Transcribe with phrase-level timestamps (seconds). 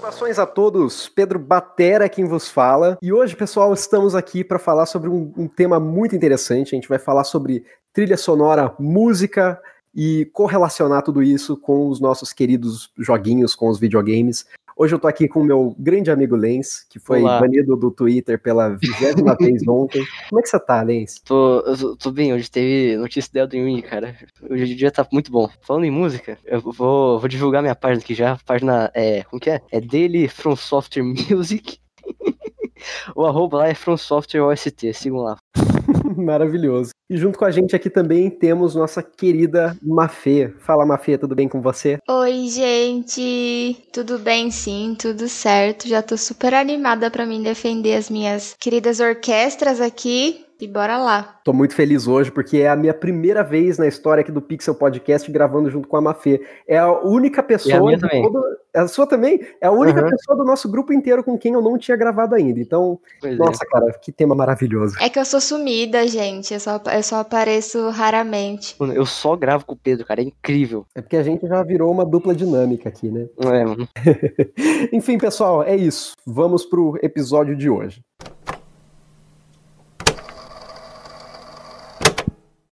[0.00, 2.96] Saudações a todos, Pedro Batera quem vos fala.
[3.02, 6.74] E hoje, pessoal, estamos aqui para falar sobre um, um, tema muito interessante.
[6.74, 9.60] A gente vai falar sobre trilha sonora, música
[9.94, 14.46] e correlacionar tudo isso com os nossos queridos joguinhos, com os videogames.
[14.80, 17.38] Hoje eu tô aqui com o meu grande amigo Lens, que foi Olá.
[17.38, 20.02] banido do Twitter pela vigésima vez ontem.
[20.30, 21.20] Como é que você tá, Lens?
[21.22, 21.62] Tô,
[21.98, 24.16] tô bem, hoje teve notícia do Elden Ring, cara.
[24.48, 25.50] Hoje o dia tá muito bom.
[25.60, 28.32] Falando em música, eu vou, vou divulgar minha página aqui já.
[28.32, 29.22] A página é.
[29.24, 29.60] Como que é?
[29.70, 31.76] É dele From Software Music.
[33.14, 35.36] o arroba lá é From Software OST, sigam lá.
[36.24, 36.90] Maravilhoso.
[37.08, 40.54] E junto com a gente aqui também temos nossa querida Mafê.
[40.60, 41.98] Fala, Mafê, tudo bem com você?
[42.08, 43.76] Oi, gente.
[43.92, 45.88] Tudo bem, sim, tudo certo.
[45.88, 50.44] Já tô super animada para mim defender as minhas queridas orquestras aqui.
[50.60, 51.40] E bora lá.
[51.42, 54.74] Tô muito feliz hoje porque é a minha primeira vez na história aqui do Pixel
[54.74, 56.46] Podcast gravando junto com a Mafê.
[56.68, 57.90] É a única pessoa.
[57.90, 58.22] E a, também.
[58.22, 58.44] Todo...
[58.74, 59.40] a sua também?
[59.58, 60.10] É a única uhum.
[60.10, 62.60] pessoa do nosso grupo inteiro com quem eu não tinha gravado ainda.
[62.60, 63.36] Então, pois é.
[63.36, 63.66] nossa, é.
[63.68, 64.96] cara, que tema maravilhoso.
[65.00, 66.52] É que eu sou sumida, gente.
[66.52, 68.76] Eu só, eu só apareço raramente.
[68.94, 70.20] Eu só gravo com o Pedro, cara.
[70.20, 70.84] É incrível.
[70.94, 73.26] É porque a gente já virou uma dupla dinâmica aqui, né?
[73.38, 73.88] É, mano.
[74.92, 76.12] Enfim, pessoal, é isso.
[76.26, 78.02] Vamos pro episódio de hoje.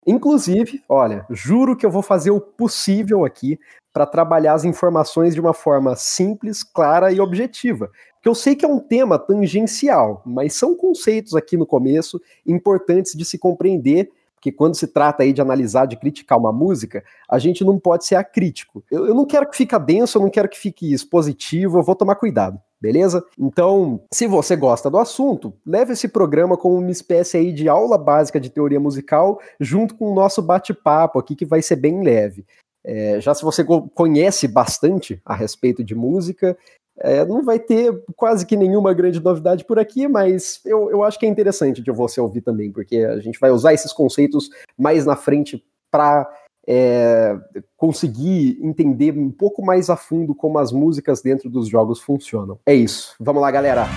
[0.05, 3.59] Inclusive, olha, juro que eu vou fazer o possível aqui
[3.91, 7.89] para trabalhar as informações de uma forma simples, clara e objetiva.
[8.15, 13.13] Porque eu sei que é um tema tangencial, mas são conceitos aqui no começo importantes
[13.15, 14.09] de se compreender
[14.43, 18.05] porque quando se trata aí de analisar, de criticar uma música, a gente não pode
[18.05, 18.83] ser acrítico.
[18.91, 21.95] Eu, eu não quero que fique denso, eu não quero que fique expositivo, eu vou
[21.95, 23.23] tomar cuidado beleza?
[23.39, 27.97] Então, se você gosta do assunto, leve esse programa como uma espécie aí de aula
[27.97, 32.45] básica de teoria musical, junto com o nosso bate-papo aqui, que vai ser bem leve.
[32.83, 36.57] É, já se você conhece bastante a respeito de música,
[36.99, 41.17] é, não vai ter quase que nenhuma grande novidade por aqui, mas eu, eu acho
[41.17, 45.05] que é interessante de você ouvir também, porque a gente vai usar esses conceitos mais
[45.05, 46.29] na frente para
[46.67, 47.35] é,
[47.75, 52.59] conseguir entender um pouco mais a fundo como as músicas dentro dos jogos funcionam.
[52.65, 53.15] É isso.
[53.19, 53.87] Vamos lá, galera.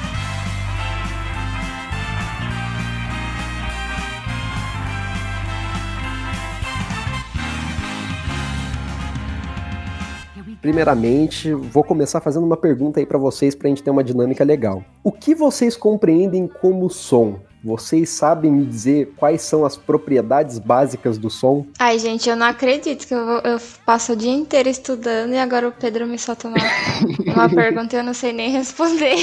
[10.60, 14.42] Primeiramente, vou começar fazendo uma pergunta aí para vocês para a gente ter uma dinâmica
[14.42, 14.82] legal.
[15.04, 17.38] O que vocês compreendem como som?
[17.66, 21.66] Vocês sabem me dizer quais são as propriedades básicas do som?
[21.80, 25.66] Ai, gente, eu não acredito que eu, eu passo o dia inteiro estudando e agora
[25.66, 26.56] o Pedro me solta uma,
[27.26, 29.16] uma pergunta e eu não sei nem responder.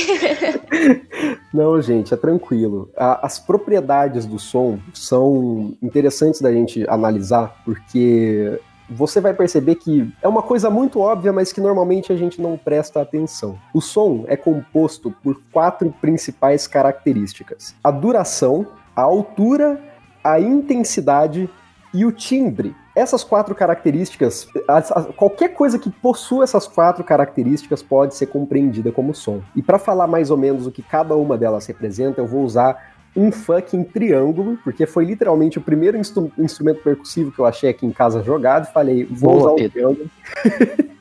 [1.53, 2.91] não, gente, é tranquilo.
[2.97, 8.59] as propriedades do som são interessantes da gente analisar, porque
[8.95, 12.57] você vai perceber que é uma coisa muito óbvia, mas que normalmente a gente não
[12.57, 13.57] presta atenção.
[13.73, 19.81] O som é composto por quatro principais características: a duração, a altura,
[20.23, 21.49] a intensidade
[21.93, 22.75] e o timbre.
[22.95, 24.47] Essas quatro características,
[25.15, 29.41] qualquer coisa que possua essas quatro características pode ser compreendida como som.
[29.55, 32.92] E para falar mais ou menos o que cada uma delas representa, eu vou usar
[33.15, 37.85] um fucking triângulo, porque foi literalmente o primeiro instru instrumento percussivo que eu achei aqui
[37.85, 38.71] em casa jogado.
[38.71, 40.09] Falei, vou Boa, usar o triângulo.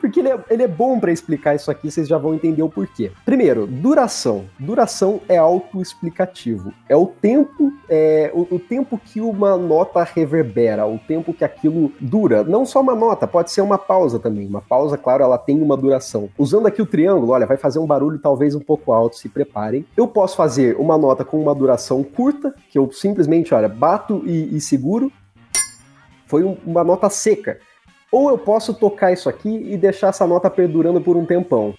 [0.00, 2.68] porque ele é, ele é bom para explicar isso aqui, vocês já vão entender o
[2.68, 3.12] porquê.
[3.24, 4.44] Primeiro, duração.
[4.58, 6.72] Duração é autoexplicativo.
[6.88, 11.92] É o tempo, é, o, o tempo que uma nota reverbera, o tempo que aquilo
[12.00, 12.42] dura.
[12.42, 14.46] Não só uma nota, pode ser uma pausa também.
[14.46, 16.28] Uma pausa, claro, ela tem uma duração.
[16.38, 19.84] Usando aqui o triângulo, olha, vai fazer um barulho talvez um pouco alto, se preparem.
[19.96, 24.56] Eu posso fazer uma nota com uma duração curta, que eu simplesmente, olha, bato e,
[24.56, 25.12] e seguro.
[26.26, 27.58] Foi um, uma nota seca.
[28.10, 31.74] Ou eu posso tocar isso aqui e deixar essa nota perdurando por um tempão.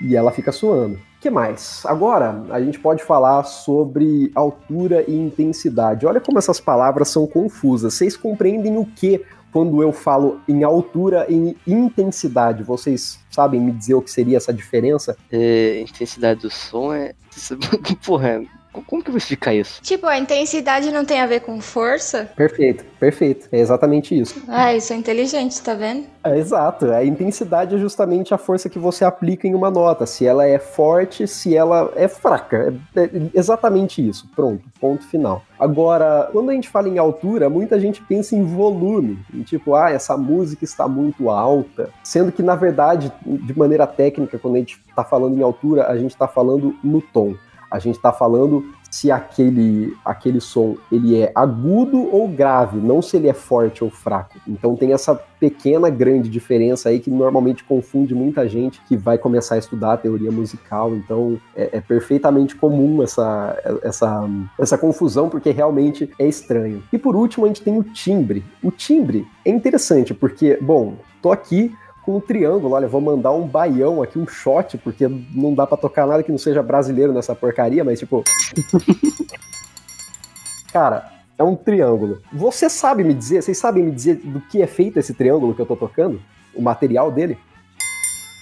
[0.00, 0.98] E ela fica suando.
[1.20, 1.82] Que mais?
[1.84, 6.06] Agora a gente pode falar sobre altura e intensidade.
[6.06, 7.94] Olha como essas palavras são confusas.
[7.94, 12.62] Vocês compreendem o que quando eu falo em altura e intensidade?
[12.62, 15.16] Vocês sabem me dizer o que seria essa diferença?
[15.30, 17.14] É, intensidade do som é.
[18.04, 18.42] Porra,
[18.86, 19.80] como que eu vou explicar isso?
[19.82, 22.30] Tipo, a intensidade não tem a ver com força?
[22.36, 23.48] Perfeito, perfeito.
[23.52, 24.42] É exatamente isso.
[24.48, 26.06] Ah, isso é inteligente, tá vendo?
[26.24, 26.90] É, exato.
[26.90, 30.06] A intensidade é justamente a força que você aplica em uma nota.
[30.06, 32.74] Se ela é forte, se ela é fraca.
[32.94, 34.28] É, é exatamente isso.
[34.34, 35.42] Pronto, ponto final.
[35.58, 39.18] Agora, quando a gente fala em altura, muita gente pensa em volume.
[39.34, 41.90] Em tipo, ah, essa música está muito alta.
[42.02, 45.96] Sendo que, na verdade, de maneira técnica, quando a gente está falando em altura, a
[45.96, 47.34] gente está falando no tom.
[47.70, 53.16] A gente está falando se aquele, aquele som ele é agudo ou grave, não se
[53.16, 54.38] ele é forte ou fraco.
[54.46, 59.56] Então tem essa pequena grande diferença aí que normalmente confunde muita gente que vai começar
[59.56, 60.94] a estudar a teoria musical.
[60.94, 64.28] Então é, é perfeitamente comum essa, essa,
[64.58, 66.82] essa confusão porque realmente é estranho.
[66.92, 68.42] E por último a gente tem o timbre.
[68.62, 71.74] O timbre é interessante porque, bom, tô aqui
[72.08, 72.74] com um triângulo.
[72.74, 76.30] Olha, vou mandar um baião aqui, um shot, porque não dá para tocar nada que
[76.30, 78.24] não seja brasileiro nessa porcaria, mas tipo.
[80.72, 82.22] Cara, é um triângulo.
[82.32, 85.60] Você sabe me dizer, vocês sabem me dizer do que é feito esse triângulo que
[85.60, 86.18] eu tô tocando?
[86.54, 87.36] O material dele?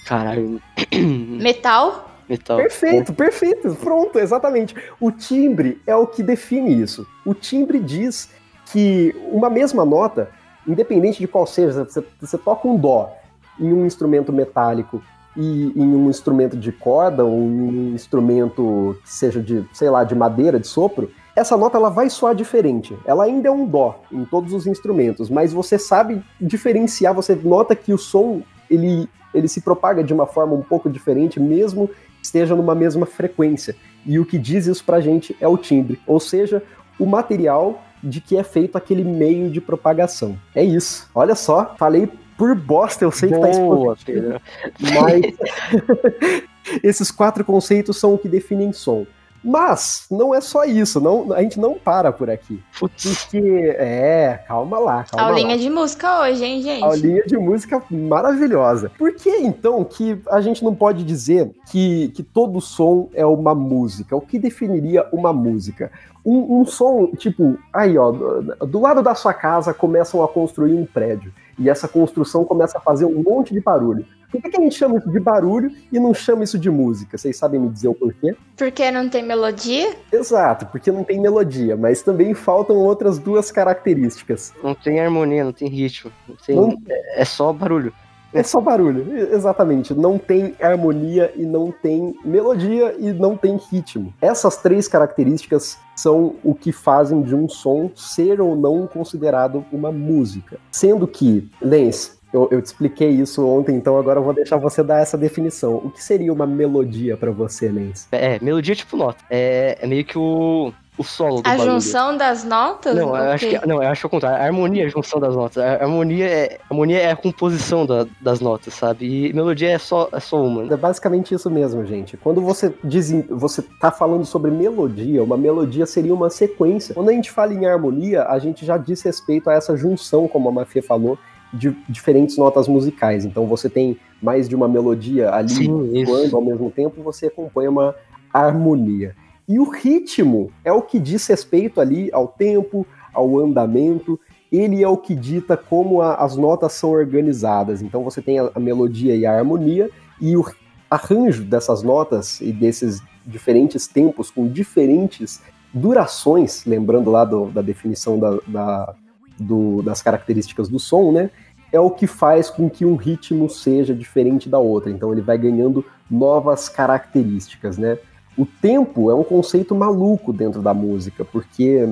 [0.05, 0.61] Caralho.
[0.95, 2.09] Metal?
[2.29, 2.55] Metal.
[2.55, 3.75] Perfeito, perfeito.
[3.75, 4.75] Pronto, exatamente.
[4.97, 7.05] O timbre é o que define isso.
[7.25, 8.29] O timbre diz
[8.71, 10.29] que uma mesma nota,
[10.65, 13.16] independente de qual seja, você, você toca um dó
[13.59, 15.01] em um instrumento metálico
[15.35, 20.03] e em um instrumento de corda ou em um instrumento que seja de, sei lá,
[20.03, 22.97] de madeira, de sopro, essa nota ela vai soar diferente.
[23.05, 27.75] Ela ainda é um dó em todos os instrumentos, mas você sabe diferenciar, você nota
[27.75, 31.87] que o som ele, ele se propaga de uma forma um pouco diferente, mesmo
[32.19, 33.75] esteja numa mesma frequência.
[34.03, 36.63] E o que diz isso pra gente é o timbre, ou seja,
[36.99, 40.37] o material de que é feito aquele meio de propagação.
[40.55, 41.09] É isso.
[41.13, 44.41] Olha só, falei por bosta, eu sei Boa, que tá expositivo,
[44.79, 46.43] mas
[46.83, 49.05] esses quatro conceitos são o que definem som.
[49.43, 52.61] Mas não é só isso, não, a gente não para por aqui.
[52.79, 55.57] Porque, é, calma lá, calma Aulinha lá.
[55.57, 56.83] de música hoje, hein, gente?
[56.83, 58.91] Aulinha de música maravilhosa.
[58.97, 63.53] Por que então que a gente não pode dizer que, que todo som é uma
[63.53, 64.15] música?
[64.15, 65.91] O que definiria uma música?
[66.25, 70.73] Um, um som, tipo, aí ó, do, do lado da sua casa começam a construir
[70.73, 71.33] um prédio.
[71.57, 74.05] E essa construção começa a fazer um monte de barulho.
[74.31, 77.17] Por que, que a gente chama isso de barulho e não chama isso de música?
[77.17, 78.35] Vocês sabem me dizer o porquê?
[78.57, 79.95] Porque não tem melodia?
[80.11, 84.53] Exato, porque não tem melodia, mas também faltam outras duas características.
[84.63, 86.11] Não tem harmonia, não tem ritmo.
[86.27, 86.55] Não tem...
[86.55, 86.77] Não-
[87.15, 87.93] É só barulho.
[88.33, 89.93] É só barulho, exatamente.
[89.93, 94.13] Não tem harmonia e não tem melodia e não tem ritmo.
[94.21, 99.91] Essas três características são o que fazem de um som ser ou não considerado uma
[99.93, 100.59] música.
[100.69, 104.83] Sendo que, Lens, eu, eu te expliquei isso ontem, então agora eu vou deixar você
[104.83, 105.75] dar essa definição.
[105.75, 108.07] O que seria uma melodia pra você, Lens?
[108.11, 109.23] É, melodia é tipo nota.
[109.29, 111.71] É, é meio que o, o solo do A bagulho.
[111.71, 112.95] junção das notas?
[112.95, 114.41] Não, eu acho que, não, eu acho que é o contrário.
[114.41, 115.57] A harmonia é a junção das notas.
[115.63, 119.05] A harmonia é, a harmonia é a composição da- das notas, sabe?
[119.29, 120.71] E melodia é só, é só uma.
[120.73, 122.17] É basicamente isso mesmo, gente.
[122.17, 126.93] Quando você diz, você tá falando sobre melodia, uma melodia seria uma sequência.
[126.93, 130.49] Quando a gente fala em harmonia, a gente já diz respeito a essa junção, como
[130.49, 131.17] a Mafia falou,
[131.53, 133.25] de diferentes notas musicais.
[133.25, 137.69] Então você tem mais de uma melodia ali Sim, quando ao mesmo tempo você acompanha
[137.69, 137.95] uma
[138.33, 139.15] harmonia.
[139.47, 144.19] E o ritmo é o que diz respeito ali ao tempo, ao andamento.
[144.51, 147.81] Ele é o que dita como a- as notas são organizadas.
[147.81, 149.89] Então você tem a, a melodia e a harmonia
[150.19, 150.45] e o
[150.89, 155.41] arranjo dessas notas e desses diferentes tempos com diferentes
[155.73, 158.95] durações, lembrando lá do- da definição da- da-
[159.39, 161.29] do- das características do som, né?
[161.71, 164.89] É o que faz com que um ritmo seja diferente da outra.
[164.91, 167.97] Então ele vai ganhando novas características, né?
[168.37, 171.87] O tempo é um conceito maluco dentro da música, porque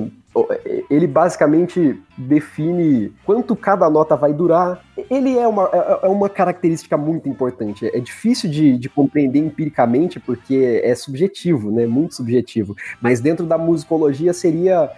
[0.88, 4.82] ele basicamente define quanto cada nota vai durar.
[5.10, 7.86] Ele é uma, é- é uma característica muito importante.
[7.86, 11.86] É difícil de, de compreender empiricamente, porque é subjetivo, né?
[11.86, 12.76] Muito subjetivo.
[13.00, 14.90] Mas dentro da musicologia seria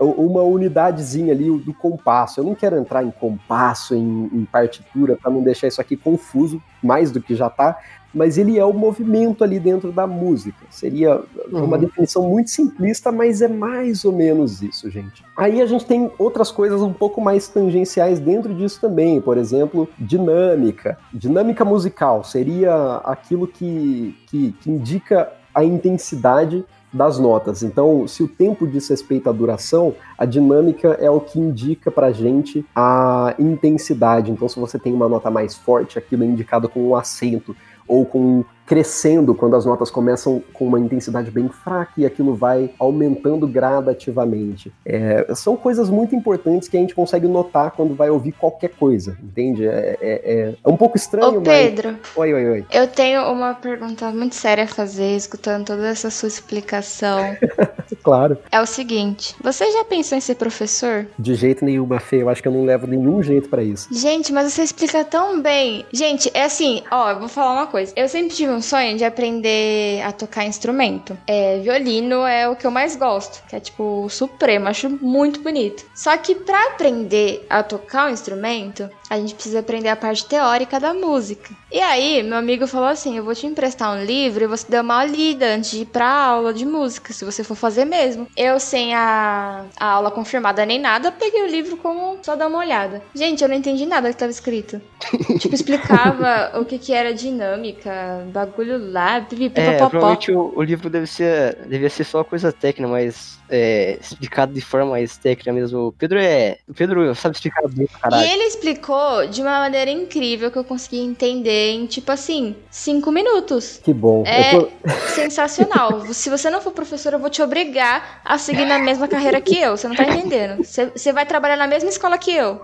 [0.00, 2.40] uma unidadezinha ali do compasso.
[2.40, 6.62] Eu não quero entrar em compasso, em, em partitura, para não deixar isso aqui confuso,
[6.82, 7.78] mais do que já tá,
[8.14, 10.64] mas ele é o movimento ali dentro da música.
[10.70, 11.78] Seria uma Uhum.
[11.82, 15.24] definição muito simplista, mas é mais ou menos isso, gente.
[15.36, 19.88] Aí a gente tem outras coisas um pouco mais tangenciais dentro disso também, por exemplo,
[19.98, 20.96] dinâmica.
[21.12, 26.64] Dinâmica musical seria aquilo que, que, que indica a intensidade
[26.94, 27.62] das notas.
[27.64, 32.12] Então, se o tempo diz respeito à duração, a dinâmica é o que indica pra
[32.12, 34.30] gente a intensidade.
[34.30, 37.54] Então, se você tem uma nota mais forte, aquilo é indicado com um acento
[37.86, 42.70] ou com crescendo quando as notas começam com uma intensidade bem fraca e aquilo vai
[42.78, 44.72] aumentando gradativamente.
[44.84, 49.16] É, são coisas muito importantes que a gente consegue notar quando vai ouvir qualquer coisa,
[49.22, 49.66] entende?
[49.66, 52.16] É, é- é- é um pouco estranho, Ô, Pedro, mas...
[52.16, 52.66] Oi, oi, oi.
[52.72, 57.18] eu tenho uma pergunta muito séria a fazer, escutando toda essa sua explicação.
[58.02, 58.36] Claro.
[58.50, 61.06] é o seguinte: você já pensou em ser professor?
[61.18, 62.22] De jeito nenhum, Fê.
[62.22, 63.88] Eu acho que eu não levo nenhum jeito pra isso.
[63.92, 65.84] Gente, mas você explica tão bem.
[65.92, 67.92] Gente, é assim, ó, eu vou falar uma coisa.
[67.96, 71.16] Eu sempre tive um sonho de aprender a tocar instrumento.
[71.26, 75.40] É, violino é o que eu mais gosto, que é tipo o supremo, acho muito
[75.40, 75.84] bonito.
[75.94, 80.26] Só que para aprender a tocar o um instrumento, a gente precisa aprender a parte
[80.26, 81.54] teórica da música.
[81.70, 84.80] E aí, meu amigo falou assim: eu vou te emprestar um livro e você dá
[84.80, 88.26] uma lida antes de ir pra aula de música, se você for fazer mesmo.
[88.36, 92.58] Eu, sem a, a aula confirmada nem nada, peguei o livro como só dar uma
[92.58, 93.02] olhada.
[93.14, 94.80] Gente, eu não entendi nada que tava escrito.
[95.38, 98.43] tipo, explicava o que que era dinâmica, bagulho
[98.92, 103.38] lá, pipi, É, provavelmente o, o, livro deve ser, devia ser só coisa técnica, mas
[103.48, 105.88] é, explicado de forma mais técnica mesmo.
[105.88, 106.58] O Pedro é.
[106.68, 108.26] O Pedro sabe explicar bem, caralho.
[108.26, 113.12] E ele explicou de uma maneira incrível que eu consegui entender em, tipo assim, cinco
[113.12, 113.80] minutos.
[113.82, 114.24] Que bom.
[114.26, 114.68] É tô...
[115.14, 116.06] sensacional.
[116.12, 119.58] Se você não for professor, eu vou te obrigar a seguir na mesma carreira que
[119.58, 119.76] eu.
[119.76, 120.62] Você não tá entendendo.
[120.64, 122.60] Você vai trabalhar na mesma escola que eu.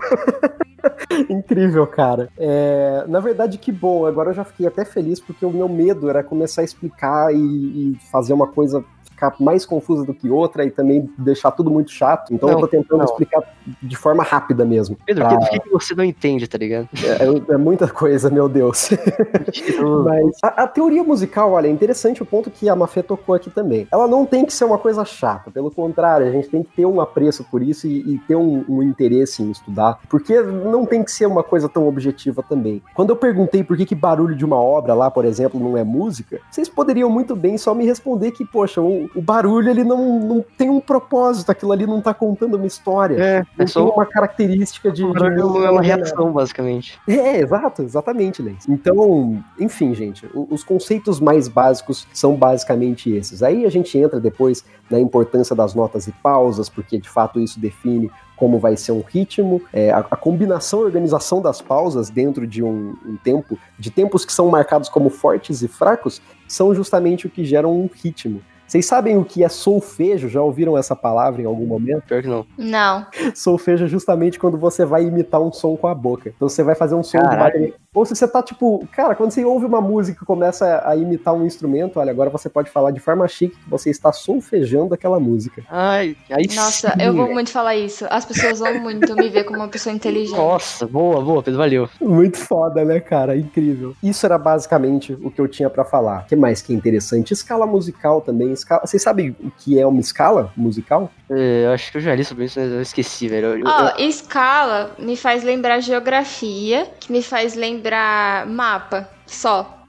[1.29, 2.29] Incrível, cara.
[2.37, 4.05] É, na verdade, que bom.
[4.05, 7.37] Agora eu já fiquei até feliz porque o meu medo era começar a explicar e,
[7.37, 8.83] e fazer uma coisa
[9.21, 12.33] ficar mais confusa do que outra e também deixar tudo muito chato.
[12.33, 13.05] Então não, eu tô tentando não.
[13.05, 13.43] explicar
[13.81, 14.97] de forma rápida mesmo.
[15.05, 15.59] Pedro, pra...
[15.59, 16.87] que você não entende, tá ligado?
[17.03, 18.89] É, é muita coisa, meu Deus.
[20.05, 23.49] Mas a, a, teoria musical, olha, é interessante o ponto que a Mafê tocou aqui
[23.49, 23.87] também.
[23.91, 26.85] Ela não tem que ser uma coisa chata, pelo contrário, a gente tem que ter
[26.85, 31.03] um apreço por isso e, e ter um, um, interesse em estudar, porque não tem
[31.03, 32.81] que ser uma coisa tão objetiva também.
[32.93, 35.83] Quando eu perguntei por que, que barulho de uma obra lá, por exemplo, não é
[35.83, 40.19] música, vocês poderiam muito bem só me responder que, poxa, o, o barulho ele não,
[40.19, 43.15] não tem um propósito, aquilo ali não tá contando uma história.
[43.21, 45.03] É, é só uma característica de.
[45.03, 46.99] De é uma reação, basicamente.
[47.07, 48.67] É, exato, exatamente, Lens.
[48.67, 53.43] Então, enfim, gente, os conceitos mais básicos são basicamente esses.
[53.43, 57.59] Aí a gente entra depois na importância das notas e pausas, porque de fato isso
[57.59, 58.09] define
[58.41, 62.63] como vai ser um ritmo, é, a, a, combinação e organização das pausas dentro de
[62.63, 67.29] um, um, tempo, de tempos que são marcados como fortes e fracos, são justamente o
[67.29, 68.41] que geram um ritmo.
[68.71, 70.29] Vocês sabem o que é solfejo?
[70.29, 72.03] Já ouviram essa palavra em algum momento?
[72.03, 72.45] Pior que não.
[72.57, 73.05] Não.
[73.35, 76.31] Solfejo é justamente quando você vai imitar um som com a boca.
[76.33, 77.59] Então você vai fazer um som Caraca.
[77.59, 80.95] de ou se você tá tipo, cara, quando você ouve uma música e começa a
[80.95, 84.93] imitar um instrumento, olha, agora você pode falar de forma chique que você está solfejando
[84.93, 85.61] aquela música.
[85.69, 87.03] Ai, aí Nossa, sim.
[87.03, 88.05] eu vou muito falar isso.
[88.09, 90.37] As pessoas vão muito me ver como uma pessoa inteligente.
[90.37, 91.89] Nossa, boa, boa, Pedro, valeu.
[91.99, 93.35] Muito foda, né, cara?
[93.35, 93.93] Incrível.
[94.01, 96.21] Isso era basicamente o que eu tinha para falar.
[96.21, 97.33] O que mais que é interessante?
[97.33, 98.53] Escala musical também.
[98.53, 98.83] Escala...
[98.85, 101.11] Vocês sabem o que é uma escala musical?
[101.29, 103.61] É, eu acho que eu já li sobre isso, mas eu esqueci, velho.
[103.65, 104.07] Ó, oh, eu...
[104.07, 109.79] escala me faz lembrar geografia, que me faz lembrar lembrar mapa só.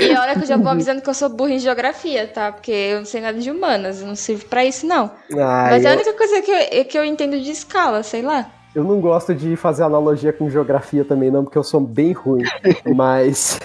[0.00, 2.52] e olha que eu já vou avisando que eu sou burra em geografia, tá?
[2.52, 5.10] Porque eu não sei nada de humanas, não sirvo para isso, não.
[5.32, 8.50] Ai, Mas é a única coisa que eu, que eu entendo de escala, sei lá.
[8.74, 12.44] Eu não gosto de fazer analogia com geografia também, não, porque eu sou bem ruim.
[12.94, 13.58] Mas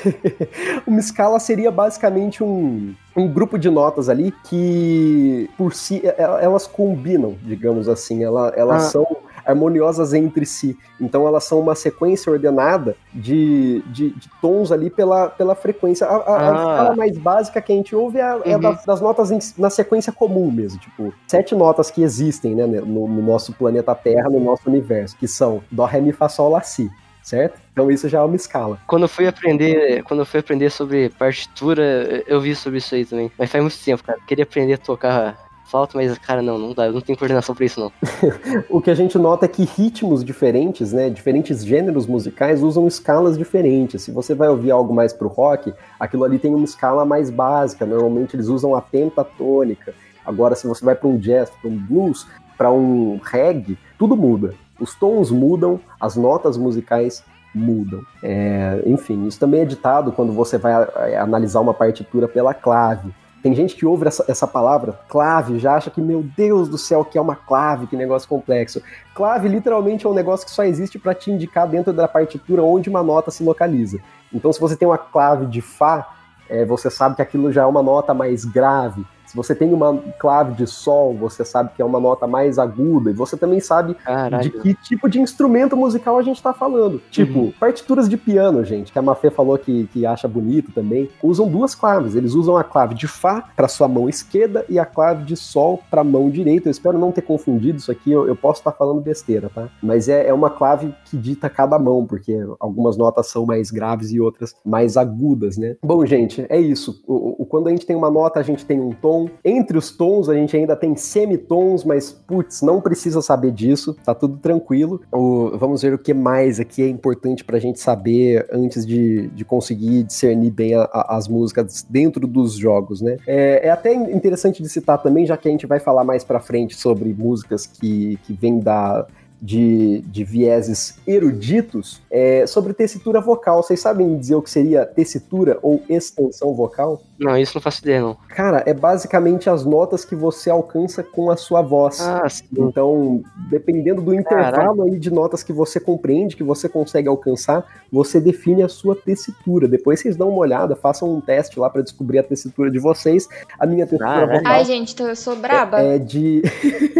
[0.88, 7.38] uma escala seria basicamente um, um grupo de notas ali que, por si, elas combinam,
[7.44, 8.24] digamos assim.
[8.24, 8.89] Elas, elas ah.
[8.89, 9.08] são
[9.45, 10.77] harmoniosas entre si.
[11.00, 16.07] Então elas são uma sequência ordenada de, de, de tons ali pela, pela frequência.
[16.07, 16.50] A, a, ah.
[16.50, 18.62] a escala mais básica que a gente ouve é, é uhum.
[18.62, 23.07] das, das, notas em, na sequência comum mesmo, tipo, sete notas que existem né, no,
[23.07, 26.62] no nosso planeta Terra, no nosso universo, que são Dó, Ré, Mi, Fá, Sol, Lá,
[26.62, 26.89] Si
[27.23, 27.59] certo?
[27.71, 28.77] Então isso já é uma escala.
[28.85, 33.05] Quando eu fui aprender, quando eu fui aprender sobre partitura, eu vi sobre isso aí
[33.05, 33.31] também.
[33.38, 34.19] Mas faz muito tempo, cara.
[34.19, 35.39] Eu queria aprender a tocar
[35.74, 37.92] flauta, mas, cara, não, não dá, eu não tenho coordenação pra isso, não.
[38.70, 43.36] o que a gente nota é que ritmos diferentes, né, diferentes gêneros musicais usam escalas
[43.39, 44.03] diferentes.
[44.03, 47.88] Se você vai ouvir algo mais pro rock, aquilo ali tem uma escala mais básica,
[47.88, 49.96] normalmente eles usam a pentatônica.
[50.24, 54.53] Agora, se você vai para um jazz, para um blues, para um reggae, tudo muda.
[54.80, 58.01] Os tons mudam, as notas musicais mudam.
[58.22, 63.12] É, enfim, isso também é ditado quando você vai é, analisar uma partitura pela clave.
[63.43, 67.03] Tem gente que ouve essa, essa palavra, clave, já acha que, meu Deus do céu,
[67.03, 68.81] que é uma clave, que negócio complexo.
[69.13, 72.89] Clave literalmente é um negócio que só existe para te indicar dentro da partitura onde
[72.89, 74.00] uma nota se localiza.
[74.33, 76.15] Então, se você tem uma clave de Fá,
[76.50, 79.05] é, você sabe que aquilo já é uma nota mais grave.
[79.33, 83.09] Se você tem uma clave de sol, você sabe que é uma nota mais aguda,
[83.09, 84.43] e você também sabe Caralho.
[84.43, 87.01] de que tipo de instrumento musical a gente está falando.
[87.09, 87.53] Tipo, uhum.
[87.59, 91.73] partituras de piano, gente, que a Mafê falou que, que acha bonito também, usam duas
[91.73, 92.13] claves.
[92.13, 95.81] Eles usam a clave de Fá para sua mão esquerda e a clave de Sol
[95.89, 96.67] para a mão direita.
[96.67, 99.67] Eu espero não ter confundido isso aqui, eu, eu posso estar tá falando besteira, tá?
[99.81, 104.11] Mas é, é uma clave que dita cada mão, porque algumas notas são mais graves
[104.11, 105.75] e outras mais agudas, né?
[105.81, 107.03] Bom, gente, é isso.
[107.07, 109.92] O, o, quando a gente tem uma nota, a gente tem um tom, Entre os
[109.92, 115.01] tons, a gente ainda tem semitons, mas putz, não precisa saber disso, tá tudo tranquilo.
[115.12, 119.46] O, vamos ver o que mais aqui é importante pra gente saber antes de, de
[119.46, 123.18] conseguir discernir bem a, a, as músicas dentro dos jogos, né?
[123.27, 126.39] É, é, até interessante de citar também, já que a gente vai falar mais pra
[126.39, 129.06] frente sobre músicas que, que vêm da
[129.44, 133.62] de, de vieses eruditos é, sobre tessitura vocal.
[133.62, 137.01] Vocês sabem dizer o que seria tessitura ou extensão vocal?
[137.24, 138.18] Não, isso não faço ideia, não.
[138.30, 142.01] Cara, é basicamente as notas que você alcança com a sua voz.
[142.01, 142.46] Ah, sim.
[142.58, 148.20] Então, dependendo do intervalo aí de notas que você compreende, que você consegue alcançar, você
[148.20, 149.68] define a sua tessitura.
[149.68, 153.27] Depois vocês dão uma olhada, façam um teste lá para descobrir a tessitura de vocês.
[153.60, 154.42] A minha tessitura vocal.
[154.46, 155.82] Ai, gente, então eu sou braba.
[155.82, 156.42] É, é de.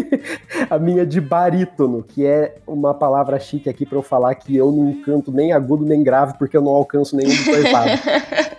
[0.70, 4.72] a minha de barítono, que é uma palavra chique aqui para eu falar que eu
[4.72, 8.02] não canto nem agudo nem grave, porque eu não alcanço nenhum dos dois lados.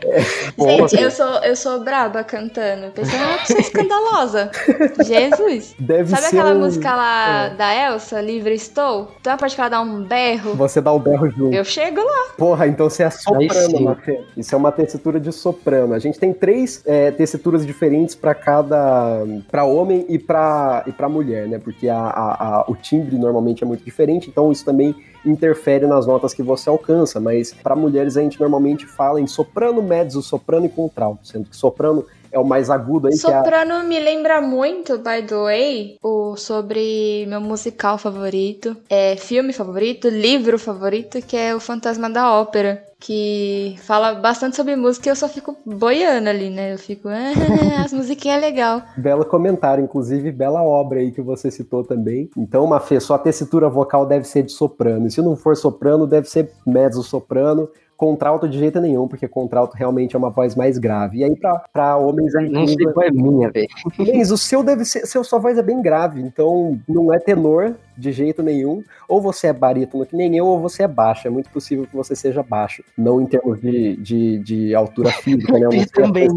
[0.07, 2.91] É, gente, eu sou, eu sou braba cantando.
[2.93, 4.51] Pensando, ah, pessoa escandalosa.
[5.05, 5.75] Jesus.
[5.79, 7.51] Deve Sabe ser aquela um- música lá É.
[7.55, 9.11] da Elsa, Livre Estou?
[9.21, 10.55] Então a parte que ela dá um berro.
[10.55, 11.55] Você dá o berro junto.
[11.55, 12.29] Eu chego lá.
[12.37, 13.81] Porra, então você é soprano.
[13.81, 14.21] Mafê.
[14.37, 15.95] Isso é uma tessitura de soprano.
[15.95, 19.25] A gente tem três é, tessituras diferentes para cada.
[19.51, 21.59] para homem e para e pra mulher, né?
[21.59, 24.95] Porque a, a- a- o timbre normalmente é muito diferente, então isso também
[25.27, 27.19] interfere nas notas que você alcança.
[27.19, 31.57] Mas para mulheres a gente normalmente fala em soprano, mezzo, soprano e contralto, sendo que
[31.57, 35.99] soprano é o mais agudo aí, é a, Soprano me lembra muito, by the way,
[36.03, 42.33] o, sobre meu musical favorito, é, filme favorito, livro favorito, que é O Fantasma da
[42.33, 42.85] Ópera.
[42.99, 46.73] Que fala bastante sobre música e eu só fico boiando ali, né?
[46.73, 48.83] Eu fico, ah, as musiquinhas é legal.
[48.97, 52.31] Belo comentário, inclusive bela obra aí que você citou também.
[52.35, 55.07] Então, Mafê, sua tessitura vocal deve ser de soprano.
[55.07, 57.69] E se não for soprano, deve ser mezzo soprano.
[58.05, 61.21] Contralto de jeito nenhum, porque contralto realmente é uma voz mais grave.
[61.21, 63.67] E aí, pra, pra homens, a gente Não sei qual é minha, velho.
[64.15, 65.07] Mas o seu deve ser.
[65.07, 68.85] Seu, sua voz é bem grave, então não é tenor de jeito nenhum.
[69.09, 71.27] Ou você é barítono que nem eu, ou você é baixo.
[71.27, 72.85] É muito possível que você seja baixo.
[72.95, 75.87] Não em termos de, de, de altura física, né?
[75.95, 76.29] Também.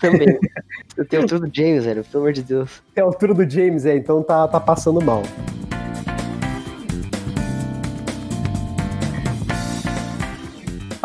[0.00, 0.38] Também.
[0.96, 2.04] Eu tenho tudo James, velho.
[2.04, 2.82] Pelo amor de Deus.
[2.94, 5.22] É a altura do James, é, então tá, tá passando mal.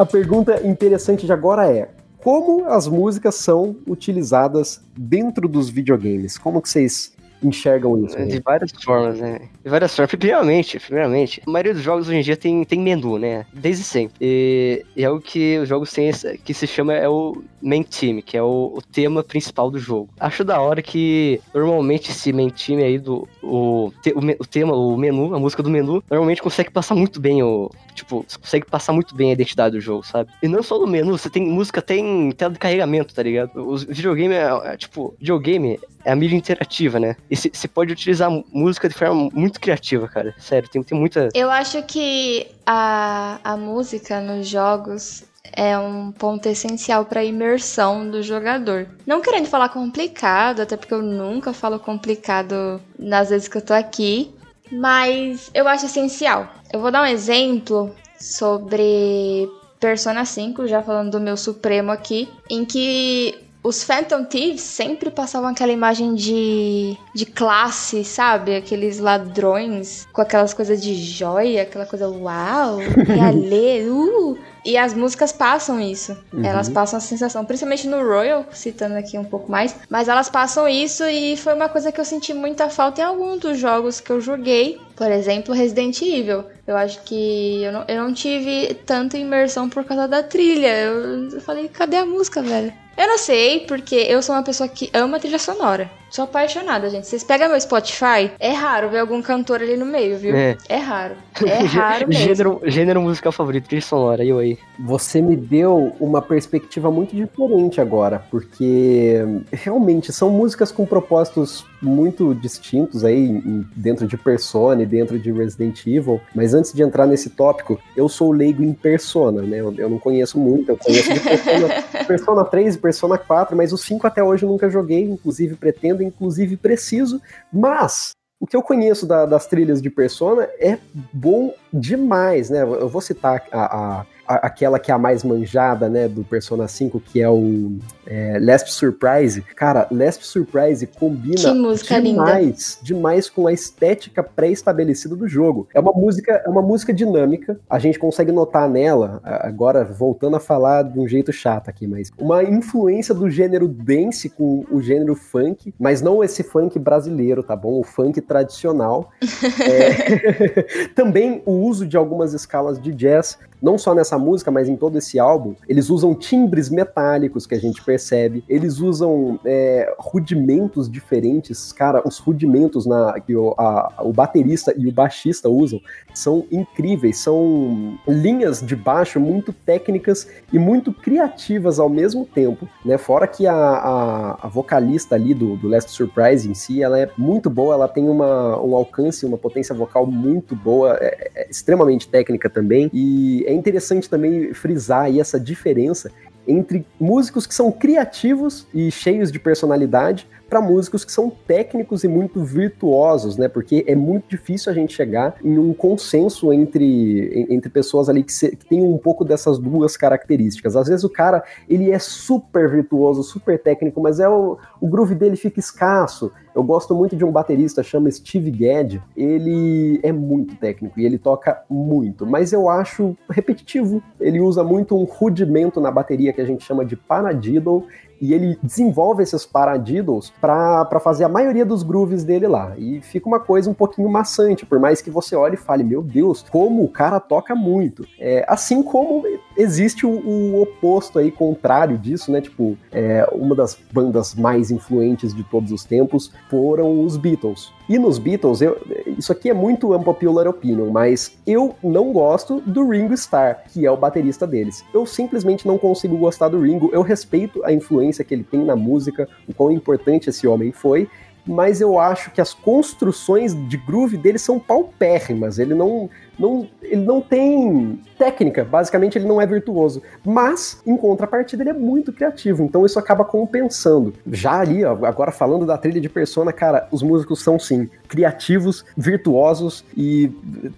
[0.01, 1.87] A pergunta interessante de agora é:
[2.23, 6.39] como as músicas são utilizadas dentro dos videogames?
[6.39, 8.17] Como que vocês enxergam isso?
[8.25, 9.41] De várias formas, né?
[9.63, 10.11] Várias formas.
[10.11, 13.45] Primeiramente, primeiramente, a maioria dos jogos hoje em dia tem, tem menu, né?
[13.53, 14.15] Desde sempre.
[14.19, 16.11] E, e é o que os jogos têm,
[16.43, 20.09] que se chama é o main theme, que é o, o tema principal do jogo.
[20.19, 24.97] Acho da hora que normalmente esse main theme aí do o, o, o tema, o
[24.97, 29.15] menu, a música do menu, normalmente consegue passar muito bem o tipo, consegue passar muito
[29.15, 30.31] bem a identidade do jogo, sabe?
[30.41, 33.51] E não só no menu, você tem música tem tela de carregamento, tá ligado?
[33.55, 37.15] Os videogame é, é, tipo, videogame é a mídia interativa, né?
[37.29, 40.33] E você pode utilizar música de forma muito criativa, cara.
[40.37, 41.29] Sério, tem, tem muita.
[41.33, 48.09] Eu acho que a, a música nos jogos é um ponto essencial para a imersão
[48.09, 48.87] do jogador.
[49.05, 53.73] Não querendo falar complicado, até porque eu nunca falo complicado nas vezes que eu tô
[53.73, 54.33] aqui,
[54.71, 56.47] mas eu acho essencial.
[56.71, 62.63] Eu vou dar um exemplo sobre Persona 5, já falando do meu supremo aqui, em
[62.63, 68.55] que os Phantom Thieves sempre passavam aquela imagem de, de classe, sabe?
[68.55, 74.37] Aqueles ladrões com aquelas coisas de joia, aquela coisa uau, e alê, uh!
[74.63, 76.15] E as músicas passam isso.
[76.31, 76.45] Uhum.
[76.45, 80.67] Elas passam a sensação, principalmente no Royal, citando aqui um pouco mais, mas elas passam
[80.67, 84.11] isso e foi uma coisa que eu senti muita falta em alguns dos jogos que
[84.11, 84.79] eu joguei.
[84.95, 86.43] Por exemplo, Resident Evil.
[86.67, 90.67] Eu acho que eu não, eu não tive tanta imersão por causa da trilha.
[90.67, 92.71] Eu, eu falei, cadê a música, velho?
[93.01, 95.89] Eu não sei, porque eu sou uma pessoa que ama trilha sonora.
[96.07, 97.07] Sou apaixonada, gente.
[97.07, 100.35] Vocês pegam meu Spotify, é raro ver algum cantor ali no meio, viu?
[100.35, 100.55] É.
[100.69, 101.15] É, raro.
[101.43, 102.23] É raro mesmo.
[102.23, 104.55] gênero, gênero musical favorito, trilha sonora, eu aí.
[104.85, 109.15] Você me deu uma perspectiva muito diferente agora, porque
[109.51, 113.41] realmente são músicas com propósitos muito distintos aí
[113.75, 116.19] dentro de Persona e dentro de Resident Evil.
[116.33, 119.57] Mas antes de entrar nesse tópico, eu sou leigo em Persona, né?
[119.57, 121.67] Eu, eu não conheço muito, eu conheço de Persona,
[122.07, 126.01] Persona 3 e Persona 4, mas os 5 até hoje eu nunca joguei, inclusive pretendo,
[126.01, 127.21] inclusive preciso.
[127.51, 130.77] Mas o que eu conheço da- das trilhas de Persona é
[131.13, 132.63] bom demais, né?
[132.63, 136.99] Eu vou citar a, a, aquela que é a mais manjada, né, do Persona 5,
[136.99, 139.41] que é o é, Last Surprise.
[139.55, 142.83] Cara, Last Surprise combina demais, linda.
[142.83, 145.67] demais com a estética pré-estabelecida do jogo.
[145.73, 147.59] É uma música, é uma música dinâmica.
[147.69, 152.11] A gente consegue notar nela, agora voltando a falar de um jeito chato aqui, mas
[152.17, 157.55] uma influência do gênero dance com o gênero funk, mas não esse funk brasileiro, tá
[157.55, 157.79] bom?
[157.79, 159.09] O funk tradicional.
[159.69, 160.87] é...
[160.95, 164.97] Também o uso de algumas escalas de jazz não só nessa música, mas em todo
[164.97, 171.73] esse álbum, eles usam timbres metálicos que a gente percebe, eles usam é, rudimentos diferentes,
[171.73, 175.81] cara, os rudimentos na, que o, a, o baterista e o baixista usam
[176.13, 182.97] são incríveis, são linhas de baixo muito técnicas e muito criativas ao mesmo tempo, né?
[182.97, 187.09] Fora que a, a, a vocalista ali do, do Last Surprise em si, ela é
[187.17, 192.07] muito boa, ela tem uma, um alcance, uma potência vocal muito boa, é, é extremamente
[192.07, 196.11] técnica também, e é interessante também frisar aí essa diferença
[196.47, 202.09] entre músicos que são criativos e cheios de personalidade para músicos que são técnicos e
[202.09, 203.47] muito virtuosos, né?
[203.47, 208.33] Porque é muito difícil a gente chegar em um consenso entre, entre pessoas ali que,
[208.33, 210.75] se, que tem um pouco dessas duas características.
[210.75, 215.15] Às vezes o cara, ele é super virtuoso, super técnico, mas é o, o groove
[215.15, 216.29] dele fica escasso.
[216.53, 219.01] Eu gosto muito de um baterista chama Steve Gadd.
[219.15, 224.03] Ele é muito técnico e ele toca muito, mas eu acho repetitivo.
[224.19, 227.87] Ele usa muito um rudimento na bateria que a gente chama de paradiddle
[228.21, 232.73] e ele desenvolve esses paradiddles para fazer a maioria dos grooves dele lá.
[232.77, 236.03] E fica uma coisa um pouquinho maçante, por mais que você olhe e fale, meu
[236.03, 238.05] Deus, como o cara toca muito.
[238.19, 239.23] É, assim como
[239.57, 242.39] existe o, o, oposto aí, contrário disso, né?
[242.39, 247.73] Tipo, é, uma das bandas mais influentes de todos os tempos foram os Beatles.
[247.91, 248.81] E nos Beatles, eu,
[249.17, 253.91] isso aqui é muito unpopular opinion, mas eu não gosto do Ringo Starr, que é
[253.91, 254.81] o baterista deles.
[254.93, 256.89] Eu simplesmente não consigo gostar do Ringo.
[256.93, 261.09] Eu respeito a influência que ele tem na música, o quão importante esse homem foi,
[261.45, 265.59] mas eu acho que as construções de groove dele são paupérrimas.
[265.59, 266.09] Ele não,
[266.41, 270.01] não, ele não tem técnica, basicamente ele não é virtuoso.
[270.25, 274.13] Mas, em contrapartida, ele é muito criativo, então isso acaba compensando.
[274.31, 279.85] Já ali, agora falando da trilha de Persona, cara, os músicos são sim criativos, virtuosos
[279.95, 280.31] e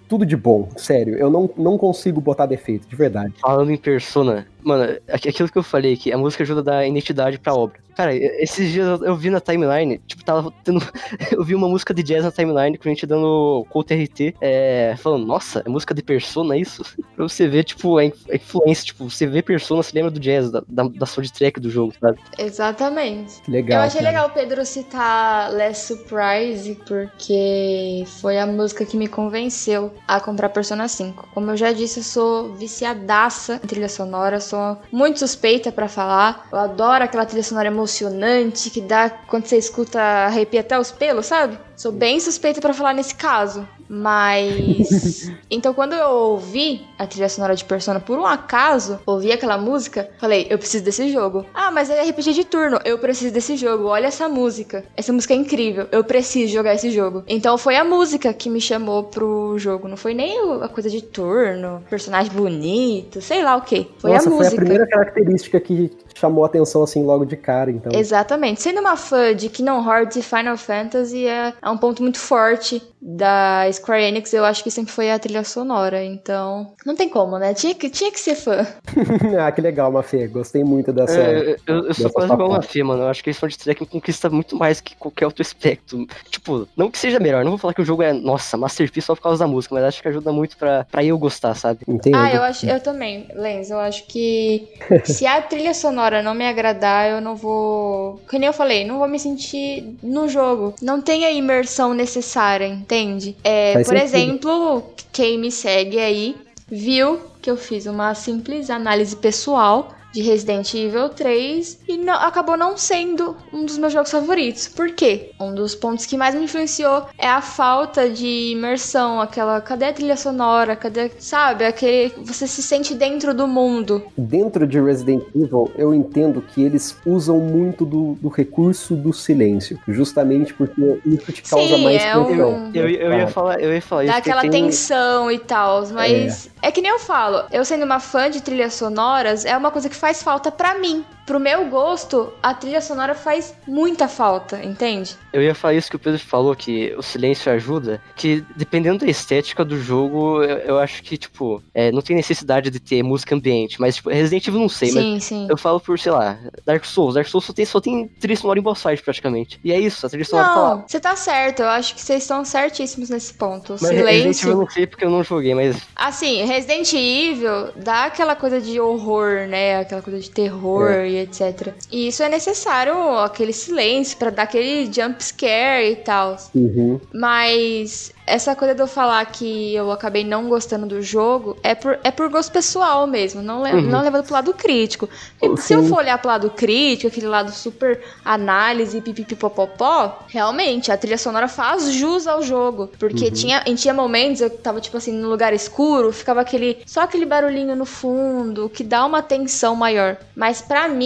[0.08, 1.16] tudo de bom, sério.
[1.16, 3.34] Eu não, não consigo botar defeito, de verdade.
[3.40, 7.38] Falando em Persona, mano, aquilo que eu falei que a música ajuda a dar identidade
[7.38, 7.84] pra obra.
[7.94, 10.80] Cara, esses dias eu vi na timeline, tipo, tava tendo.
[11.30, 14.96] eu vi uma música de jazz na timeline com a gente dando Cult RT, é,
[14.98, 16.82] falando, nossa, é música de Persona isso?
[17.14, 20.62] pra você ver, tipo, a influência, tipo, você vê Persona, você lembra do jazz, da,
[20.66, 22.18] da, da soundtrack do jogo, sabe?
[22.38, 23.42] Exatamente.
[23.48, 23.80] Legal.
[23.80, 24.10] Eu achei cara.
[24.10, 30.48] legal o Pedro citar Less Surprise, porque foi a música que me convenceu a comprar
[30.48, 31.28] Persona 5.
[31.34, 36.48] Como eu já disse, eu sou viciadaça em trilha sonora, sou muito suspeita para falar.
[36.52, 41.26] Eu adoro aquela trilha sonora emocionante que dá quando você escuta arrepia até os pelos,
[41.26, 41.58] sabe?
[41.76, 43.66] Sou bem suspeita para falar nesse caso.
[43.88, 45.30] Mas.
[45.50, 50.08] então, quando eu ouvi a trilha sonora de Persona, por um acaso, ouvi aquela música,
[50.18, 51.44] falei, eu preciso desse jogo.
[51.54, 53.86] Ah, mas é RPG de turno, eu preciso desse jogo.
[53.86, 54.84] Olha essa música.
[54.96, 57.24] Essa música é incrível, eu preciso jogar esse jogo.
[57.28, 59.88] Então, foi a música que me chamou pro jogo.
[59.88, 63.90] Não foi nem a coisa de turno, personagem bonito, sei lá o que.
[63.98, 64.50] Foi Nossa, a música.
[64.50, 67.92] Foi a primeira característica que chamou a atenção assim logo de cara, então.
[67.92, 68.62] Exatamente.
[68.62, 72.82] Sendo uma fã de Kingdom Hearts e Final Fantasy, é, é um ponto muito forte
[73.00, 77.38] da Square Enix, eu acho que sempre foi a trilha sonora, então não tem como,
[77.38, 77.54] né?
[77.54, 78.66] Tinha que, tinha que ser fã.
[79.40, 81.18] ah, que legal, Mafê, gostei muito dessa.
[81.18, 83.02] É, eu, eu sou quase igual a Mafê, mano.
[83.02, 86.06] Eu acho que esse soundtrack conquista muito mais que qualquer outro aspecto.
[86.30, 89.14] Tipo, não que seja melhor, não vou falar que o jogo é, nossa, masterpiece só
[89.14, 91.80] por causa da música, mas acho que ajuda muito pra, pra eu gostar, sabe?
[91.88, 92.16] Entendo.
[92.16, 94.68] Ah, eu acho, eu também, Lenz, eu acho que
[95.04, 98.20] se a trilha sonora não me agradar, eu não vou.
[98.28, 100.74] Que nem eu falei, não vou me sentir no jogo.
[100.82, 101.53] Não tem a imersão
[101.94, 103.30] necessária, entende?
[103.30, 103.36] entende?
[103.44, 104.02] É, por sentido.
[104.02, 106.36] exemplo, quem me segue aí
[106.68, 112.56] viu que eu fiz uma simples análise pessoal de Resident Evil 3 e não, acabou
[112.56, 114.68] não sendo um dos meus jogos favoritos.
[114.68, 115.32] Por quê?
[115.40, 119.92] Um dos pontos que mais me influenciou é a falta de imersão, aquela cadê a
[119.92, 124.02] trilha sonora, cadê, sabe, aquele você se sente dentro do mundo.
[124.16, 129.78] Dentro de Resident Evil, eu entendo que eles usam muito do, do recurso do silêncio,
[129.88, 132.50] justamente porque isso te causa Sim, mais é tensão.
[132.50, 132.70] Um...
[132.72, 134.18] Eu, eu, ia falar, eu ia falar Dá isso.
[134.18, 136.68] aquela tensão e tal, mas é.
[136.68, 139.88] é que nem eu falo, eu sendo uma fã de trilhas sonoras, é uma coisa
[139.88, 141.02] que faz falta para mim.
[141.26, 145.16] Pro meu gosto, a trilha sonora faz muita falta, entende?
[145.32, 149.10] Eu ia falar isso que o Pedro falou, que o silêncio ajuda, que dependendo da
[149.10, 153.34] estética do jogo, eu, eu acho que, tipo, é, não tem necessidade de ter música
[153.34, 155.46] ambiente, mas, tipo, Resident Evil não sei, sim, mas sim.
[155.48, 157.14] eu falo por, sei lá, Dark Souls.
[157.14, 159.58] Dark Souls só tem, só tem trilha sonora em boss fight, praticamente.
[159.64, 160.76] E é isso, a trilha sonora tá lá.
[160.76, 163.76] Não, você tá certo, eu acho que vocês estão certíssimos nesse ponto.
[163.80, 164.56] Mas Resident Evil eu silêncio.
[164.56, 169.46] não sei porque eu não joguei, mas Assim, Resident Evil dá aquela coisa de horror,
[169.48, 169.78] né?
[169.78, 171.72] Aquela coisa de terror e etc.
[171.90, 176.36] E isso é necessário, aquele silêncio, pra dar aquele jump scare e tal.
[176.54, 177.00] Uhum.
[177.12, 181.98] Mas essa coisa de eu falar que eu acabei não gostando do jogo é por,
[182.02, 183.82] é por gosto pessoal mesmo, não, le Uhum.
[183.82, 185.08] não levando pro lado crítico.
[185.38, 190.96] Porque se eu for olhar pro lado crítico, aquele lado super análise, pipipipopopó, realmente a
[190.96, 192.90] trilha sonora faz jus ao jogo.
[192.98, 196.78] Porque tinha, em tinha momentos, eu tava tipo assim, no lugar escuro, ficava aquele.
[196.86, 200.16] só aquele barulhinho no fundo, que dá uma tensão maior.
[200.34, 201.03] Mas pra mim,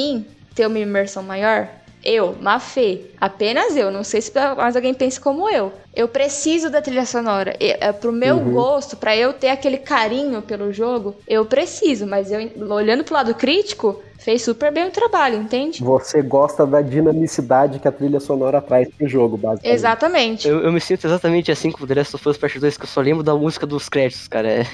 [0.55, 1.69] ter uma imersão maior,
[2.05, 5.73] eu, Mafê, apenas eu, não sei se mais alguém pensa como eu.
[5.95, 7.57] Eu preciso da trilha sonora.
[7.61, 8.51] E, é, pro meu Uhum.
[8.53, 12.07] gosto, pra eu ter aquele carinho pelo jogo, eu preciso.
[12.07, 12.39] Mas eu,
[12.71, 15.83] olhando pro lado crítico, fez super bem o trabalho, entende?
[15.83, 19.75] Você gosta da dinamicidade que a trilha sonora traz pro jogo, basicamente.
[19.75, 20.47] Exatamente.
[20.47, 22.83] eu, eu me sinto exatamente assim com o The Last of Us Part 2, que
[22.85, 24.47] eu só lembro da música dos créditos, cara.
[24.49, 24.67] É...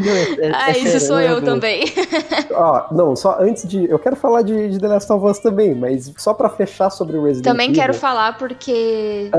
[0.00, 1.84] Não, é- é- ah, é isso sou eu também.
[2.50, 3.88] Ó, não, só antes de.
[3.88, 7.16] Eu quero falar de, de The Last of Us também, mas só pra fechar sobre
[7.16, 7.80] o Resident também Evil.
[7.80, 9.30] quero falar porque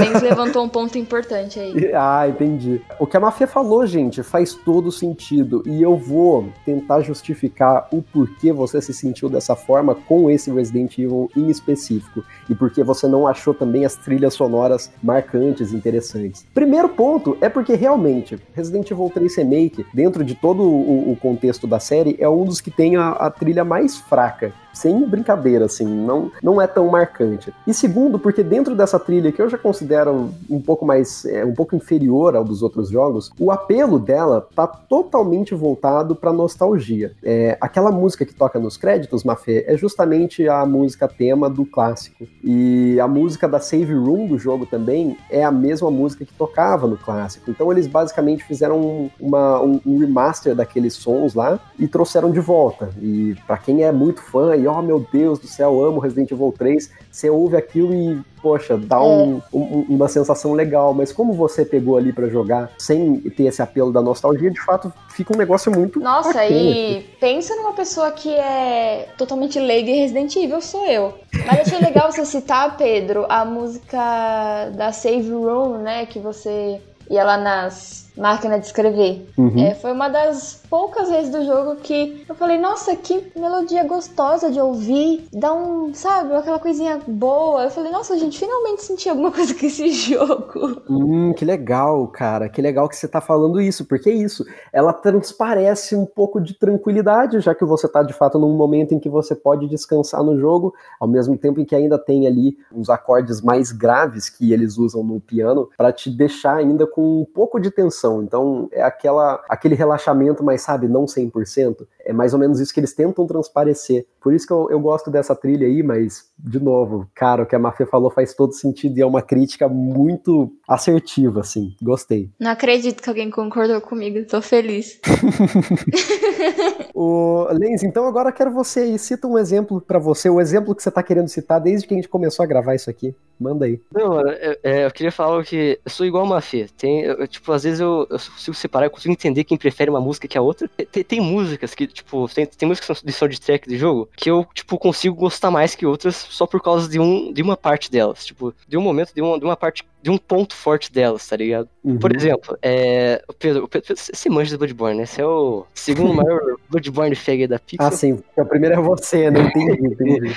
[0.00, 1.92] Lenz levantou um ponto importante aí.
[2.02, 2.80] Ah, entendi.
[2.98, 5.62] O que a Mafia falou, gente, faz todo sentido.
[5.66, 10.98] E eu vou tentar justificar o porquê você se sentiu dessa forma com esse Resident
[10.98, 12.24] Evil em específico.
[12.48, 16.46] E porque você não achou também as trilhas sonoras marcantes, interessantes.
[16.54, 21.66] Primeiro ponto é porque realmente Resident Evil 3 Remake, dentro de todo o, o contexto
[21.66, 24.52] da série, é um dos que tem a, a trilha mais fraca.
[24.72, 27.52] Sem brincadeira, assim, não, não é tão marcante.
[27.66, 31.54] E segundo, porque dentro dessa trilha, que eu já considero um pouco mais, é, um
[31.54, 37.12] pouco inferior ao dos outros jogos, o apelo dela tá totalmente voltado pra nostalgia.
[37.22, 42.26] É, aquela música que toca nos créditos, Mafê, é justamente a música tema do clássico.
[42.44, 46.86] E a música da Save Room do jogo também é a mesma música que tocava
[46.86, 47.50] no clássico.
[47.50, 52.40] Então eles basicamente fizeram um, uma- um- um remaster daqueles sons lá e trouxeram de
[52.40, 52.90] volta.
[53.00, 56.54] E pra quem é muito fã e oh meu Deus do céu, amo Resident Evil
[56.56, 61.62] 3, você ouve aquilo e poxa, dá um- um- uma sensação legal, mas como você
[61.64, 65.70] pegou ali pra jogar sem ter esse apelo da nostalgia, de fato fica um negócio
[65.70, 66.50] muito Nossa, bacana.
[66.50, 71.14] e pensa numa pessoa que é totalmente leiga em Resident Evil, sou eu.
[71.46, 76.06] Mas achei legal você citar, Pedro, a música da Save Room, né?
[76.06, 79.26] Que você ia lá nas máquinas de escrever.
[79.36, 79.58] Uhum.
[79.58, 84.50] É, foi uma das poucas vezes do jogo que eu falei, nossa, que melodia gostosa
[84.50, 87.64] de ouvir, dá um, sabe, aquela coisinha boa.
[87.64, 90.82] Eu falei, nossa, gente, finalmente senti alguma coisa com esse jogo.
[90.88, 92.48] Hum, que legal, cara.
[92.48, 94.44] Que legal que você tá falando isso, porque é isso.
[94.72, 99.00] Ela transparece um pouco de tranquilidade, já que você tá de fato num momento em
[99.00, 102.88] que você pode descansar no jogo, ao mesmo tempo em que ainda tem ali uns
[102.88, 107.58] acordes mais graves que eles usam no piano pra te deixar ainda com um pouco
[107.58, 107.99] de tensão.
[108.22, 111.86] Então é aquela aquele relaxamento, mas sabe, não 100%.
[112.04, 114.06] É mais ou menos isso que eles tentam transparecer.
[114.20, 117.54] Por isso que eu, eu gosto dessa trilha aí, mas de novo, cara, o que
[117.54, 121.74] a Mafia falou faz todo sentido e é uma crítica muito assertiva, assim.
[121.82, 122.30] Gostei.
[122.38, 124.98] Não acredito que alguém concordou comigo, tô feliz.
[126.94, 130.74] O Lenz, então agora eu quero você aí, cita um exemplo pra você, o exemplo
[130.74, 133.14] que você tá querendo citar desde que a gente começou a gravar isso aqui.
[133.38, 133.80] Manda aí.
[133.94, 136.66] Não, mano, é- é, eu queria falar que eu sou igual uma Fê.
[136.76, 140.00] Tem, eu, tipo, às vezes eu, eu consigo separar, eu consigo entender quem prefere uma
[140.00, 140.68] música que a outra.
[140.90, 144.78] Tem, tem músicas que, tipo, tem, tem músicas de soundtrack de jogo que eu, tipo,
[144.78, 148.24] consigo gostar mais que outras só por causa de, um, de uma parte delas.
[148.24, 151.36] Tipo, de um momento, de uma, de uma parte, de um ponto forte delas, tá
[151.36, 151.68] ligado?
[151.84, 151.98] Uhum.
[151.98, 155.06] Por exemplo, é, o Pedro, o Pedro, você manja do Bloodborne, né?
[155.06, 157.86] Você é o segundo maior Bloodborne fag da Pixar.
[157.88, 158.22] Ah, sim.
[158.36, 159.40] O primeiro é você, né?
[159.40, 160.34] Entendi, entendi.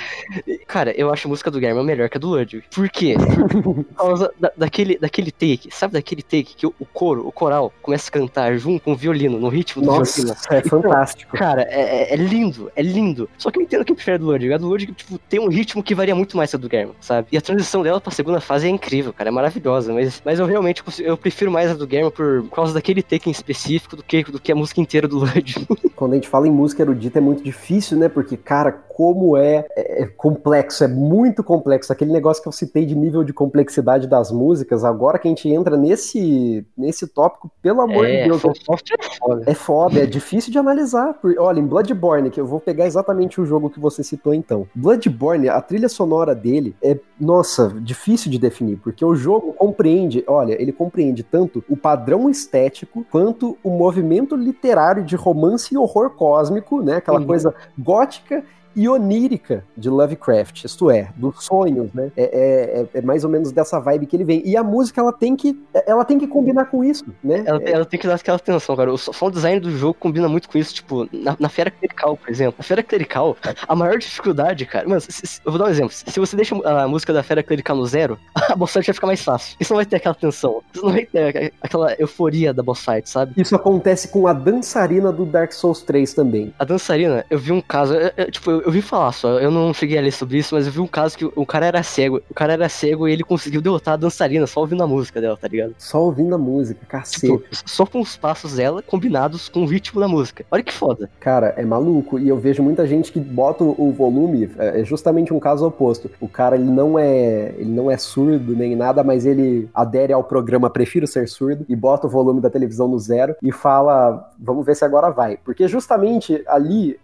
[0.66, 2.64] Cara, eu acho a música do Guilherme melhor que a do Ludwig.
[2.74, 3.14] Por quê?
[3.62, 7.72] Por causa da- daquele, daquele take, sabe daquele take que o, o coro, o coral,
[7.82, 10.36] começa a cantar junto com o violino, no ritmo do Nossa, violino?
[10.50, 11.36] é fantástico.
[11.36, 13.28] Cara, é, é- é lindo, é lindo.
[13.38, 14.52] Só que eu entendo quem prefere a do Ludwig.
[14.52, 16.92] A do Ludwig, tipo, tem um ritmo que varia muito mais que a do Guilherme,
[17.00, 17.28] sabe?
[17.32, 19.53] E a transição dela pra segunda fase é incrível, cara, é maravilhoso.
[19.54, 23.28] Maravilhosa, mas, mas eu realmente eu prefiro mais a do German por causa daquele take
[23.28, 25.66] em específico do que, do que a música inteira do Lud.
[25.94, 28.08] Quando a gente fala em música erudita é muito difícil, né?
[28.08, 31.92] Porque, cara, como é, é, é complexo, é muito complexo.
[31.92, 35.48] Aquele negócio que eu citei de nível de complexidade das músicas, agora que a gente
[35.48, 38.42] entra nesse, nesse tópico, pelo amor é, de Deus.
[38.44, 39.44] É foda.
[39.46, 41.18] é foda, é difícil de analisar.
[41.38, 44.66] Olha, em Bloodborne, que eu vou pegar exatamente o jogo que você citou então.
[44.74, 50.60] Bloodborne, a trilha sonora dele é, nossa, difícil de definir, porque o jogo compreende, olha,
[50.60, 56.82] ele compreende tanto o padrão estético quanto o movimento literário de romance e horror cósmico,
[56.82, 56.96] né?
[56.96, 57.26] Aquela uhum.
[57.26, 58.44] coisa gótica
[58.74, 62.10] e onírica de Lovecraft, isto é, dos sonhos, né?
[62.16, 64.42] É, é, é, é, mais ou menos dessa vibe que ele vem.
[64.44, 67.42] E a música, ela tem que, ela tem que combinar com isso, né?
[67.46, 68.92] Ela, ela tem que dar aquela atenção, cara.
[68.92, 72.28] O sound design do jogo combina muito com isso, tipo, na, na Fera Clerical, por
[72.30, 72.54] exemplo.
[72.58, 74.88] Na Fera Clerical, a maior dificuldade, cara...
[74.88, 75.92] Mano, se, se, eu vou dar um exemplo.
[75.92, 79.06] Se você deixa a música da Fera Clerical no zero, a boss fight vai ficar
[79.06, 79.56] mais fácil.
[79.60, 80.62] Isso não vai ter aquela tensão.
[80.72, 83.32] Isso não vai ter aquela euforia da boss fight, sabe?
[83.36, 86.52] Isso acontece com a dançarina do Dark Souls 3 também.
[86.58, 87.94] A dançarina, eu vi um caso...
[87.94, 90.54] Eu, eu, tipo, eu, eu vi falar só, eu não cheguei a ler sobre isso,
[90.54, 92.22] mas eu vi um caso que o cara era cego.
[92.30, 95.36] O cara era cego e ele conseguiu derrotar a dançarina só ouvindo a música dela,
[95.36, 95.74] tá ligado?
[95.78, 97.20] Só ouvindo a música, cacete.
[97.20, 100.44] Tipo, só com os passos dela combinados com o ritmo da música.
[100.50, 101.10] Olha que foda.
[101.20, 102.18] Cara, é maluco.
[102.18, 106.10] E eu vejo muita gente que bota o volume, é, é justamente um caso oposto.
[106.20, 110.24] O cara, ele não é, ele não é surdo nem nada, mas ele adere ao
[110.24, 114.64] programa Prefiro Ser Surdo e bota o volume da televisão no zero e fala, vamos
[114.64, 115.38] ver se agora vai.
[115.44, 116.98] Porque justamente ali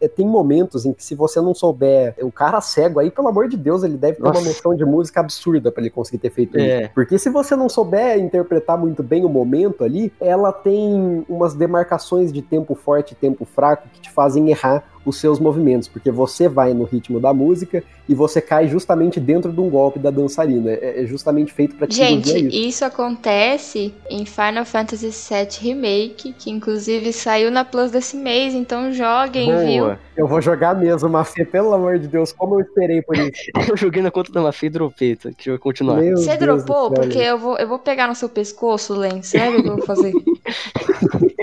[0.00, 3.48] é, tem momentos em que se você não souber, o cara cego aí, pelo amor
[3.48, 4.40] de Deus, ele deve ter Nossa.
[4.40, 6.82] uma noção de música absurda para ele conseguir ter feito é.
[6.82, 6.90] isso.
[6.94, 12.32] Porque se você não souber interpretar muito bem o momento ali, ela tem umas demarcações
[12.32, 16.48] de tempo forte e tempo fraco que te fazem errar os seus movimentos, porque você
[16.48, 20.70] vai no ritmo da música e você cai justamente dentro de um golpe da dançarina.
[20.70, 22.56] É, é justamente feito para te Gente, isso.
[22.56, 28.92] isso acontece em Final Fantasy VII Remake, que inclusive saiu na Plus desse mês, então
[28.92, 29.64] joguem, Boa.
[29.64, 29.98] viu?
[30.16, 33.32] Eu vou jogar mesmo, Mafê, pelo amor de Deus, como eu esperei por isso.
[33.68, 35.30] eu joguei na conta da Mafê e dropei, tá?
[35.36, 35.96] que eu continuar.
[35.96, 36.90] Meu Você Deus dropou?
[36.90, 40.12] Porque eu vou, eu vou pegar no seu pescoço, Len, sério que eu vou fazer?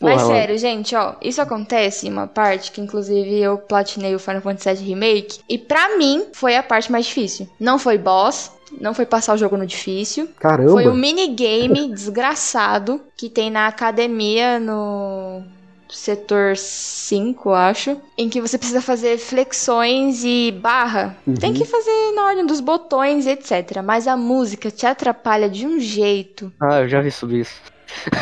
[0.00, 4.42] Mas sério, gente, ó, isso acontece em uma parte que inclusive eu platinei o Final
[4.42, 7.48] Fantasy VII Remake e para mim foi a parte mais difícil.
[7.58, 10.28] Não foi boss, não foi passar o jogo no difícil.
[10.38, 10.72] Caramba.
[10.72, 15.42] Foi um minigame desgraçado que tem na academia no
[15.88, 21.16] setor 5, acho, em que você precisa fazer flexões e barra.
[21.26, 21.34] Uhum.
[21.34, 23.80] Tem que fazer na ordem dos botões, etc.
[23.84, 26.52] Mas a música te atrapalha de um jeito.
[26.60, 27.54] Ah, eu já vi sobre isso.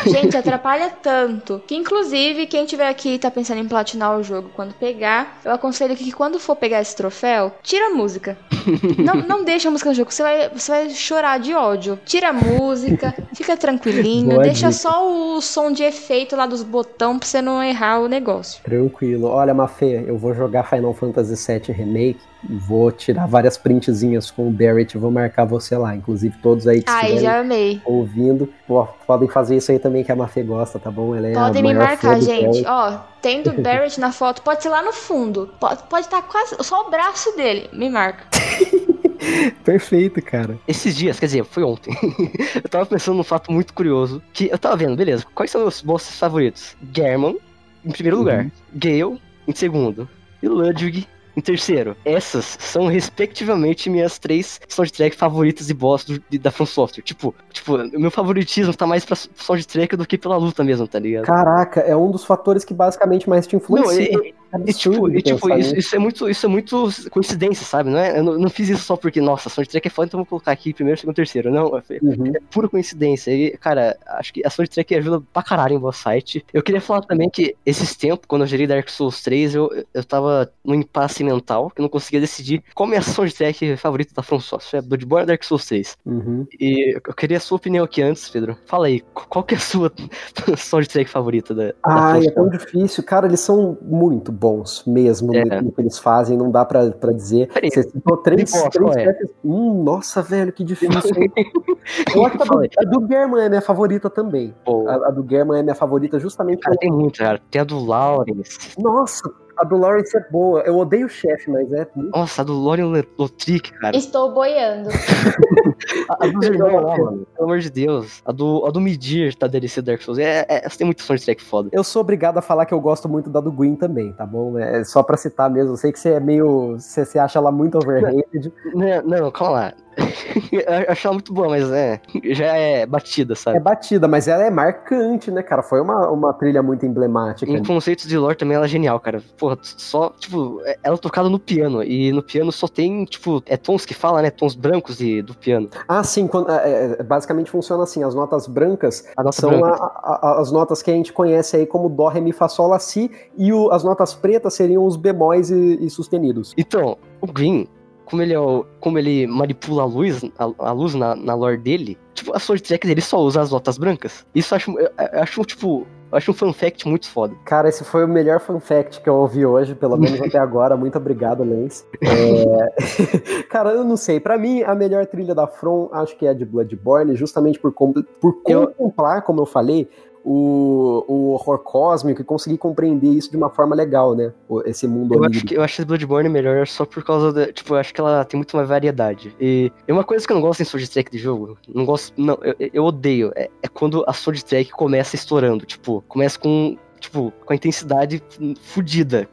[0.05, 4.49] Gente, atrapalha tanto que, inclusive, quem tiver aqui e tá pensando em platinar o jogo
[4.55, 8.37] quando pegar, eu aconselho que quando for pegar esse troféu, tira a música.
[8.97, 11.99] não, não deixa a música no jogo, você vai, você vai chorar de ódio.
[12.05, 14.71] Tira a música, fica tranquilinho, Boa deixa dica.
[14.79, 18.61] só o som de efeito lá dos botões pra você não errar o negócio.
[18.63, 19.27] Tranquilo.
[19.27, 24.51] Olha, Mafê, eu vou jogar Final Fantasy VII Remake Vou tirar várias printzinhas com o
[24.51, 25.95] Barrett e vou marcar você lá.
[25.95, 27.81] Inclusive, todos aí que Ai, amei.
[27.85, 31.15] ouvindo, pô, podem fazer isso aí também que a Mafê gosta, tá bom?
[31.15, 32.65] Ela é podem me marcar, gente.
[32.65, 35.49] Ó, tendo o Barrett na foto, pode ser lá no fundo.
[35.59, 36.55] Pode, pode estar tá quase.
[36.61, 37.69] Só o braço dele.
[37.71, 38.25] Me marca.
[39.63, 40.57] Perfeito, cara.
[40.67, 41.95] Esses dias, quer dizer, foi ontem.
[42.55, 44.21] eu tava pensando num fato muito curioso.
[44.33, 45.25] Que eu tava vendo, beleza.
[45.33, 46.75] Quais são os bosses favoritos?
[46.93, 47.37] German,
[47.85, 48.23] em primeiro uhum.
[48.23, 48.51] lugar.
[48.73, 50.09] Gale, em segundo.
[50.41, 56.51] E Ludwig em terceiro, essas são respectivamente minhas três soundtrack favoritas e boss do, da
[56.51, 57.03] From Software.
[57.03, 60.99] Tipo, tipo, o meu favoritismo tá mais pra soundtrack do que pela luta mesmo, tá
[60.99, 61.25] ligado?
[61.25, 64.11] Caraca, é um dos fatores que basicamente mais te influencia.
[64.11, 64.33] Não, é,
[64.67, 67.89] e, tipo, e, tipo isso, isso, é muito, isso é muito coincidência, sabe?
[67.89, 70.27] Não é, eu não, não fiz isso só porque, nossa, soundtrack é foda, então vou
[70.27, 71.51] colocar aqui primeiro, segundo, terceiro.
[71.51, 72.31] Não, é, uhum.
[72.35, 73.31] é pura coincidência.
[73.31, 76.45] E, cara, acho que a soundtrack ajuda pra caralho em boss site.
[76.53, 80.03] Eu queria falar também que esses tempos, quando eu gerei Dark Souls 3, eu, eu
[80.03, 84.39] tava num impasse mental, que não conseguia decidir qual é a soundtrack favorita da From
[84.39, 85.97] Software, é Bloodborne Dark Souls 3.
[86.05, 86.45] Uhum.
[86.59, 88.57] E eu queria a sua opinião aqui antes, Pedro.
[88.65, 89.91] Fala aí, qual que é a sua
[90.57, 93.03] soundtrack favorita da, Ah, é tão difícil.
[93.03, 95.61] Cara, eles são muito bons mesmo é.
[95.61, 97.47] no que eles fazem, não dá pra, pra dizer.
[97.53, 99.17] Peraí, Você citou três, três é?
[99.43, 100.99] Hum, nossa, velho, que difícil.
[102.15, 104.53] eu acho que a do, a do German é minha favorita também.
[104.87, 106.61] A, a, do German é minha favorita justamente.
[106.61, 107.39] Cara, tem muito, cara.
[107.49, 108.57] Tem a do Lawrence.
[108.79, 110.61] Nossa, a do Lawrence é boa.
[110.61, 111.87] Eu odeio o chefe, mas é.
[111.95, 113.95] Nossa, a do Lorian Lotrick, cara.
[113.95, 114.89] Estou boiando.
[116.09, 117.27] a, a dos irmãos lá, mano.
[117.35, 118.21] Pelo amor de Deus.
[118.25, 120.19] A do, a do Midir tá DLC Dark Souls.
[120.19, 121.69] É, é, tem muito soundtrack foda.
[121.71, 124.57] Eu sou obrigado a falar que eu gosto muito da do Gwyn também, tá bom?
[124.57, 125.73] É só pra citar mesmo.
[125.73, 126.79] Eu sei que você é meio.
[126.79, 128.51] Você, você acha ela muito overrated.
[128.73, 129.73] Não, não, calma lá.
[131.03, 131.99] ela muito boa, mas é.
[132.31, 133.57] Já é batida, sabe?
[133.57, 135.61] É batida, mas ela é marcante, né, cara?
[135.61, 137.51] Foi uma, uma trilha muito emblemática.
[137.51, 139.21] Em conceitos de lore também ela é genial, cara.
[139.37, 141.83] Porra, só, tipo, é, ela é tocada no piano.
[141.83, 144.29] E no piano só tem, tipo, é tons que fala, né?
[144.29, 145.69] Tons brancos de, do piano.
[145.87, 146.27] Ah, sim.
[146.27, 149.83] Quando, é, é basicamente funciona assim: as notas brancas são branca.
[149.83, 152.67] a, a, as notas que a gente conhece aí como Dó, Ré, Mi, Fá, Sol,
[152.67, 153.11] Lá, Si.
[153.37, 156.53] E o, as notas pretas seriam os bemóis e, e sustenidos.
[156.57, 157.67] Então, o Green,
[158.05, 161.57] como ele, é o, como ele manipula a luz, a, a luz na, na lore
[161.57, 164.25] dele, tipo, a sword track dele só usa as notas brancas.
[164.33, 167.33] Isso eu acho, eu, eu acho tipo, eu acho um fun fact muito foda.
[167.43, 170.77] Cara, esse foi o melhor fun fact que eu ouvi hoje, pelo menos até agora.
[170.77, 171.83] Muito obrigado, Lens.
[172.01, 173.43] É...
[173.49, 174.19] Cara, eu não sei.
[174.19, 177.71] Para mim, a melhor trilha da From acho que é a de Bloodborne, justamente por,
[177.73, 178.67] por eu...
[178.67, 179.89] contemplar, como eu falei,
[180.23, 184.31] o, o horror cósmico e conseguir compreender isso de uma forma legal, né?
[184.65, 187.51] Esse mundo eu acho que Eu acho que Bloodborne melhor só por causa da.
[187.51, 189.35] Tipo, eu acho que ela tem muito mais variedade.
[189.39, 192.13] E uma coisa que eu não gosto em Sword Track de jogo, não gosto.
[192.19, 193.31] Não, eu, eu odeio.
[193.35, 195.65] É, é quando a Sword Track começa estourando.
[195.65, 198.23] Tipo, começa com tipo, com a intensidade
[198.61, 199.27] fodida.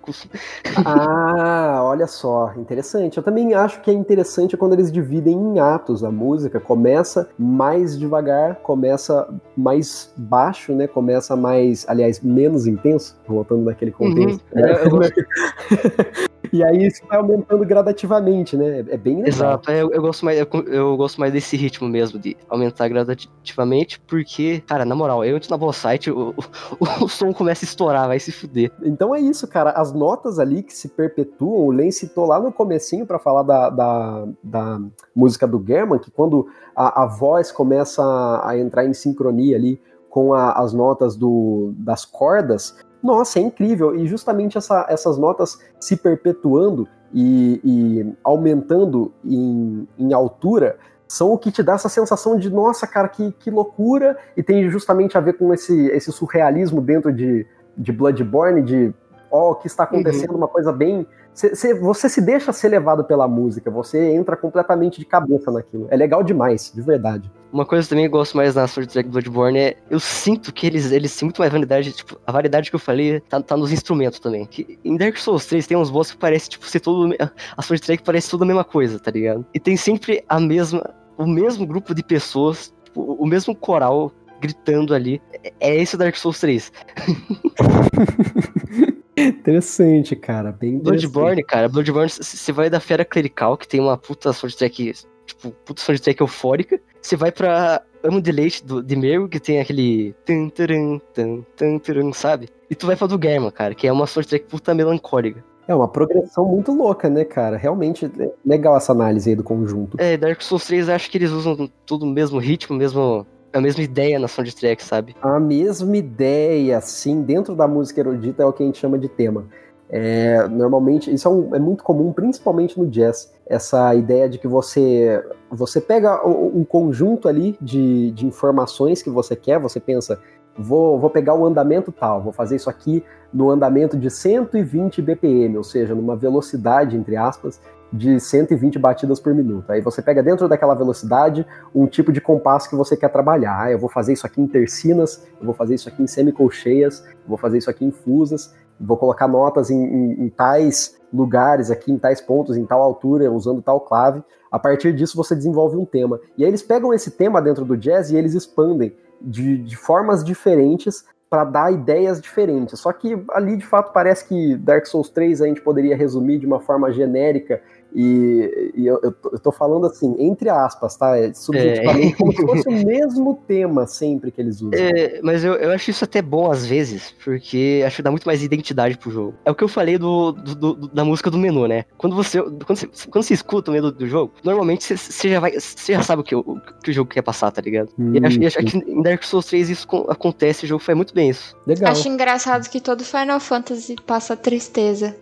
[0.85, 3.17] Ah, olha só, interessante.
[3.17, 6.59] Eu também acho que é interessante quando eles dividem em atos a música.
[6.59, 10.87] Começa mais devagar, começa mais baixo, né?
[10.87, 14.15] Começa mais, aliás, menos intenso, voltando naquele uhum.
[14.15, 14.45] contexto.
[14.53, 14.65] Uhum.
[14.65, 16.31] É, eu.
[16.53, 18.81] E aí isso vai aumentando gradativamente, né?
[18.89, 19.29] É bem legal.
[19.29, 24.01] Exato, eu, eu gosto mais, eu, eu, gosto mais desse ritmo mesmo, de aumentar gradativamente,
[24.01, 26.35] porque, cara, na moral, eu entro na boss site, o,
[26.79, 28.73] o, o, som começa a estourar, vai se fuder.
[28.83, 29.71] Então é isso, cara.
[29.71, 33.71] As notas ali que se perpetuam, o Len citou lá no comecinho para falar da,
[33.71, 34.81] da, da,
[35.15, 39.81] música do German, que quando a, a voz começa a, a entrar em sincronia ali
[40.09, 43.95] com a, as notas do, das cordas, nossa, é incrível.
[43.95, 50.79] E justamente essa, essas notas se perpetuando e, e aumentando em, em, altura
[51.09, 54.17] são o que te dá essa sensação de, nossa, cara, que, que loucura.
[54.37, 57.47] E tem justamente a ver com esse, esse surrealismo dentro de,
[57.77, 58.95] de Bloodborne, de
[59.31, 60.39] ó, oh, o que está acontecendo, uhum.
[60.39, 64.99] uma coisa bem Cê, cê, você se deixa ser levado pela música, você entra completamente
[64.99, 65.87] de cabeça naquilo.
[65.91, 67.31] É legal demais, de verdade.
[67.53, 69.77] Uma coisa também que eu gosto mais na Sword Track Bloodborne é.
[69.89, 71.93] Eu sinto que eles, eles têm muito mais variedade.
[71.93, 74.45] Tipo, a variedade que eu falei tá, tá nos instrumentos também.
[74.45, 77.15] Que em Dark Souls 3 tem uns bosses que parece, tipo, ser todo.
[77.57, 79.45] A Sword Track parece tudo a mesma coisa, tá ligado?
[79.55, 80.95] E tem sempre a mesma.
[81.17, 85.21] O mesmo grupo de pessoas, tipo, o mesmo coral gritando ali.
[85.43, 86.73] É, é esse Dark Souls 3.
[89.29, 90.53] Interessante, cara.
[90.53, 91.69] Bem Bloodborne, cara.
[91.69, 94.93] Bloodborne, você vai da Fera Clerical, que tem uma puta soundtrack,
[95.27, 96.81] tipo, puta soundtrack eufórica.
[97.01, 100.15] Você vai pra Amo de Leite do, de Meru, que tem aquele.
[100.25, 102.49] Tan, taran, tan, tan, taran, sabe?
[102.69, 105.45] E tu vai pra do Germa, cara, que é uma soundtrack puta melancólica.
[105.69, 107.57] É uma progressão muito louca, né, cara?
[107.57, 109.97] Realmente é legal essa análise aí do conjunto.
[110.01, 113.83] É, Dark Souls 3 acho que eles usam tudo o mesmo ritmo, mesmo a mesma
[113.83, 115.17] ideia na soundtrack, sabe?
[115.21, 119.09] A mesma ideia, sim, dentro da música erudita é o que a gente chama de
[119.09, 119.47] tema.
[119.93, 124.47] É, normalmente, isso é, um, é, muito comum, principalmente no jazz, essa ideia de que
[124.47, 130.21] você você pega um, conjunto ali de, de informações que você quer, você pensa,
[130.57, 135.57] vou, vou pegar o andamento tal, vou fazer isso aqui no andamento de 120 BPM,
[135.57, 137.61] ou seja, numa velocidade, entre aspas,
[137.93, 139.71] de 120 batidas por minuto.
[139.71, 143.63] Aí você pega dentro daquela velocidade um tipo de compasso que você quer trabalhar.
[143.63, 147.05] Ah, eu vou fazer isso aqui em tercinas, eu vou fazer isso aqui em semicolcheias,
[147.07, 151.71] eu vou fazer isso aqui em fusas, vou colocar notas em, em, em tais lugares
[151.71, 154.23] aqui, em tais pontos, em tal altura, usando tal clave.
[154.51, 156.21] A partir disso você desenvolve um tema.
[156.37, 160.25] E aí eles pegam esse tema dentro do jazz e eles expandem de, de formas
[160.25, 162.81] diferentes para dar ideias diferentes.
[162.81, 166.47] Só que ali de fato parece que Dark Souls 3 a gente poderia resumir de
[166.47, 167.63] uma forma genérica
[167.95, 171.17] e, e eu, eu, tô, eu, tô, falando assim, entre aspas, tá?
[171.19, 172.17] É, subjetivamente, é.
[172.17, 174.73] como se fosse o mesmo tema sempre que eles usam.
[174.75, 178.27] É, mas eu, eu acho isso até bom às vezes, porque acho que dá muito
[178.27, 179.35] mais identidade pro jogo.
[179.45, 181.85] É o que eu falei do, do, do da música do menu, né?
[181.99, 185.41] Quando você, quando você, quando você escuta o menu do jogo, normalmente você, você já,
[185.41, 187.91] vai, você já sabe o que, o, que o jogo quer passar, tá ligado?
[187.99, 191.15] Hum, e acho, acho que em Dark Souls 3 isso acontece, o jogo faz muito
[191.15, 191.57] bem isso.
[191.67, 191.91] Legal.
[191.91, 195.17] Acho engraçado que todo Final Fantasy passa tristeza.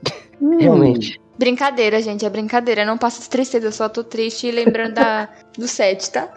[0.58, 1.20] Realmente.
[1.39, 2.84] Brincadeira, gente, é brincadeira.
[2.84, 6.28] Não passa tristeza, eu só tô triste lembrando da, do 7, tá?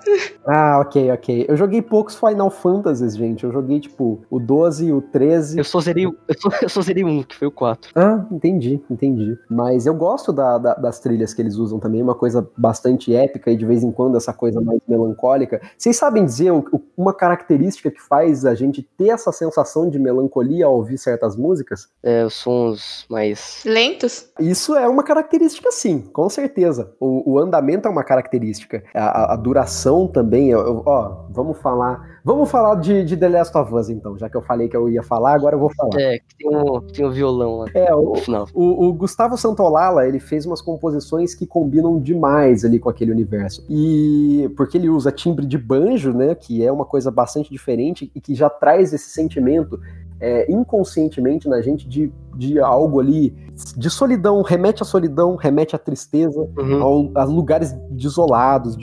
[0.46, 1.46] Ah, ok, ok.
[1.48, 3.44] Eu joguei poucos Final Fantasies, gente.
[3.44, 5.58] Eu joguei, tipo, o 12, o 13.
[5.58, 7.92] Eu só zerei, eu só, eu só zerei um, que foi o 4.
[7.96, 9.38] Ah, entendi, entendi.
[9.50, 13.50] Mas eu gosto da, da, das trilhas que eles usam também, uma coisa bastante épica
[13.50, 15.62] e de vez em quando essa coisa mais melancólica.
[15.78, 16.64] Vocês sabem dizer o,
[16.96, 21.88] uma característica que faz a gente ter essa sensação de melancolia ao ouvir certas músicas?
[22.04, 23.62] É, os sons mais.
[23.66, 24.30] Lentos?
[24.40, 26.94] Isso é uma característica, sim, com certeza.
[27.00, 28.84] O, o andamento é uma característica.
[28.94, 30.50] A, a duração também.
[30.50, 32.20] Eu, eu, ó, vamos falar.
[32.24, 34.88] Vamos falar de, de The Last of Us, então, já que eu falei que eu
[34.88, 36.00] ia falar, agora eu vou falar.
[36.00, 37.66] É, que tem um, tem um violão lá.
[37.74, 38.14] É, o,
[38.54, 43.66] o, o, Gustavo Santolala, ele fez umas composições que combinam demais ali com aquele universo.
[43.68, 48.22] E porque ele usa timbre de banjo, né, que é uma coisa bastante diferente e
[48.22, 49.80] que já traz esse sentimento
[50.22, 53.36] é, inconscientemente na gente de, de algo ali,
[53.76, 56.84] de solidão, remete à solidão, remete à tristeza, uhum.
[56.84, 58.78] ao, a lugares desolados,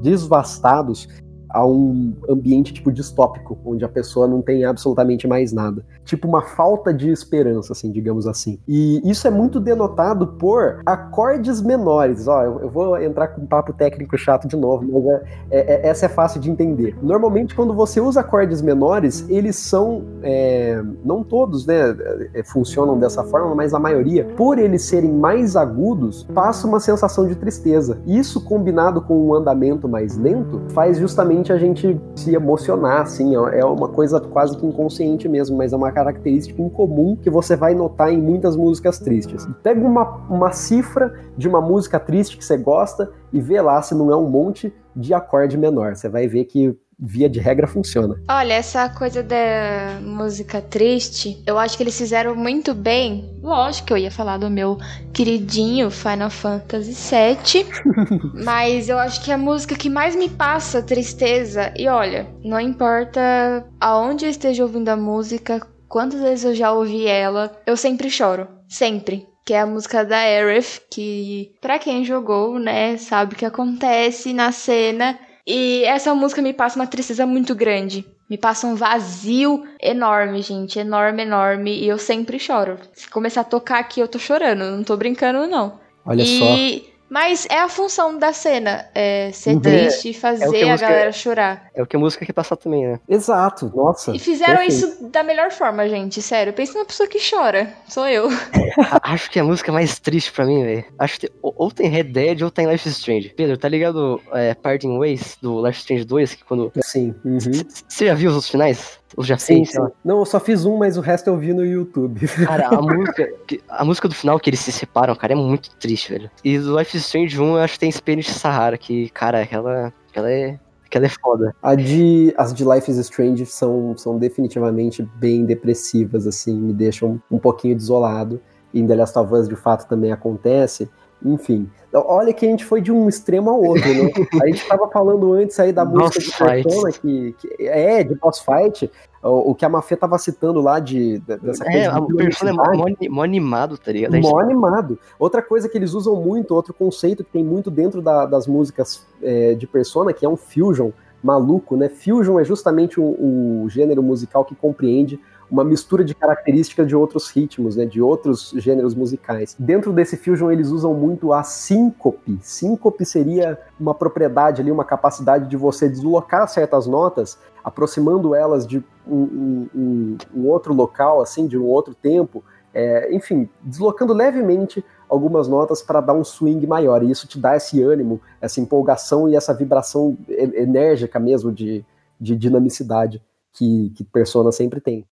[0.00, 1.08] desvastados,
[1.48, 5.84] a um ambiente tipo distópico, onde a pessoa não tem absolutamente mais nada.
[6.04, 8.58] Tipo uma falta de esperança, assim, digamos assim.
[8.66, 12.28] E isso é muito denotado por acordes menores.
[12.28, 15.88] Ó, eu, vou entrar com um papo técnico chato de novo, mas é, é, é,
[15.88, 16.96] essa é fácil de entender.
[17.02, 21.96] Normalmente, quando você usa acordes menores, eles são, é, não todos, né,
[22.34, 27.26] é, funcionam dessa forma, mas a maioria, por eles serem mais agudos, passa uma sensação
[27.26, 27.98] de tristeza.
[28.06, 33.64] Isso combinado com um andamento mais lento, faz justamente a gente se emocionar, assim, é
[33.64, 38.12] uma coisa quase que inconsciente mesmo, mas é uma característica incomum que você vai notar
[38.12, 39.46] em muitas músicas tristes.
[39.62, 43.94] Pega uma, uma cifra de uma música triste que você gosta e vê lá se
[43.94, 45.94] não é um monte de acorde menor.
[45.94, 48.20] Você vai ver que via de regra funciona.
[48.28, 53.38] Olha, essa coisa da música triste, eu acho que eles fizeram muito bem.
[53.40, 54.78] Lógico que eu ia falar do meu
[55.12, 57.66] queridinho Final Fantasy VII,
[58.44, 63.64] mas eu acho que a música que mais me passa tristeza, e olha, não importa
[63.80, 68.48] aonde eu esteja ouvindo a música, quantas vezes eu já ouvi ela, eu sempre choro.
[68.68, 73.46] Sempre que é a música da Aerith, que para quem jogou, né, sabe o que
[73.46, 75.18] acontece na cena
[75.50, 78.04] e essa música me passa uma tristeza muito grande.
[78.28, 80.78] Me passa um vazio enorme, gente.
[80.78, 81.74] Enorme, enorme.
[81.74, 82.78] E eu sempre choro.
[82.92, 84.76] Se começar a tocar aqui, eu tô chorando.
[84.76, 85.80] Não tô brincando, não.
[86.04, 86.38] Olha e...
[86.38, 86.97] só.
[87.08, 89.60] Mas é a função da cena, é ser uhum.
[89.60, 91.70] triste, fazer é a, a, galera chorar.
[91.74, 93.00] É o que a música quer passar também, né?
[93.08, 94.14] Exato, nossa.
[94.14, 94.72] E fizeram perfeito.
[94.72, 96.52] isso da melhor forma, gente, sério.
[96.52, 98.28] Pensa numa pessoa que chora, sou eu.
[99.02, 100.84] Acho que a música mais triste pra mim, velho.
[100.98, 103.30] Acho que ou tem Red Dead ou tem Life is Strange.
[103.30, 106.34] Pedro, tá ligado é, Parting Ways do Life is Strange 2?
[106.34, 106.72] Que quando...
[106.82, 107.14] Sim.
[107.24, 108.08] Você uhum.
[108.08, 108.98] já viu os outros finais?
[109.16, 109.72] Ou já sim, fez?
[109.72, 109.86] Sim.
[110.04, 112.26] Não, eu só fiz um, mas o resto eu vi no YouTube.
[112.44, 113.32] Cara, a música,
[113.68, 116.30] a música do final que eles se separam, cara, é muito triste, velho.
[116.44, 119.92] E do Life is Strange 1, eu acho que tem Spanish Sahara, que, cara, aquela,
[120.08, 121.54] aquela é aquela é foda.
[121.62, 127.20] A de, as de Life is Strange são, são definitivamente bem depressivas, assim, me deixam
[127.30, 128.40] um pouquinho desolado.
[128.72, 130.88] E em The Last of Us, de fato, também acontece.
[131.24, 134.10] Enfim, olha que a gente foi de um extremo ao outro, né?
[134.40, 138.40] A gente estava falando antes aí da música de Persona, que, que, é, de boss
[138.40, 138.90] fight,
[139.22, 141.86] o, o que a Mafê tava citando lá de, dessa é, coisa.
[141.86, 142.64] É, o Persona é mó,
[143.10, 144.16] mó animado, tá ligado?
[144.20, 144.96] Mó animado.
[145.18, 149.04] Outra coisa que eles usam muito, outro conceito que tem muito dentro da, das músicas
[149.20, 150.90] é, de Persona, que é um fusion
[151.20, 151.88] maluco, né?
[151.88, 155.18] Fusion é justamente o, o gênero musical que compreende
[155.50, 159.56] uma mistura de características de outros ritmos, né, de outros gêneros musicais.
[159.58, 162.38] Dentro desse fusion eles usam muito a síncope.
[162.42, 168.82] Síncope seria uma propriedade ali, uma capacidade de você deslocar certas notas, aproximando elas de
[169.06, 172.44] um, um, um outro local, assim, de um outro tempo.
[172.74, 177.02] É, enfim, deslocando levemente algumas notas para dar um swing maior.
[177.02, 181.84] E isso te dá esse ânimo, essa empolgação e essa vibração enérgica mesmo de,
[182.20, 183.22] de dinamicidade
[183.52, 185.06] que, que Persona sempre tem.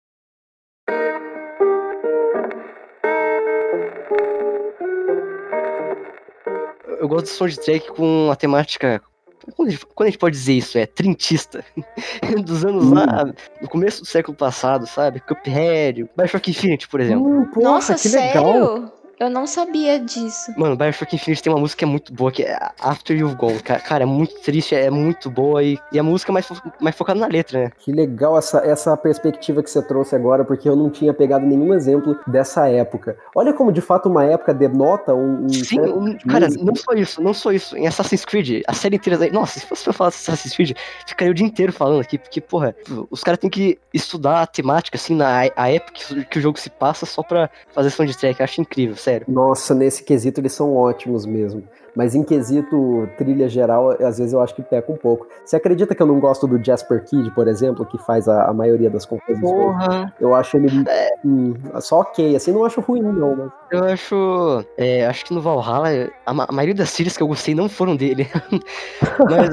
[7.04, 9.02] Eu gosto do soundtrack com a temática.
[9.58, 10.78] Quando a, gente, quando a gente pode dizer isso?
[10.78, 11.66] É trintista.
[12.46, 12.94] Dos anos hum.
[12.94, 13.26] lá,
[13.62, 15.20] no começo do século passado, sabe?
[15.20, 17.28] Cuphead, Bioshock Infinite, por exemplo.
[17.28, 18.42] Hum, porra, Nossa, que sério?
[18.42, 18.93] legal!
[19.20, 20.52] Eu não sabia disso.
[20.58, 23.60] Mano, Bioshock Infinite tem uma música que é muito boa, que é After You've Gone.
[23.60, 26.96] Cara, é muito triste, é muito boa e, e a música é mais, fo mais
[26.96, 27.72] focada na letra, né?
[27.80, 31.74] Que legal essa, essa perspectiva que você trouxe agora, porque eu não tinha pegado nenhum
[31.74, 33.18] exemplo dessa época.
[33.36, 35.46] Olha como de fato uma época denota um.
[35.46, 37.78] um Sim, um, cara, não só isso, não só isso.
[37.78, 39.30] Em Assassin's Creed, a série inteira.
[39.32, 42.76] Nossa, se fosse pra falar Assassin's Creed, ficaria o dia inteiro falando aqui, porque, porra,
[43.10, 46.70] os caras têm que estudar a temática, assim, na a época que o jogo se
[46.70, 48.40] passa só pra fazer soundtrack.
[48.40, 49.28] Eu acho incrível, sério.
[49.30, 51.64] Nossa, nesse quesito eles são ótimos mesmo.
[51.96, 55.28] Mas em quesito trilha geral, às vezes eu acho que peca um pouco.
[55.46, 58.54] Você acredita que eu não gosto do Jasper Kidd, por exemplo, que faz a, a
[58.54, 59.42] maioria das composições?
[59.42, 60.14] Porra.
[60.20, 61.10] Eu acho ele é.
[61.24, 63.36] hum, só ok, assim, não acho ruim, não.
[63.36, 63.52] Mas...
[63.72, 64.66] Eu acho.
[64.78, 65.90] É, acho que no Valhalla,
[66.26, 68.28] a, a, maioria das trilhas que eu gostei não foram dele.
[69.30, 69.50] mas.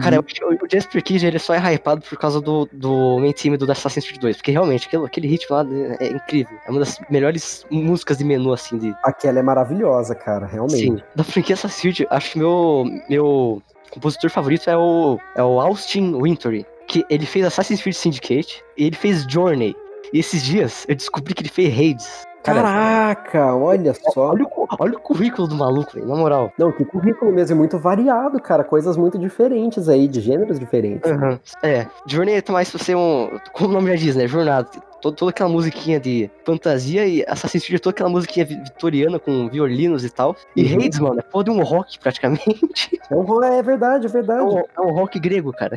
[0.00, 0.24] Cara, o,
[0.70, 4.20] Jasper Kidd ele só é hypado por causa do, do main team do Assassin's Creed
[4.20, 4.36] 2.
[4.36, 5.66] Porque realmente, aquele, aquele ritmo lá
[6.00, 6.56] é, é incrível.
[6.66, 8.96] É uma das melhores músicas de menu, assim, de.
[9.04, 10.78] Aquela é maravilhosa, cara, realmente.
[10.78, 11.02] Sim.
[11.14, 16.20] Da franquia Assassin's Creed, acho que meu, meu compositor favorito é o, é o Austin
[16.20, 16.66] Wintory.
[16.86, 19.74] Que ele fez Assassin's Creed Syndicate e ele fez Journey.
[20.12, 22.26] E esses dias eu descobri que ele fez Raids.
[22.46, 24.30] Caraca, olha só.
[24.30, 26.52] Olha o, olha o currículo do maluco, na moral.
[26.56, 28.62] Não, que currículo mesmo, é muito variado, cara.
[28.62, 31.10] Coisas muito diferentes aí, de gêneros diferentes.
[31.10, 31.38] Uhum.
[31.62, 33.36] É, Journey é mais pra ser um.
[33.52, 34.28] Como o nome já diz, né?
[34.28, 34.68] Jornada
[35.00, 40.04] toda, toda aquela musiquinha de fantasia e Assassin's Creed toda aquela musiquinha vitoriana com violinos
[40.04, 40.36] e tal.
[40.54, 40.84] E uhum.
[40.84, 43.00] Hades, mano, é pô de um rock praticamente.
[43.10, 44.40] É, um, é verdade, é verdade.
[44.40, 45.76] É um, é um, rock grego, cara.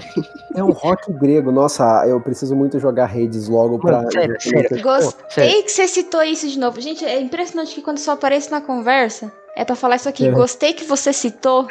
[0.56, 1.52] É um rock grego.
[1.52, 3.98] Nossa, eu preciso muito jogar Hades logo pra.
[3.98, 4.82] Mano, sério, sério.
[4.82, 5.64] Gostei oh, sério.
[5.64, 6.82] que você citou isso de novo.
[6.82, 10.28] Gente, é impressionante que quando só aparece na conversa, é pra falar isso aqui.
[10.28, 10.32] É.
[10.32, 11.68] Gostei que você citou.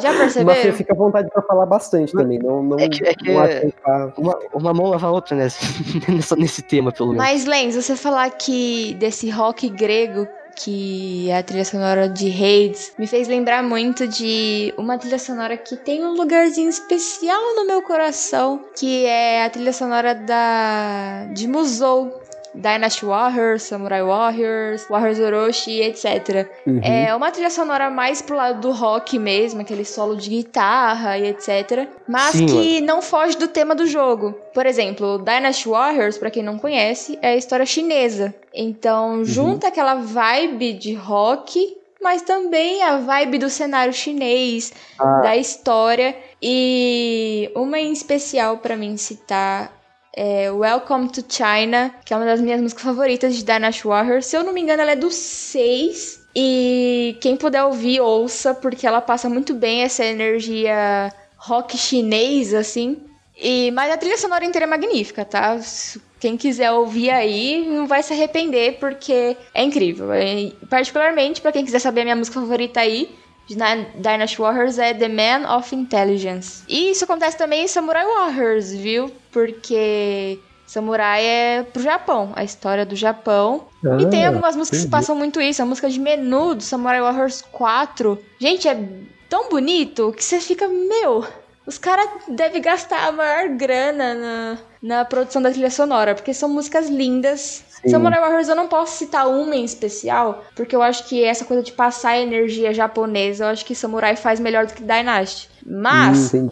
[0.00, 0.46] Já percebeu?
[0.46, 2.38] Mas você fica à vontade pra falar bastante também.
[2.38, 3.30] Não, não, é que, é que
[4.16, 7.24] uma, uma, mão lava a outra nesse, nesse tema, pelo menos.
[7.24, 10.26] Mas, Lenz, você falar que desse rock grego
[10.56, 15.56] que é a trilha sonora de Hades, me fez lembrar muito de uma trilha sonora
[15.56, 21.48] que tem um lugarzinho especial no meu coração, que é a trilha sonora da de
[21.48, 22.22] Musou,
[22.54, 26.48] Dynasty Warriors, Samurai Warriors, Warriors Orochi, etc.
[26.66, 26.80] Uhum.
[26.82, 31.26] É uma trilha sonora mais pro lado do rock mesmo, aquele solo de guitarra e
[31.26, 31.88] etc.
[32.06, 34.34] Mas Sim, que não foge do tema do jogo.
[34.52, 38.34] Por exemplo, Dynasty Warriors, para quem não conhece, é a história chinesa.
[38.52, 39.24] Então, uhum.
[39.24, 45.22] junta aquela vibe de rock mas também a vibe do cenário chinês, ah.
[45.22, 46.14] da história.
[46.40, 49.72] E uma em especial para mim citar
[50.16, 54.26] é Welcome to China, que é uma das minhas músicas favoritas de Dynasty Warriors.
[54.26, 56.24] Se eu não me engano, ela é do 6.
[56.36, 62.96] E quem puder ouvir, ouça, porque ela passa muito bem essa energia rock chinês, assim.
[63.36, 65.58] E, mas a trilha sonora inteira é magnífica, tá?
[66.20, 70.12] Quem quiser ouvir aí não vai se arrepender, porque é incrível.
[70.12, 73.14] É, particularmente, para quem quiser saber a minha música favorita aí,
[73.46, 73.56] de
[73.96, 76.62] Dynasty Warriors é The Man of Intelligence.
[76.68, 79.10] E isso acontece também em Samurai Warriors, viu?
[79.30, 83.66] Porque Samurai é pro Japão, a história do Japão.
[83.84, 84.90] Ah, e tem algumas músicas entendi.
[84.90, 85.62] que passam muito isso.
[85.62, 88.18] A música de menu do Samurai Warriors 4.
[88.38, 88.76] Gente, é
[89.28, 91.24] tão bonito que você fica, meu,
[91.66, 96.48] os caras devem gastar a maior grana na, na produção da trilha sonora, porque são
[96.48, 97.62] músicas lindas.
[97.84, 97.90] Sim.
[97.90, 101.62] Samurai Warriors eu não posso citar uma em especial, porque eu acho que essa coisa
[101.62, 105.48] de passar a energia japonesa, eu acho que Samurai faz melhor do que Dynasty.
[105.66, 106.48] Mas, hum,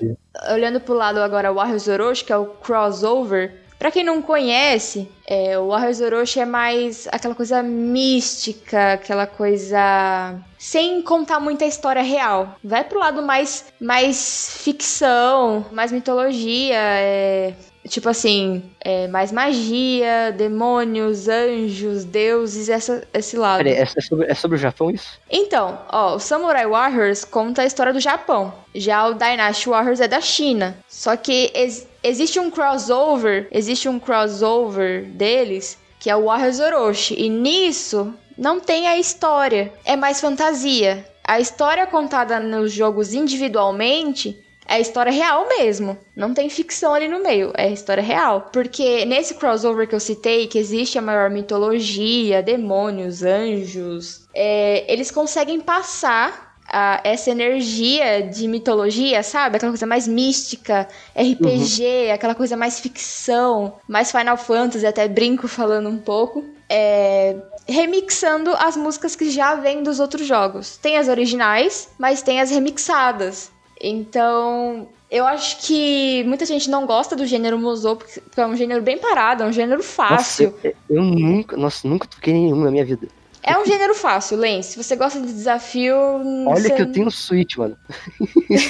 [0.53, 5.59] olhando pro lado agora Warriors Orochi, que é o crossover, Pra quem não conhece, é,
[5.59, 12.55] o Warriors Orochi é mais aquela coisa mística, aquela coisa sem contar muita história real.
[12.63, 17.55] Vai pro lado mais, mais ficção, mais mitologia, é,
[17.89, 23.59] Tipo assim, é, mais magia, demônios, anjos, deuses, essa, esse lado.
[23.59, 25.19] Peraí, é sobre, é sobre o Japão isso?
[25.29, 28.55] Então, ó, o Samurai Warriors conta a história do Japão.
[28.75, 30.77] Já o Dynasty Warriors é da China.
[30.89, 37.15] Só que ex existe um crossover, existe um crossover deles, que é o Warriors Orochi.
[37.17, 41.05] E nisso não tem a história, é mais fantasia.
[41.25, 45.99] A história contada nos jogos individualmente é história real mesmo.
[46.17, 48.49] Não tem ficção ali no meio, é história real.
[48.53, 55.11] Porque nesse crossover que eu citei, que existe a maior mitologia, demônios, anjos, é, eles
[55.11, 59.57] conseguem passar a, essa energia de mitologia, sabe?
[59.57, 62.15] Aquela coisa mais mística, RPG, uhum.
[62.15, 66.45] aquela coisa mais ficção, mais Final Fantasy, até brinco falando um pouco.
[66.69, 67.37] É,
[67.69, 70.79] remixando as músicas que já vêm dos outros jogos.
[70.79, 73.53] Tem as originais, mas tem as remixadas.
[73.83, 78.81] Então, eu acho que muita gente não gosta do gênero musou, porque é um gênero
[78.81, 80.53] bem parado, é um gênero fácil.
[80.53, 83.09] Nossa, eu, nunca, nossa, nunca toquei nenhum na minha vida.
[83.43, 84.63] É um gênero fácil, Len.
[84.63, 85.97] Se você gosta de desafio.
[86.47, 86.71] Olha você...
[86.71, 87.77] que eu tenho Switch, mano.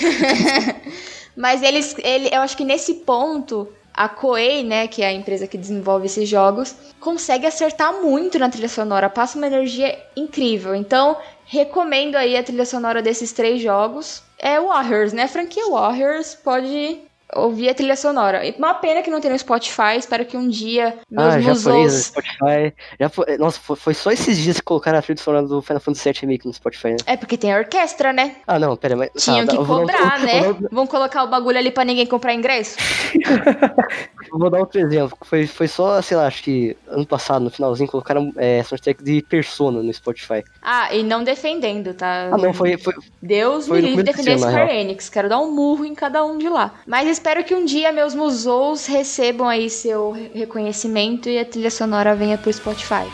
[1.36, 5.46] Mas eles, ele, eu acho que nesse ponto, a Koei, né, que é a empresa
[5.46, 10.74] que desenvolve esses jogos, consegue acertar muito na trilha sonora, passa uma energia incrível.
[10.74, 14.22] Então, recomendo aí a trilha sonora desses três jogos.
[14.42, 15.22] É Warriors, né?
[15.22, 17.00] A franquia Warriors pode
[17.34, 18.42] ouvir a trilha sonora.
[18.58, 22.04] Uma pena que não tem no Spotify, espero que um dia meus Ah, no musos...
[22.06, 22.74] Spotify.
[22.98, 25.80] Já foi, nossa, foi, foi só esses dias que colocaram a trilha sonora do Final
[25.80, 26.96] Fantasy VII Remake no Spotify, né?
[27.06, 28.36] É porque tem a orquestra, né?
[28.46, 29.10] Ah, não, pera, mas.
[29.16, 30.40] Tinham tá, que um- cobrar, né?
[30.70, 32.76] Vão colocar o bagulho ali pra ninguém comprar ingresso?
[34.30, 35.16] Vou dar outro exemplo.
[35.22, 39.22] Foi, foi só, sei lá, acho que ano passado, no finalzinho, colocaram é, soundtrack de
[39.22, 40.42] Persona no Spotify.
[40.62, 42.28] Ah, e não defendendo, tá?
[42.32, 42.76] Ah, não, foi.
[42.78, 45.08] foi Deus Foi me no livre começo defender Square Enix.
[45.08, 46.74] Quero dar um murro em cada um de lá.
[46.86, 51.70] Mas espero que um dia meus musous recebam aí seu re- reconhecimento e a trilha
[51.70, 53.06] sonora venha pro Spotify.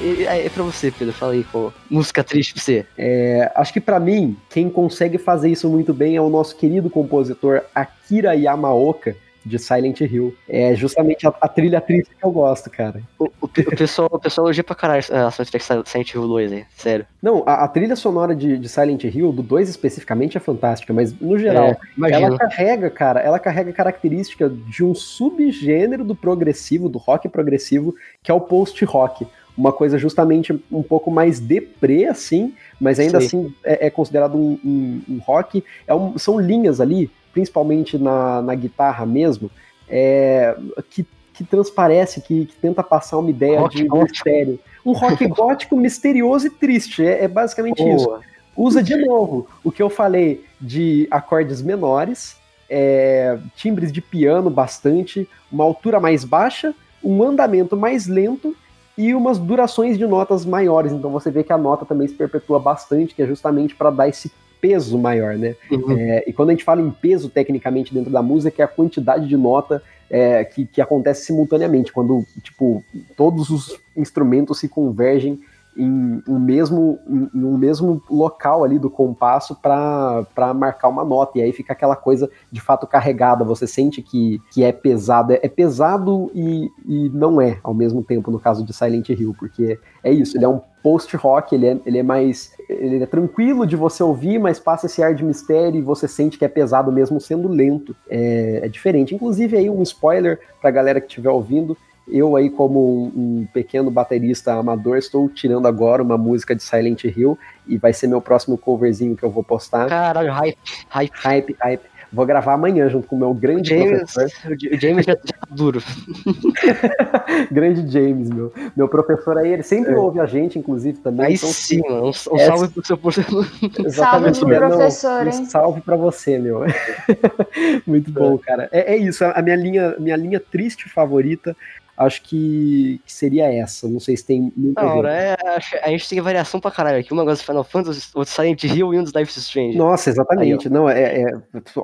[0.00, 1.14] é, é pra você, Pedro.
[1.14, 1.72] Fala aí, pô.
[1.88, 2.84] Música triste pra você.
[2.98, 6.90] É, acho que pra mim, quem consegue fazer isso muito bem é o nosso querido
[6.90, 9.16] compositor Akira Yamaoka,
[9.46, 10.34] de Silent Hill.
[10.48, 13.00] É justamente a, a trilha triste que eu gosto, cara.
[13.18, 16.66] O, o, o pessoal, o pessoal elogia pra caralho a soundtrack Silent Hill 2 aí,
[16.76, 17.06] sério.
[17.22, 21.18] Não, a, a trilha sonora de, de Silent Hill, do 2 especificamente, é fantástica, mas
[21.18, 26.98] no geral, É, ela carrega, cara, ela carrega característica de um subgênero do progressivo, do
[26.98, 29.26] rock progressivo, que é o post-rock.
[29.56, 33.26] Uma coisa justamente um pouco mais deprê, assim, mas ainda Sim.
[33.26, 35.64] assim é, é considerado um, um- um rock.
[35.86, 39.50] É um- são linhas ali, principalmente na, na guitarra mesmo,
[39.88, 40.56] é,
[40.90, 44.12] que, que transparece, que, que tenta passar uma ideia Rock de gótico.
[44.12, 44.58] mistério.
[44.84, 47.04] Um rock gótico misterioso e triste.
[47.04, 48.20] É, é basicamente isso Boa.
[48.56, 52.36] usa de novo o que eu falei de acordes menores,
[52.68, 58.56] é, timbres de piano bastante, uma altura mais baixa, um andamento mais lento
[58.96, 60.92] e umas durações de notas maiores.
[60.92, 64.08] Então você vê que a nota também se perpetua bastante, que é justamente para dar
[64.08, 64.30] esse
[64.60, 65.54] peso maior, né?
[65.70, 65.92] Uhum.
[65.98, 69.28] É, e quando a gente fala em peso tecnicamente dentro da música, é a quantidade
[69.28, 72.82] de nota é, que, que acontece simultaneamente, quando tipo
[73.16, 75.40] todos os instrumentos se convergem
[75.76, 81.38] em um mesmo, em, um mesmo local ali do compasso para marcar uma nota.
[81.38, 83.44] E aí fica aquela coisa de fato carregada.
[83.44, 85.32] Você sente que, que é pesado.
[85.32, 89.34] É, é pesado e, e não é ao mesmo tempo no caso de Silent Hill,
[89.38, 92.52] porque é isso, ele é um post-rock, ele é, ele é mais.
[92.68, 96.38] Ele é tranquilo de você ouvir, mas passa esse ar de mistério e você sente
[96.38, 97.94] que é pesado mesmo sendo lento.
[98.08, 99.12] É, é diferente.
[99.12, 101.76] Inclusive, aí um spoiler pra galera que estiver ouvindo.
[102.08, 107.02] Eu aí, como um, um pequeno baterista amador, estou tirando agora uma música de Silent
[107.04, 107.36] Hill
[107.66, 109.88] e vai ser meu próximo coverzinho que eu vou postar.
[109.88, 111.12] Caralho, hype, hype.
[111.14, 111.82] Hype, hype.
[112.12, 114.52] Vou gravar amanhã junto com o meu O grande James, professor.
[114.52, 115.82] o Ja- o James já, já tá duro.
[117.50, 118.52] grande James, meu.
[118.76, 119.96] Meu professor aí, ele sempre É.
[119.96, 121.26] ouve a gente, inclusive, também.
[121.26, 122.04] Aí então, sim, mano.
[122.06, 123.46] Um, um É- salve pro seu professor.
[123.84, 124.60] Exatamente, pro meu.
[124.60, 125.44] Não, professor, um hein?
[125.46, 126.60] salve pra você, meu.
[127.86, 128.68] Muito bom, cara.
[128.72, 131.56] É, é isso, a minha linha, minha linha triste favorita,
[131.96, 133.88] acho que, que seria essa.
[133.88, 134.90] Não sei se tem Da gente.
[134.98, 135.36] hora, é,
[135.82, 137.12] a gente tem variação pra caralho aqui.
[137.12, 139.76] Uma gosta de Final Fantasy, outro Silent Hill e um dos Life is Strange.
[139.76, 140.68] Nossa, exatamente.
[140.68, 141.32] Não, é, é-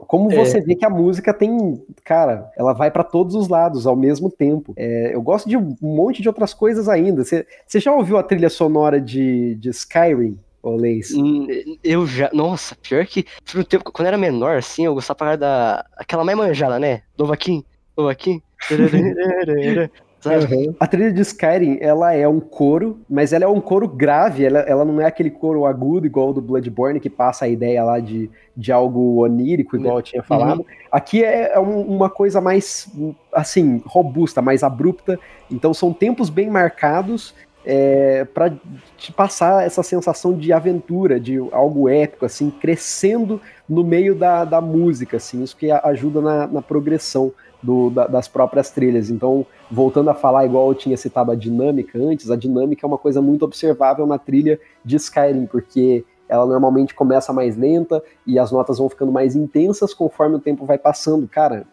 [0.06, 0.36] como É.
[0.36, 4.30] você vê que a música tem, cara, ela vai pra todos os lados ao mesmo
[4.30, 4.72] tempo.
[4.76, 7.24] É, eu gosto de um monte de outras coisas ainda.
[7.24, 7.46] Você
[7.80, 11.12] já ouviu a trilha sonora de, de Skyrim, Olês?
[11.12, 11.46] Hum,
[11.82, 12.30] Eu já.
[12.32, 13.24] Nossa, pior que.
[13.50, 15.84] Por um tempo, quando eu era menor, assim, eu gostava pra da.
[15.96, 17.02] Aquela mais manjada, né?
[17.18, 17.64] Novaquim.
[17.96, 18.42] Novaquim.
[20.22, 20.72] Sabe?
[20.78, 24.60] A trilha de Skyrim, ela é um coro, mas ela é um coro grave, ela,
[24.60, 27.98] ela não é aquele coro agudo igual o do Bloodborne, que passa a ideia lá
[27.98, 30.64] de, de algo onírico, igual eu tinha falado.
[30.92, 32.88] Aqui é, é um- uma coisa mais,
[33.32, 35.18] assim, robusta, mais abrupta,
[35.50, 37.34] então são tempos bem marcados
[37.64, 38.52] é, para
[38.96, 44.60] te passar essa sensação de aventura, de algo épico, assim, crescendo no meio da, da
[44.60, 47.32] música, assim, isso que ajuda na, na progressão
[47.62, 49.08] do- da- das próprias trilhas.
[49.10, 52.98] Então, voltando a falar, igual eu tinha citado a dinâmica antes, a dinâmica é uma
[52.98, 58.50] coisa muito observável na trilha de Skyrim, porque ela normalmente começa mais lenta e as
[58.50, 61.28] notas vão ficando mais intensas conforme o tempo vai passando.
[61.28, 61.66] Cara,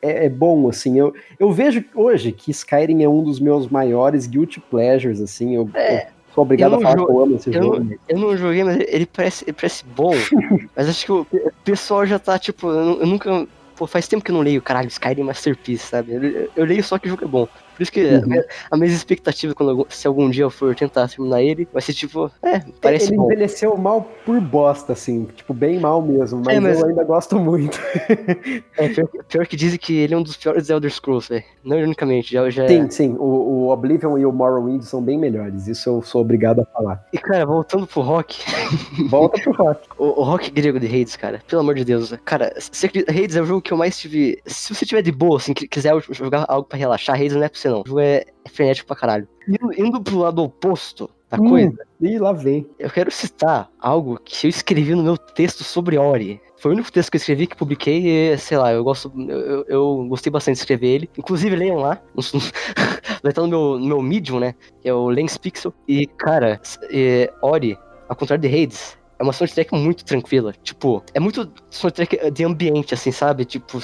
[0.00, 0.98] é, é bom, assim.
[0.98, 5.56] Eu, eu vejo hoje que Skyrim é um dos meus maiores guilty pleasures, assim.
[5.56, 7.80] Eu, É, eu sou obrigado eu a falar que eu amo esse eu jogo.
[7.80, 10.12] não- Eu não joguei, mas ele parece, ele parece bom.
[10.76, 11.26] mas acho que o
[11.64, 13.46] pessoal já tá, tipo, eu nunca.
[13.74, 16.12] Pô, faz tempo que eu não leio, caralho, Skyrim Masterpiece, sabe?
[16.14, 17.48] Eu, eu leio só que o jogo é bom.
[17.76, 18.18] Por isso que Uhum.
[18.22, 21.82] a, minha, a minha expectativa, quando se algum dia eu for tentar terminar ele, vai
[21.82, 23.24] ser tipo, é, parece ele bom.
[23.24, 27.38] envelheceu mal por bosta, assim, tipo, bem mal mesmo, mas, É, mas- eu ainda gosto
[27.38, 27.78] muito.
[28.76, 31.44] É, pior, que- pior que dizem que ele é um dos piores Elder Scrolls, velho.
[31.64, 35.66] Não ironicamente, já, já Sim, sim, o, o Oblivion e o Morrowind são bem melhores,
[35.68, 37.06] isso eu sou obrigado a falar.
[37.12, 38.42] E cara, voltando pro rock,
[39.08, 39.88] Volta pro rock.
[39.98, 42.52] o, o rock grego de Hades, cara, pelo amor de Deus, cara,
[43.08, 44.40] Hades é o jogo que eu mais tive.
[44.46, 47.48] Se você tiver de boa, assim, que quiser jogar algo pra relaxar, Hades não é
[47.48, 47.80] pra você não.
[47.80, 49.26] O jogo é, é frenético pra caralho.
[49.48, 51.48] Indo, indo pro lado oposto da Hum.
[51.48, 52.66] coisa, Ih, lá vem.
[52.78, 56.40] eu quero citar algo que eu escrevi no meu texto sobre Ori.
[56.58, 59.12] Foi o único texto que eu escrevi que publiquei e, sei lá, eu gosto.
[59.28, 61.10] Eu, eu- gostei bastante de escrever ele.
[61.18, 62.00] Inclusive, leiam lá.
[63.22, 64.54] Vai estar no meu, no meu Medium, né?
[64.80, 65.74] Que é o Lens Pixel.
[65.88, 66.60] E, cara,
[66.90, 67.76] é, Ori,
[68.08, 70.52] ao contrário de Hades, é uma soundtrack muito tranquila.
[70.62, 73.44] Tipo, é muito soundtrack de ambiente, assim, sabe?
[73.44, 73.78] Tipo,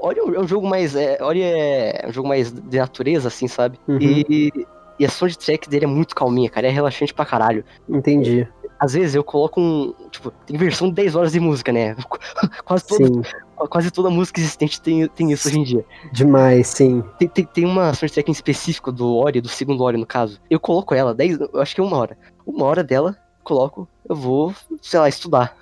[0.00, 0.94] Ori é um- é jogo mais.
[0.96, 3.78] É, Ori é um jogo mais de natureza, assim, sabe?
[3.88, 3.98] Uhum.
[4.00, 4.52] E.
[4.98, 6.68] E a soundtrack dele é muito calminha, cara.
[6.68, 8.48] É relaxante pra caralho Entendi.
[8.80, 9.92] às vezes eu coloco um.
[10.10, 11.94] Tipo, tem versão de 10 horas de música, né?
[12.64, 13.20] Quase toda, Sim,
[13.68, 15.84] quase toda música existente tem, tem isso hoje em dia.
[16.12, 17.04] demais, sim.
[17.18, 20.40] Tem, tem, tem uma soundtrack em específico do Ori, do segundo Ori no caso.
[20.48, 22.16] Eu coloco ela, 10, eu acho que é uma hora.
[22.46, 23.16] Uma hora dela,
[23.46, 25.56] coloco, eu vou, sei lá, estudar.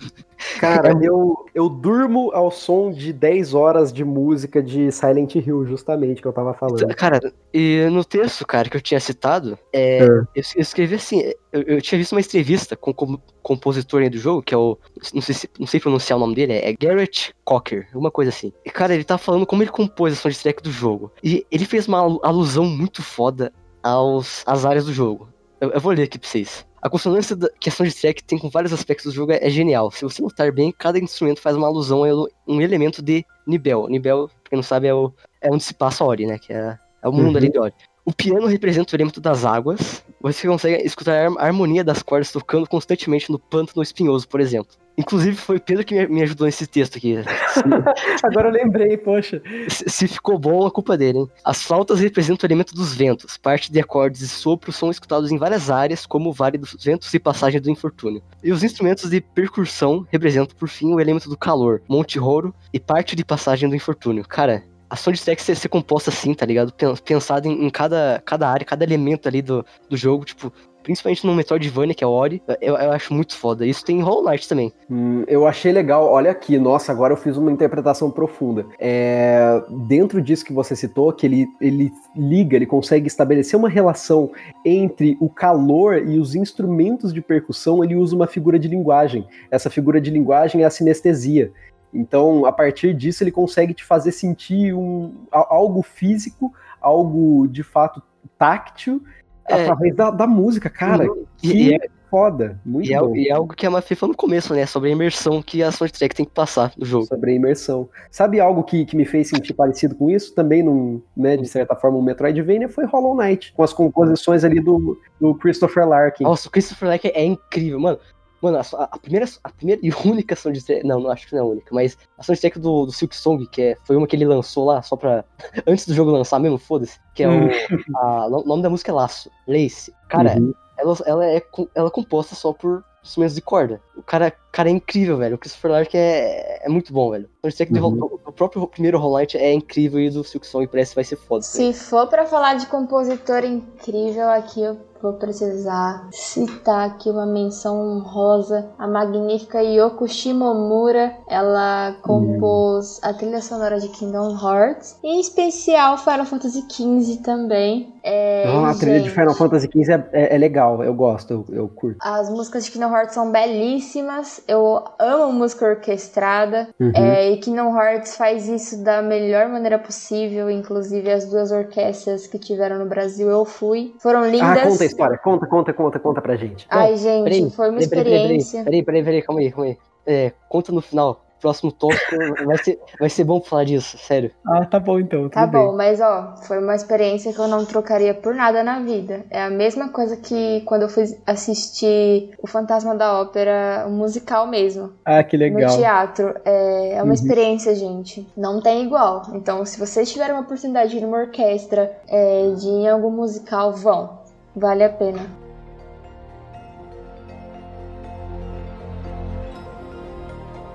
[0.58, 6.20] Cara, eu, eu durmo ao som de 10 horas de música de Silent Hill, justamente,
[6.20, 6.94] que eu tava falando.
[6.94, 7.20] Cara,
[7.52, 10.04] e no texto, cara, que eu tinha citado, é, É.
[10.04, 11.20] eu, eu escrevi assim,
[11.52, 14.76] eu, eu tinha visto uma entrevista com o com- compositor do jogo, que é o,
[15.12, 18.52] não sei, se, não sei pronunciar o nome dele, é Garrett Cocker, alguma coisa assim.
[18.64, 21.12] E, cara, ele tá falando como ele compôs a soundtrack do jogo.
[21.22, 25.28] E ele fez uma alu- alusão muito foda aos, às áreas do jogo.
[25.64, 26.66] Eu, eu vou ler aqui pra vocês.
[26.82, 29.90] A consonância da, que a soundtrack tem com vários aspectos do jogo é, é genial.
[29.90, 33.88] Se você notar bem, cada instrumento faz uma alusão a elo- um elemento de Nibel.
[33.88, 36.38] Nibel, pra quem não sabe, é, o, é onde se passa a Ori, né?
[36.38, 37.36] Que é, é o mundo Uhum.
[37.36, 37.72] ali de Ori.
[38.04, 40.04] O piano representa o elemento das águas.
[40.20, 44.76] Você consegue escutar a harmonia das cordas tocando constantemente no pântano espinhoso, por exemplo.
[44.96, 47.16] Inclusive, foi o Pedro que me, ajudou nesse texto aqui.
[48.22, 49.42] Agora eu lembrei, poxa.
[49.68, 51.28] Se, ficou bom, a culpa dele, hein?
[51.44, 53.36] As flautas representam o elemento dos ventos.
[53.36, 57.12] Parte de acordes e sopros são escutados em várias áreas, como o Vale dos Ventos
[57.12, 58.22] e Passagem do Infortúnio.
[58.42, 62.78] E os instrumentos de percussão representam, por fim, o elemento do calor, Monte Roro e
[62.78, 64.24] parte de Passagem do Infortúnio.
[64.26, 66.72] Cara, a soundtrack ser, ser composta assim, tá ligado?
[66.72, 70.52] Pen- Pensada em, em cada, cada área, cada elemento ali do, do jogo, tipo...
[70.84, 73.66] Principalmente no Metroidvania, que é o Ori, eu, eu acho muito foda.
[73.66, 74.70] Isso tem em Hollow Knight também.
[74.90, 78.66] Hum, eu achei legal, olha aqui, nossa, agora eu fiz uma interpretação profunda.
[78.78, 84.30] É, dentro disso que você citou, que ele, ele liga, ele consegue estabelecer uma relação
[84.62, 89.26] entre o calor e os instrumentos de percussão, ele usa uma figura de linguagem.
[89.50, 91.50] Essa figura de linguagem é a sinestesia.
[91.94, 98.02] Então, a partir disso, ele consegue te fazer sentir um, algo físico, algo de fato
[98.36, 99.00] táctil,
[99.48, 99.62] É.
[99.62, 101.04] através da, da música, cara.
[101.42, 103.16] E- que e é- foda, muito E é, bom.
[103.16, 104.64] e é algo que a Mafia falou no começo, né?
[104.66, 107.06] Sobre a imersão que a soundtrack tem que passar no jogo.
[107.06, 107.88] sobre a imersão.
[108.08, 110.32] Sabe algo que, que me fez sentir parecido com isso?
[110.32, 114.60] Também, num, né, de certa forma, um Metroidvania foi Hollow Knight, com as composições ali
[114.60, 116.22] do, do Christopher Larkin.
[116.22, 117.98] Nossa, o Christopher Lack é incrível, mano.
[118.42, 120.86] Mano, a, a primeira, a primeira e única soundtrack.
[120.86, 123.46] Não, não acho que não é a única, mas a soundtrack do, do Silk Song,
[123.46, 125.24] que é, foi uma que ele lançou lá, só pra.
[125.66, 126.98] Antes do jogo lançar mesmo, foda-se.
[127.14, 127.48] Que é o.
[127.96, 129.92] a- o nome da música é Laço, Lace.
[130.08, 130.52] Cara, Uhum.
[130.78, 131.42] ela, ela, é,
[131.74, 133.80] ela é composta só por instrumentos de corda.
[133.96, 135.34] O cara, cara é incrível, velho.
[135.34, 137.28] O Christopher Larkin é, é muito bom, velho.
[137.42, 137.96] O soundtrack do- Uhum.
[137.96, 141.04] do, do próprio primeiro Hollow Knight é incrível e do Silk Song parece que vai
[141.04, 141.42] ser foda.
[141.42, 147.78] Se for pra falar de compositor incrível, aqui eu vou precisar citar aqui uma menção
[147.78, 148.70] honrosa.
[148.78, 151.14] A magnífica Yoko Shimomura.
[151.28, 154.98] Ela compôs a trilha sonora de Kingdom Hearts.
[155.04, 157.93] E em especial Final Fantasy XV também.
[158.06, 161.46] É, Ah, a trilha de Final Fantasy XV é, é- é legal, eu gosto, eu,
[161.56, 161.96] eu curto.
[162.02, 164.42] As músicas de Kingdom Hearts são belíssimas.
[164.46, 166.68] Eu amo música orquestrada.
[166.78, 166.92] Uhum.
[166.94, 170.50] É, e Kingdom Hearts faz isso da melhor maneira possível.
[170.50, 173.94] Inclusive, as duas orquestras que tiveram no Brasil, eu fui.
[173.98, 174.42] Foram lindas.
[174.58, 176.66] Ah, conta a história, conta, conta, conta, conta pra gente.
[176.68, 178.64] Ai, gente, Peraí, foi uma peraí, peraí, peraí, experiência.
[178.64, 179.78] Peraí, peraí, peraí, calma aí, calma aí.
[180.06, 181.23] É, conta no final.
[181.44, 182.16] Próximo tópico
[182.46, 184.30] vai ser, vai ser bom falar disso, sério.
[184.46, 185.60] Ah, tá bom então, tudo Tá bem.
[185.60, 189.26] bom, mas ó, foi uma experiência que eu não trocaria por nada na vida.
[189.28, 194.46] É a mesma coisa que quando eu fui assistir O Fantasma da Ópera, o musical
[194.46, 195.70] mesmo, Ah, que legal.
[195.70, 196.34] no teatro.
[196.46, 197.12] É, é uma Uhum.
[197.12, 198.26] experiência, gente.
[198.34, 199.20] Não tem igual.
[199.34, 203.10] Então, se vocês tiverem uma oportunidade de ir numa orquestra, é, de ir em algum
[203.10, 204.18] musical, vão.
[204.56, 205.43] Vale a pena.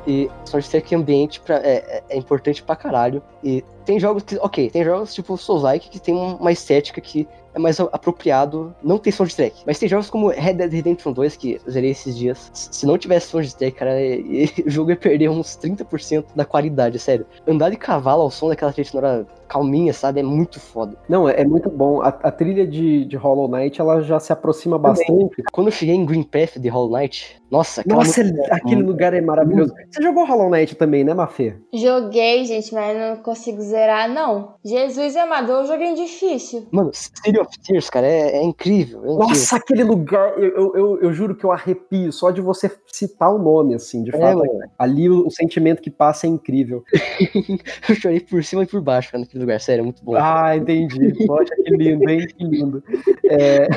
[0.10, 3.22] E soundtrack ambiente pra, é, é- é importante pra caralho.
[3.44, 7.60] E tem jogos que, ok, tem jogos tipo Souls-like que tem uma estética que é
[7.60, 9.64] mais apropriado não ter soundtrack.
[9.68, 12.50] Mas tem jogos como Red Dead Redemption 2, que eu zerei esses dias.
[12.54, 13.92] Se não tivesse soundtrack, cara,
[14.66, 17.26] o jogo ia perder uns 30% da qualidade, sério.
[17.48, 20.20] Andar de cavalo ao som daquela trilha sonora calminha, sabe?
[20.20, 20.96] É muito foda.
[21.10, 22.02] Não, é, é muito bom.
[22.02, 25.44] A, a trilha de, de, Hollow Knight, ela já se aproxima bastante.
[25.52, 28.22] Quando eu cheguei em Green Path de Hollow Knight, nossa, Nossa,
[28.52, 29.74] aquele lugar é maravilhoso.
[29.90, 31.56] Você jogou Hollow Knight também, né, Mafê?
[31.74, 34.54] Joguei, gente, mas não consigo zerar, não.
[34.64, 36.68] Jesus amador, eu joguei difícil.
[36.72, 39.04] Mano, City of Tears, cara, é, é incrível.
[39.04, 39.58] É Nossa, incrível.
[39.58, 43.40] aquele lugar, eu, eu, eu, eu, juro que eu arrepio só de você citar o
[43.40, 44.44] nome, assim, de é, fato.
[44.78, 46.84] Ali o, o, sentimento que passa é incrível.
[47.90, 50.16] eu chorei por cima e por baixo, cara, naquele lugar, sério, é muito bom.
[50.16, 51.14] Ah, entendi.
[51.26, 52.28] Poxa, que lindo, hein?
[52.28, 52.84] Que lindo.
[53.26, 53.68] É...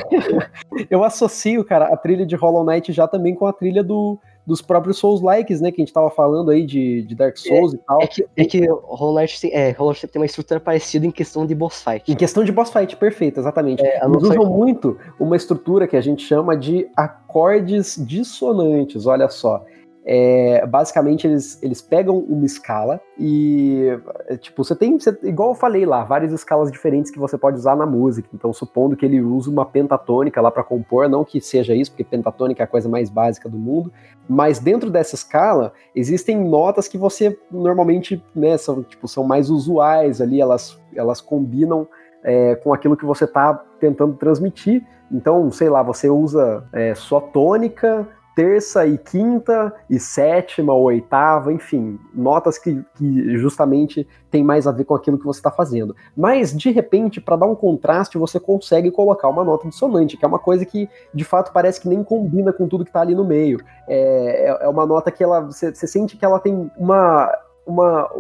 [0.91, 4.61] eu associo, cara, a trilha de Hollow Knight já também com a trilha do, dos
[4.61, 5.71] próprios Souls-likes, né?
[5.71, 8.03] Que a gente tava falando aí de, de Dark Souls é, e tal.
[8.03, 11.11] É que, é que Hollow Knight tem, é, Hollow Knight tem uma estrutura parecida em
[11.11, 12.11] questão de boss fight.
[12.11, 13.83] Em questão de boss fight, perfeito, exatamente.
[13.85, 19.65] É, Eles usam muito uma estrutura que a gente chama de acordes dissonantes, olha só.
[20.05, 23.87] É, basicamente, eles, eles pegam uma escala e,
[24.27, 27.57] é, tipo, você tem, você, igual eu falei lá, várias escalas diferentes que você pode
[27.57, 28.29] usar na música.
[28.35, 32.03] Então, supondo que ele use uma pentatônica lá para compor, não que seja isso, porque
[32.03, 33.93] pentatônica é a coisa mais básica do mundo,
[34.29, 40.21] mas dentro dessa escala, existem notas que você normalmente, né, são, tipo, são mais usuais
[40.21, 41.87] ali, elas, elas combinam
[42.25, 44.85] é, com aquilo que você está tentando transmitir.
[45.11, 51.53] Então, sei lá, você usa é, só tônica, terça e quinta e sétima ou oitava,
[51.53, 55.95] enfim, notas que, que justamente tem mais a ver com aquilo que você está fazendo.
[56.17, 60.29] Mas de repente, para dar um contraste, você consegue colocar uma nota dissonante, que é
[60.29, 63.25] uma coisa que de fato parece que nem combina com tudo que está ali no
[63.25, 63.61] meio.
[63.89, 67.31] É, é, é uma nota que ela você, sente que ela tem uma
[67.67, 68.11] uma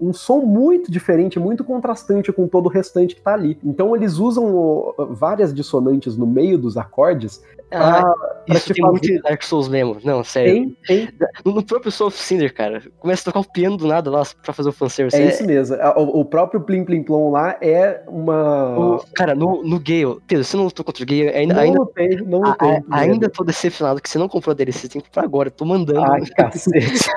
[0.00, 3.58] um som muito diferente, muito contrastante com todo o restante que tá ali.
[3.64, 7.42] Então eles usam várias dissonantes no meio dos acordes.
[7.72, 8.02] Ah,
[8.46, 9.98] pra, isso tem muito Dark Souls mesmo.
[10.04, 10.76] Não, sério.
[10.86, 11.08] Tem, tem.
[11.44, 14.52] No próprio Soul of Cinder, cara, começa a tocar o piano do nada lá pra
[14.52, 15.16] fazer o fanservice.
[15.16, 15.76] É, é isso mesmo.
[15.96, 18.78] O, o, próprio Plim Plim Plom lá é uma.
[18.78, 21.54] O, cara, no, no Gale, Pedro, você não lutou contra o Gale ainda.
[21.54, 22.68] Não ainda, lutei, não lutei.
[22.90, 25.50] A, ainda tô decepcionado que você não comprou DLC, você tem que comprar agora.
[25.50, 26.04] Tô mandando.
[26.04, 27.08] Ai, cacete.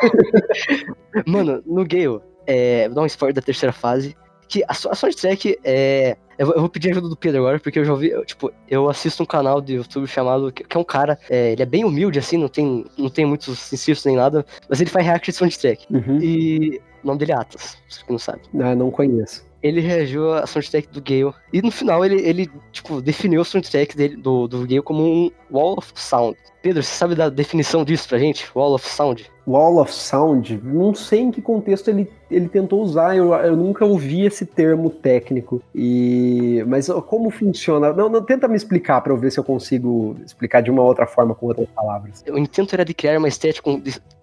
[1.25, 4.15] Mano, no Gale, é, vou dar um spoiler da terceira fase.
[4.47, 6.17] Que a, a soundtrack é.
[6.37, 8.09] Eu vou, eu vou, pedir ajuda do Pedro agora, porque eu já ouvi.
[8.09, 10.51] Eu, tipo, eu assisto um canal de YouTube chamado.
[10.51, 11.17] Que, que é um cara.
[11.29, 14.45] É, ele é bem humilde, assim, não tem, não tem muitos insistos nem nada.
[14.69, 15.85] Mas ele faz react de soundtrack.
[15.89, 16.19] Uhum.
[16.21, 16.81] E.
[17.03, 18.41] O nome dele é Atlas, você não sabe.
[18.59, 21.33] Ah, não conheço ele reagiu à soundtrack do Gale.
[21.51, 25.31] E no final ele, ele tipo, definiu a soundtrack dele, do, do Gale como um
[25.51, 26.37] Wall of Sound.
[26.61, 28.45] Pedro, você sabe da definição disso pra gente?
[28.55, 29.25] Wall of Sound?
[29.47, 30.61] Wall of Sound?
[30.63, 34.91] Não sei em que contexto ele, ele tentou usar, eu, eu nunca ouvi esse termo
[34.91, 35.59] técnico.
[35.73, 37.91] E Mas como funciona?
[37.91, 41.07] Não, não tenta me explicar para eu ver se eu consigo explicar de uma outra
[41.07, 42.23] forma com outras palavras.
[42.29, 43.67] O intento era de criar uma estética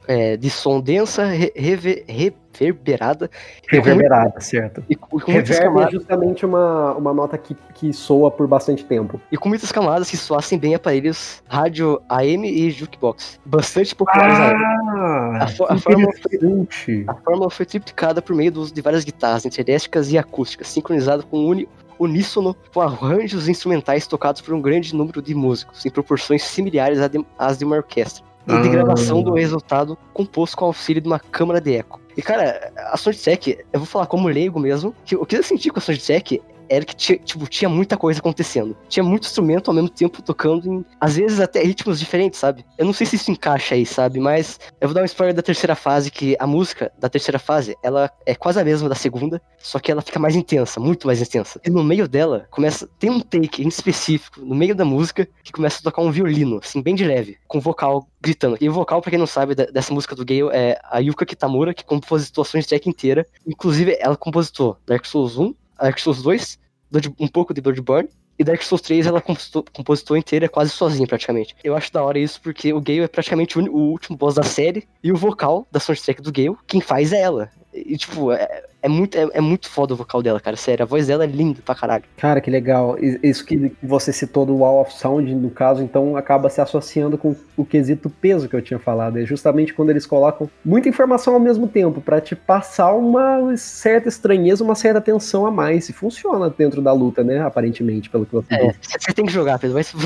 [0.07, 3.31] é, de som densa, re, rever, reverberada.
[3.69, 4.83] Reverberada, certo.
[4.89, 9.21] E, com Reverb é justamente uma, uma nota que, que soa por bastante tempo.
[9.31, 13.41] E com muitas camadas que soassem bem aparelhos rádio AM e jukebox.
[13.45, 18.75] Bastante populares ah, a, a, fórmula foi, a fórmula foi triplicada por meio do uso
[18.75, 24.55] de várias guitarras elétricas e acústicas, sincronizado com uni, uníssono com arranjos instrumentais tocados por
[24.55, 26.99] um grande número de músicos, em proporções similares
[27.39, 29.23] às de uma orquestra e de gravação ah.
[29.23, 32.01] do resultado composto com auxílio de uma câmara de eco.
[32.17, 35.71] E cara, a Soundtrack, eu vou falar como leigo mesmo, que o que eu senti
[35.71, 36.43] com a Soundtrack
[36.73, 38.75] era que tinha, tipo, tinha muita coisa acontecendo.
[38.89, 42.65] Tinha muito instrumento ao mesmo tempo tocando em, às vezes, até ritmos diferentes, sabe?
[42.79, 44.19] Eu não sei se isso encaixa aí, sabe?
[44.19, 47.77] Mas eu vou dar um spoiler da terceira fase, que a música da terceira fase,
[47.83, 51.21] ela é quase a mesma da segunda, só que ela fica mais intensa, muito mais
[51.21, 51.61] intensa.
[51.65, 55.53] E no meio dela, começa, tem um take em específico, no meio da música, que
[55.53, 58.57] começa a tocar um violino, assim, bem de leve, com vocal gritando.
[58.61, 61.75] E o vocal, pra quem não sabe, dessa música do Gale é a Yuka Kitamura,
[61.75, 63.27] que compositou a soundtrack inteira.
[63.47, 66.62] Inclusive, ela compositou Dark Souls 1, Dark Souls 2,
[67.19, 68.09] um pouco de Bloodborne.
[68.39, 71.55] E Dark Souls 3 ela compositou, inteira quase sozinha, praticamente.
[71.63, 74.89] Eu acho da hora isso porque o Gale é praticamente o último boss da série
[75.03, 77.51] e o vocal da soundtrack do Gale, quem faz é ela.
[77.75, 80.57] E, tipo, é, é muito, é, é, muito foda o vocal dela, cara.
[80.57, 82.03] Sério, a voz dela é linda pra caralho.
[82.17, 82.97] Cara, que legal.
[83.23, 87.37] Isso que você citou do Wall of Sound, no caso, então acaba se associando com
[87.57, 89.19] o quesito peso que eu tinha falado.
[89.19, 94.09] É justamente quando eles colocam muita informação ao mesmo tempo, para te passar uma certa
[94.09, 95.89] estranheza, uma certa tensão a mais.
[95.89, 97.41] E funciona dentro da luta, né?
[97.41, 99.75] Aparentemente, pelo que você é, Você tem que jogar, Pedro.
[99.75, 99.95] Vai se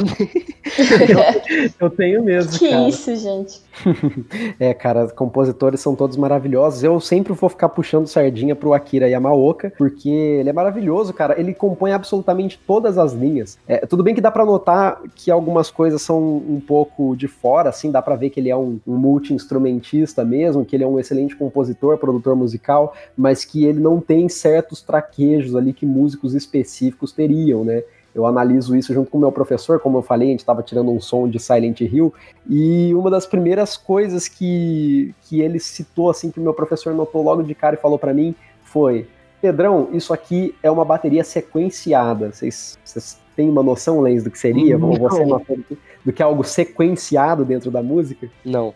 [1.09, 2.53] eu, eu tenho mesmo.
[2.59, 2.89] Que cara.
[2.89, 3.63] isso, gente.
[4.61, 6.83] é, cara, compositores são todos maravilhosos.
[6.83, 11.39] Eu sempre vou ficar puxando sardinha pro pro Akira Yamaoka, porque ele é maravilhoso, cara.
[11.39, 13.57] Ele compõe absolutamente todas as linhas.
[13.69, 17.69] É, tudo bem que dá para notar que algumas coisas são um pouco de fora,
[17.69, 20.99] assim, dá para ver que ele é um, um multi-instrumentista mesmo, que ele é um
[20.99, 27.13] excelente compositor, produtor musical, mas que ele não tem certos traquejos ali que músicos específicos
[27.13, 27.85] teriam, né?
[28.17, 30.91] Eu analiso isso junto com o meu professor, como eu falei, a gente estava tirando
[30.91, 32.15] um som de Silent Hill,
[32.49, 37.23] e uma das primeiras coisas que, que ele citou, assim, que o meu professor notou
[37.23, 38.35] logo de cara e falou para mim,
[38.77, 39.09] foi:
[39.41, 42.31] Pedrão, isso aqui é uma bateria sequenciada.
[42.31, 42.79] Vocês,
[43.35, 44.77] têm uma noção, Lens, do que seria?
[44.77, 44.93] Não.
[44.93, 48.29] Você notou do que, do que é algo sequenciado dentro da música?
[48.45, 48.75] Não.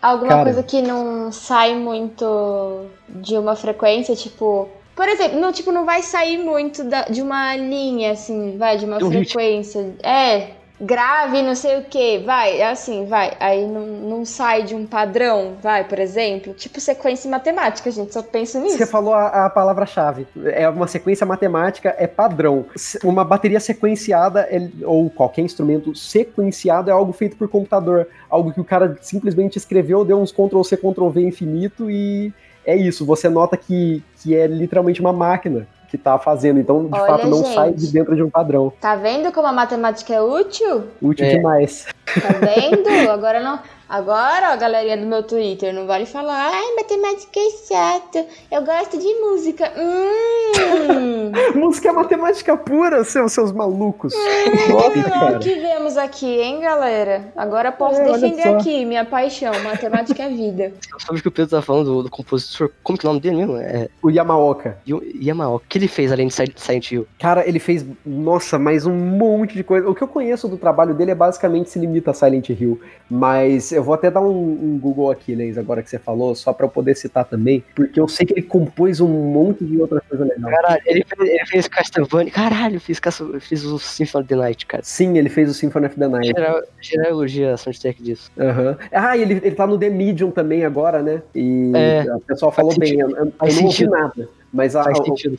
[0.00, 5.72] Alguma Cara, coisa que não sai muito de uma frequência, tipo por exemplo, não, tipo,
[5.72, 9.80] não vai sair muito da, de uma linha, assim, vai, de uma frequência.
[9.80, 10.06] Ritmo.
[10.06, 10.50] É,
[10.82, 13.32] grave, não sei o que, vai, é assim, vai.
[13.38, 16.52] Aí não, não sai de um padrão, vai, por exemplo.
[16.52, 18.76] Tipo sequência matemática, gente só pensa nisso.
[18.76, 20.26] Você falou a, a palavra-chave.
[20.44, 22.66] É uma sequência matemática, é padrão.
[23.04, 28.08] Uma bateria sequenciada, é, ou qualquer instrumento sequenciado, é algo feito por computador.
[28.28, 32.32] Algo que o cara simplesmente escreveu, deu uns Ctrl-C, Ctrl-V infinito e
[32.64, 36.98] é isso, você nota que, que é literalmente uma máquina que tá fazendo, então de
[36.98, 38.72] Olha, fato não gente, sai de dentro de um padrão.
[38.80, 40.84] Tá vendo como a matemática é útil?
[41.02, 41.34] Útil é.
[41.36, 41.86] demais.
[42.20, 43.10] Tá vendo?
[43.10, 43.58] Agora não.
[43.92, 48.98] Agora, ó, galerinha do meu Twitter, não vale falar, ai, matemática é chato, eu gosto
[48.98, 49.70] de música.
[49.76, 51.30] Hum.
[51.60, 54.14] música é matemática pura, seus, seus malucos.
[54.14, 57.30] Hum, Nossa, o que vemos aqui, hein, galera?
[57.36, 60.72] Agora posso é, defender aqui minha paixão, matemática é vida.
[60.98, 62.70] Sabe o que o Pedro tá falando do, do, compositor?
[62.82, 63.58] Como que é o nome dele mesmo?
[63.58, 63.90] É...
[64.02, 64.78] O Yamaoka.
[64.86, 65.66] Yamaoka.
[65.66, 67.06] O que ele fez além de Silent Hill?
[67.18, 69.86] Cara, ele fez, nossa, mais um monte de coisa.
[69.86, 73.72] O que eu conheço do trabalho dele é basicamente se limita a Silent Hill, mas
[73.72, 76.66] eu vou até dar um, um Google aqui, Leis, agora que você falou, só para
[76.66, 80.24] eu poder citar também, porque eu sei que ele compôs um monte de outra coisa
[80.24, 80.50] legal.
[80.50, 82.32] Caralho, ele fez, ele fez Castlevania.
[82.32, 83.00] Caralho, fez,
[83.40, 84.82] fez o Symphony of the Night, cara.
[84.82, 86.26] Sim, ele fez o Symphony of the Night.
[86.26, 88.30] Geral, geral elogia a soundtrack disso.
[88.36, 88.76] Uhum.
[88.92, 91.22] Ah, ele, ele tá no The Medium também agora, né?
[91.34, 94.28] E é, o pessoal falou bem, eu, eu, eu não ouvi nada.
[94.52, 95.36] Mas a, Faz sentido.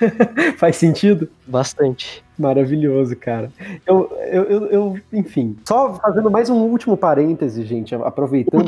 [0.56, 1.28] Faz sentido?
[1.46, 2.24] Bastante.
[2.38, 3.52] Maravilhoso, cara.
[3.86, 8.64] Eu, eu, eu, eu, enfim, só fazendo mais um último parêntese, gente, aproveitando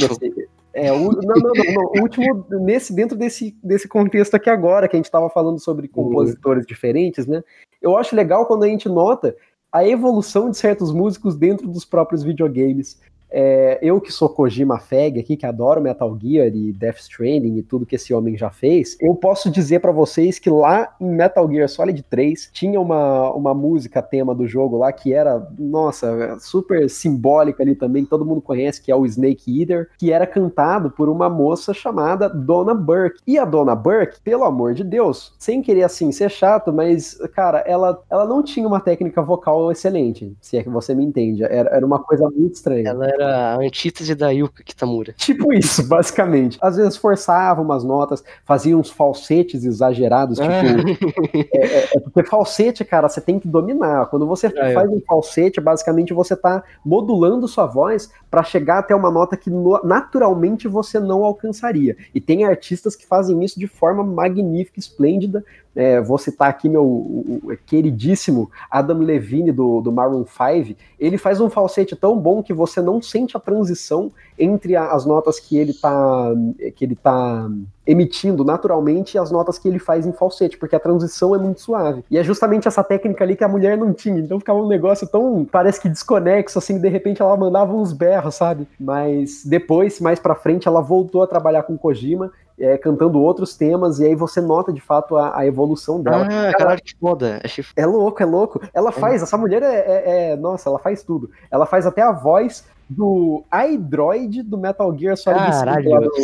[0.73, 4.87] é, o, não, não, não, não, o último nesse dentro desse, desse contexto aqui agora
[4.87, 7.43] que a gente estava falando sobre compositores diferentes, né?
[7.83, 9.35] Eu acho legal quando a gente nota
[9.73, 13.01] a evolução de certos músicos dentro dos próprios videogames.
[13.31, 17.63] É, eu que sou Kojima Fag aqui, que adoro Metal Gear e Death Stranding e
[17.63, 21.49] tudo que esse homem já fez, eu posso dizer para vocês que lá em Metal
[21.51, 26.89] Gear Solid 3 tinha uma, uma música tema do jogo lá que era, nossa, super
[26.91, 31.09] simbólica ali também, todo mundo conhece, que é o Snake Eater, que era cantado por
[31.09, 33.21] uma moça chamada Donna Burke.
[33.27, 37.59] E a Donna Burke, pelo amor de Deus, sem querer assim ser chato, mas, cara,
[37.61, 41.43] ela, ela não tinha uma técnica vocal excelente, se é que você me entende.
[41.45, 42.89] Era, era uma coisa muito estranha.
[42.89, 45.13] Ela era era a antítese da Yuka Kitamura.
[45.17, 46.59] Tipo isso, basicamente.
[46.61, 50.51] Às vezes forçava umas notas, fazia uns falsetes exagerados, tipo.
[50.51, 51.41] Ah.
[51.53, 54.07] É, é, é, porque falsete, cara, você tem que dominar.
[54.07, 58.95] Quando você ah, faz um falsete, basicamente você tá modulando sua voz para chegar até
[58.95, 59.51] uma nota que
[59.85, 61.97] naturalmente você não alcançaria.
[62.15, 65.45] E tem artistas que fazem isso de forma magnífica, esplêndida,
[65.75, 70.77] é, vou citar aqui meu o, o queridíssimo Adam Levine do, do Maroon 5.
[70.99, 75.07] Ele faz um falsete tão bom que você não sente a transição entre a, as
[75.07, 76.33] notas que ele tá
[76.75, 77.49] que ele tá
[77.87, 81.61] emitindo naturalmente e as notas que ele faz em falsete, porque a transição é muito
[81.61, 82.05] suave.
[82.11, 84.21] E é justamente essa técnica ali que a mulher não tinha.
[84.21, 88.35] Então ficava um negócio tão parece que desconexo assim, de repente ela mandava uns berros,
[88.35, 88.67] sabe?
[88.79, 93.99] Mas depois, mais para frente, ela voltou a trabalhar com Kojima é, cantando outros temas,
[93.99, 96.29] e aí você nota de fato a, a evolução dela.
[96.31, 97.41] Ah, caralho, que foda.
[97.75, 98.61] É louco, é louco.
[98.75, 101.31] Ela faz, essa mulher é, é, é, Nossa, ela faz tudo.
[101.51, 106.09] Ela faz até a voz do iDroid do Metal Gear Solid Caralho, 5 lá do,
[106.09, 106.19] do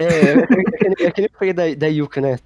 [0.00, 2.38] É, é, é aquele que da, da Yuka, né?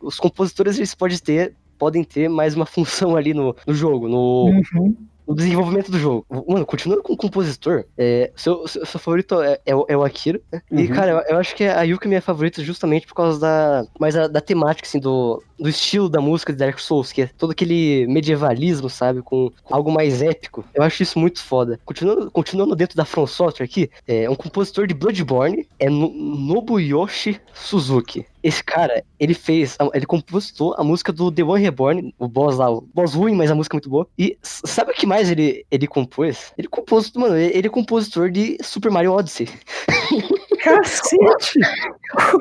[0.00, 4.46] Os compositores eles podem ter, podem ter mais uma função ali no, no jogo, no,
[4.46, 4.94] uhum
[5.26, 6.26] o desenvolvimento do jogo.
[6.48, 10.04] Mano, continuando com o compositor, é, seu, seu, seu favorito é, é, o, é o
[10.04, 10.60] Akira, né?
[10.70, 10.80] Uhum.
[10.80, 13.86] E, cara, eu, eu, acho que a Yuka é minha favorita justamente por causa da.
[13.98, 17.26] Mais da, da, temática, assim, do, do estilo da música de Dark Souls, que é
[17.26, 19.22] todo aquele medievalismo, sabe?
[19.22, 20.64] Com, algo mais épico.
[20.74, 21.78] Eu acho isso muito foda.
[21.84, 27.40] Continuando, continuando dentro da From Software aqui, é um compositor de Bloodborne, é no, Nobuyoshi
[27.52, 28.26] Suzuki.
[28.42, 32.70] Esse cara, ele fez, ele compostou a música do The One Reborn, o boss lá,
[32.70, 34.06] o boss ruim, mas a música é muito boa.
[34.18, 36.52] E sabe o que mais ele, ele compôs?
[36.58, 39.48] Ele compôs, mano, ele é compositor de Super Mario Odyssey.
[40.62, 41.58] Cacete!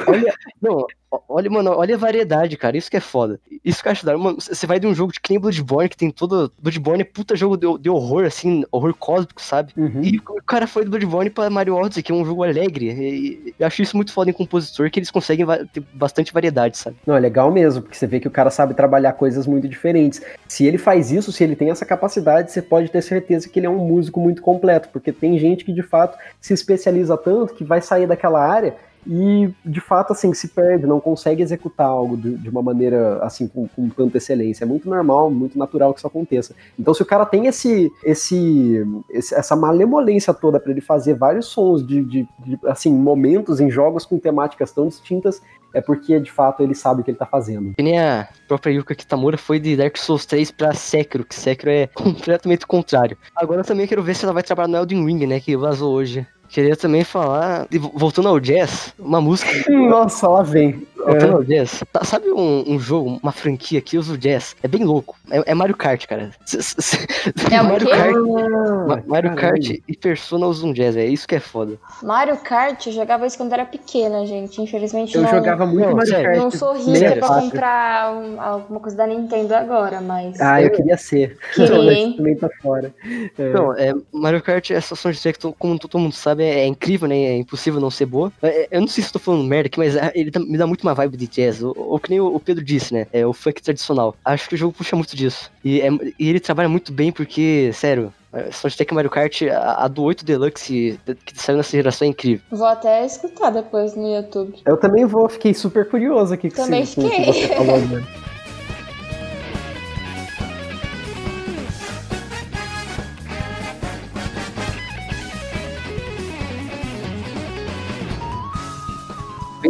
[0.08, 0.86] olha, não,
[1.28, 2.78] Olha, mano, olha a variedade, cara.
[2.78, 3.40] Isso que é foda.
[3.64, 4.18] Isso que eu acho da.
[4.18, 6.52] Mano, você vai de um jogo de que nem Bloodborne, que tem todo.
[6.60, 9.74] Bloodborne é puta jogo de, de horror, assim, horror cósmico, sabe?
[9.78, 10.02] Uhum.
[10.04, 12.92] E o cara foi do Bloodborne pra Mario Odyssey, que é um jogo alegre.
[12.92, 16.98] E, eu acho isso muito foda em compositor, que eles conseguem ter bastante variedade, sabe?
[17.06, 20.22] Não, é legal mesmo, porque você vê que o cara sabe trabalhar coisas muito diferentes.
[20.48, 23.68] Se ele faz isso, se ele tem essa capacidade, você pode ter certeza que ele
[23.68, 27.64] é um músico muito completo, porque tem gente que de fato se especializa tanto que
[27.64, 28.76] vai sair daquela área
[29.06, 33.48] e de fato assim se perde, não consegue executar algo de, de uma maneira assim
[33.48, 34.64] com, com, tanta excelência.
[34.64, 36.56] É muito normal, muito natural que isso aconteça.
[36.78, 41.48] Então se o cara tem esse, esse, esse essa malemolência toda para ele fazer vários
[41.48, 45.42] sons de, de, de, assim momentos em jogos com temáticas tão distintas,
[45.74, 47.74] é porque de fato ele sabe o que ele tá fazendo.
[47.74, 51.72] Que nem a própria Yuka Kitamura foi de Dark Souls 3 pra Sekiro, que Sekiro
[51.72, 53.18] é completamente o contrário.
[53.36, 55.94] Agora eu também quero ver se ela vai trabalhar no Elden Ring, né, que vazou
[55.94, 56.26] hoje.
[56.54, 59.50] Queria também falar, voltando ao jazz, uma música.
[59.68, 60.86] Nossa, lá vem.
[61.06, 61.84] Voltando ao jazz.
[61.92, 64.56] Tá, sabe um, um, jogo, uma franquia que usa o jazz?
[64.64, 65.16] É bem louco.
[65.30, 66.32] É, é Mario Kart, cara.
[67.52, 71.78] É Mario Kart, ah, Mario Kart e Persona usam jazz, é isso que é foda.
[72.02, 74.62] Mario Kart, eu jogava isso quando era pequena, gente.
[74.62, 75.30] Infelizmente eu não.
[75.30, 76.38] Eu jogava muito não, Mario Kart.
[76.38, 80.40] Não sou rica pra comprar um, alguma coisa da Nintendo agora, mas.
[80.40, 81.38] Ah, eu queria ser.
[81.54, 82.14] Queria, hein?
[82.18, 82.94] também tá fora.
[83.38, 83.50] É.
[83.50, 87.08] Não, é, Mario Kart, essa ação de track, como todo mundo sabe, é, é incrível,
[87.08, 87.16] né?
[87.16, 88.32] É impossível não ser boa.
[88.42, 90.93] É, eu não sei se tô falando merda aqui, mas ele me dá muito uma
[90.94, 91.62] vibe de jazz.
[91.62, 93.08] Ou, ou que nem o Pedro disse, né?
[93.12, 94.16] É o funk tradicional.
[94.24, 95.52] Acho que o jogo puxa muito disso.
[95.64, 95.90] E, é,
[96.20, 98.14] e ele trabalha muito bem porque, sério,
[98.52, 102.44] Soundtrack Mario Kart, a, a, do 8 Deluxe que saiu nessa geração é incrível.
[102.52, 104.56] Vou até escutar depois no YouTube.
[104.66, 106.50] Eu também vou, fiquei super curioso aqui.
[106.50, 107.26] Também sim, fiquei.
[107.26, 108.04] Que você falou, né?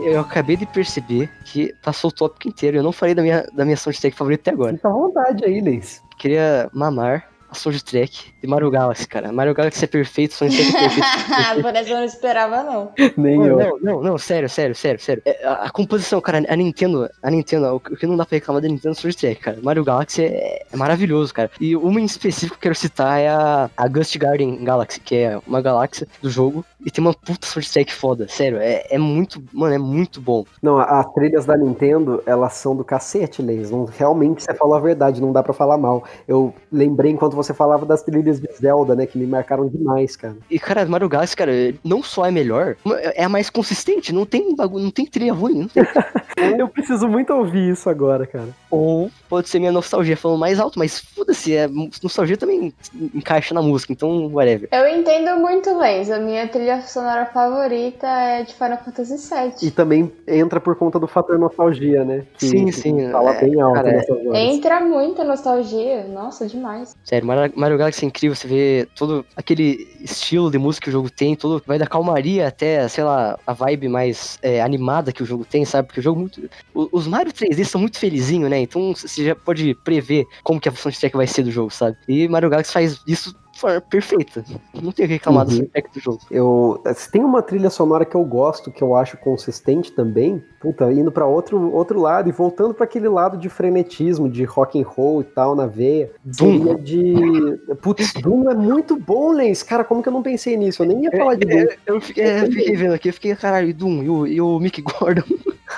[0.04, 2.78] Eu acabei de perceber que passou o tópico inteiro.
[2.78, 4.76] Eu não falei da minha, da minha soundtrack favorita até agora.
[4.76, 6.04] Fica à vontade aí, Leis.
[6.18, 9.32] Queria mamar a soundtrack de Mario Galaxy, cara.
[9.32, 11.62] Mario Galaxy é perfeito, soundtrack é perfeito.
[11.62, 12.92] Por isso eu não esperava, não.
[13.16, 13.58] Nem não, eu.
[13.58, 15.22] Não, não, não, sério, sério, sério, sério.
[15.26, 18.62] É, a, a, composição, cara, a Nintendo, a Nintendo, o que não dá pra reclamar
[18.62, 19.60] da Nintendo soundtrack, cara.
[19.62, 21.50] Mario Galaxy é, é, maravilhoso, cara.
[21.60, 25.16] E uma em específico que eu quero citar é a, a Ghost Garden Galaxy, que
[25.16, 26.66] é uma galáxia do jogo.
[26.86, 28.58] E tem uma puta soundtrack foda, sério.
[28.58, 30.46] É, é muito, mano, é muito bom.
[30.62, 33.72] Não, as trilhas da Nintendo, elas são do cacete, Leis.
[33.72, 36.04] Não, realmente você falou a verdade, não dá pra falar mal.
[36.28, 40.36] Eu lembrei enquanto você falava das trilhas de Zelda, né, que me marcaram demais, cara.
[40.50, 41.52] E, cara, Mario Galaxy, cara,
[41.84, 42.76] não só é melhor,
[43.16, 44.14] é a mais consistente.
[44.14, 45.62] Não tem bagulho, não tem trilha ruim.
[45.62, 45.84] Não tem...
[46.60, 48.50] eu preciso muito ouvir isso agora, cara.
[48.70, 52.74] Ou pode ser minha nostalgia falando mais alto, mas foda-se, é, nostalgia também
[53.14, 54.68] encaixa na música, então whatever.
[54.72, 56.12] Eu entendo muito, Lenz.
[56.12, 59.68] A minha trilha sonora favorita é de Final Fantasy VII.
[59.68, 62.26] E também entra por conta do fator nostalgia, né?
[62.38, 63.12] Que, sim, sim.
[63.12, 64.08] Fala é, bem alto cara, horas.
[64.34, 66.06] Entra muita nostalgia.
[66.08, 66.96] Nossa, demais.
[67.04, 71.10] Sério, Mario, Galaxy é incrível, você vê todo aquele estilo de música que o jogo
[71.10, 75.26] tem, todo vai da calmaria até, sei lá, a vibe mais é, animada que o
[75.26, 75.88] jogo tem, sabe?
[75.88, 76.50] Porque o jogo muito.
[76.74, 78.60] Os Mario 3D são muito felizinho, né?
[78.60, 81.98] Então você já pode prever como que a soundtrack vai ser do jogo, sabe?
[82.08, 84.44] E Mario Galaxy faz isso de forma perfeita.
[84.74, 85.50] Não tenho o que reclamar Uhum.
[85.50, 86.20] do soundtrack do jogo.
[86.32, 90.90] Eu, se tem uma trilha sonora que eu gosto, que eu acho consistente também, puta,
[90.94, 94.88] indo pra outro, outro lado e voltando pra aquele lado de frenetismo, de rock and
[94.88, 96.76] roll e tal na veia, Doom.
[96.76, 97.60] de.
[97.82, 99.62] Putz, Doom é muito bom, Lens.
[99.62, 100.82] Cara, como que eu não pensei nisso?
[100.82, 101.60] Eu nem ia falar de Doom.
[101.60, 104.26] É, eu, fiquei, é, eu fiquei vendo aqui, eu fiquei, caralho, e Doom, e o,
[104.28, 105.24] e o Mick Gordon.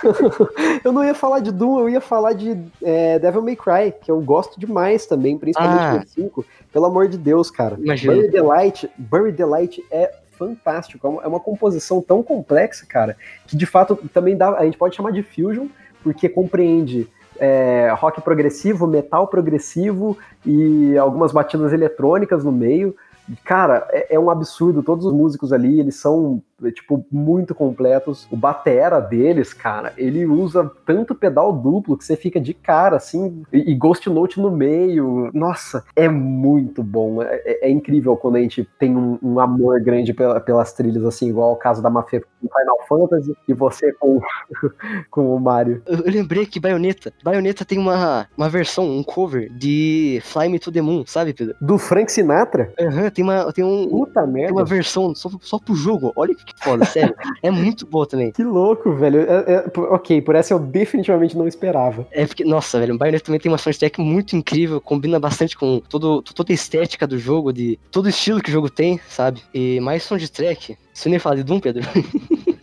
[0.86, 4.12] eu não ia falar de Doom, eu ia falar de é, Devil May Cry, que
[4.12, 6.00] eu gosto demais também, principalmente Ah.
[6.00, 6.46] no 5.
[6.72, 7.76] Pelo amor de Deus, cara.
[7.80, 8.14] Imagina.
[8.14, 11.06] Bury the Light, Bury the Light é fantástico.
[11.06, 13.18] É uma, é uma composição tão complexa, cara,
[13.48, 14.50] que de fato também dá.
[14.58, 15.68] A gente pode chamar de fusion,
[16.04, 17.08] porque compreende
[17.40, 22.96] é, rock progressivo, metal progressivo e algumas batidas eletrônicas no meio.
[23.44, 24.84] Cara, é, é um absurdo.
[24.84, 28.28] Todos os músicos ali, eles são, é, tipo, muito completos.
[28.32, 33.44] O batera deles, cara, ele usa tanto pedal duplo que você fica de cara, assim,
[33.52, 35.30] e, e Ghost Note no meio.
[35.34, 37.22] Nossa, é muito bom.
[37.22, 41.04] É, é- é incrível quando a gente tem um, um amor grande pela- pelas trilhas,
[41.04, 44.22] assim, igual o caso da Mafia com Final Fantasy e você com,
[45.10, 45.82] com o Mario.
[45.86, 47.12] Eu, eu lembrei que Bayonetta.
[47.24, 51.56] Bayonetta tem uma, uma versão, um cover de Fly Me to the Moon, sabe, Pedro?
[51.60, 52.72] Do Frank Sinatra?
[52.80, 54.54] Aham, tem uma, tem um, Puta tem merda.
[54.54, 56.12] uma versão só, só pro jogo.
[56.16, 57.16] Olha que foda, sério.
[57.42, 58.32] É muito boa também.
[58.32, 59.22] Que louco, velho.
[59.22, 62.06] É- é- ok, por essa eu definitivamente não esperava.
[62.12, 65.80] É porque, nossa, velho, o Bayonetta também tem uma soundtrack muito incrível, combina bastante com
[65.90, 69.42] todo, toda a estética do jogo, de todo o estilo que o jogo tem, sabe?
[69.54, 70.78] E mais soundtrack.
[70.94, 71.84] Você nem fala de Doom, Pedro?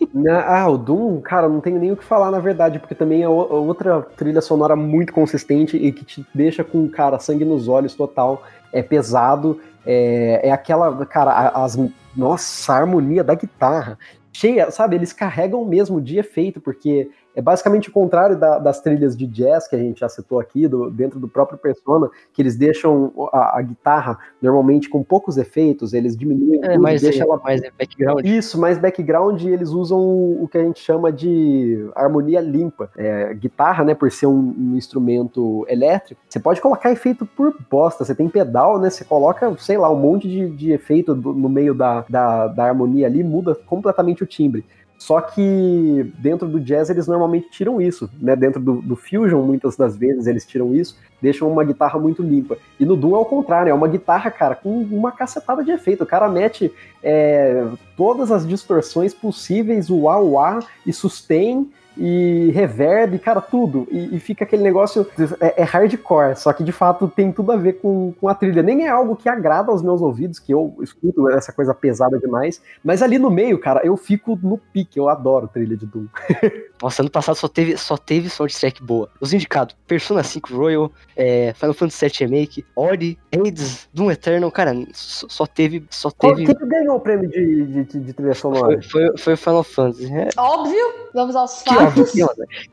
[0.46, 3.28] Ah, o Doom, cara, não tenho nem o que falar na verdade, porque também é
[3.28, 8.42] outra trilha sonora muito consistente e que te deixa com, cara, sangue nos olhos total.
[8.72, 11.78] É pesado, é, é aquela, cara, as,
[12.16, 13.98] nossa, a harmonia da guitarra
[14.32, 14.96] cheia, sabe?
[14.96, 19.66] Eles carregam mesmo de efeito, porque é basicamente o contrário da, das trilhas de jazz
[19.66, 23.58] que a gente já citou aqui, do, dentro do próprio Persona, que eles deixam a,
[23.58, 27.62] a guitarra normalmente com poucos efeitos, eles diminuem é, tudo, mais, deixa é, ela mais
[27.78, 28.24] background.
[28.24, 32.90] Isso, mais background, e eles usam o que a gente chama de harmonia limpa.
[32.96, 38.04] É, guitarra, né, por ser um, um, instrumento elétrico, você pode colocar efeito por bosta,
[38.04, 41.48] você tem pedal, né, você coloca, sei lá, um monte de, de efeito do, no
[41.48, 44.64] meio da, da, da harmonia ali, muda completamente o timbre.
[45.02, 48.36] Só que dentro do jazz eles normalmente tiram isso, né?
[48.36, 52.56] Dentro do, do, fusion, muitas das vezes eles tiram isso, deixam uma guitarra muito limpa.
[52.78, 56.04] E no Doom é o contrário, é uma guitarra, cara, com uma cacetada de efeito.
[56.04, 56.72] O cara mete
[57.02, 57.66] é,
[57.96, 63.86] todas as distorções possíveis, o A, o A, e sustain, e reverb, cara, tudo.
[63.90, 65.06] E, e fica aquele negócio.
[65.40, 68.62] É, é, hardcore, só que de fato tem tudo a ver com, com a trilha.
[68.62, 72.60] Nem é algo que agrada aos meus ouvidos, que eu escuto essa coisa pesada demais.
[72.82, 74.98] Mas ali no meio, cara, eu fico no pique.
[74.98, 76.06] Eu adoro trilha de Doom.
[76.82, 79.08] Nossa, ano passado só teve, só teve soundtrack boa.
[79.20, 84.50] Os indicados: Persona 5 Royal, é, Final Fantasy VII Remake, Ori, Hades, Doom Eternal.
[84.50, 85.84] Cara, só, só teve.
[85.90, 86.46] Só teve...
[86.46, 88.80] Quem ganhou o prêmio de, de, de trilha sonora?
[88.82, 90.12] Foi, foi, foi Final Fantasy.
[90.12, 90.28] É.
[90.36, 92.12] Óbvio, vamos aos fatos fatos.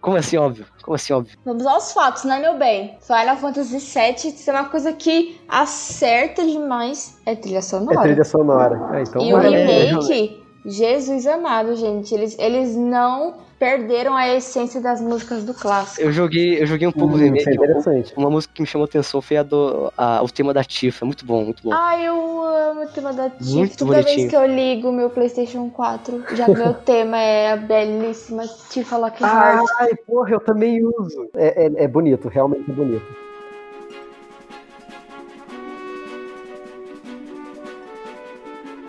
[0.01, 0.65] Como assim, óbvio?
[0.81, 1.37] Como assim, óbvio?
[1.45, 2.97] Vamos aos fatos, né, meu bem?
[3.01, 7.17] Final Fantasy VII é uma coisa que acerta demais.
[7.25, 7.99] É trilha sonora.
[7.99, 8.97] É trilha sonora.
[8.97, 12.13] É, então e o remake, Jesus amado, gente.
[12.13, 16.01] Eles, eles não perderam a essência das músicas do clássico.
[16.01, 17.49] Eu joguei, eu joguei um pouco hum, remake.
[17.49, 18.13] É interessante.
[18.15, 21.05] Uma música que me chamou atenção foi a do a, o tema da Tifa.
[21.05, 21.73] Muito bom, muito bom.
[21.73, 23.51] Ai, eu amo o tema da Tifa.
[23.51, 24.15] Muito Toda bonitinho.
[24.15, 29.67] vez que eu ligo meu PlayStation 4, já meu tema é a belíssima Tifa Lockhart.
[29.79, 31.29] Ai, porra, eu também uso.
[31.35, 33.29] É, é, é bonito, realmente é bonito.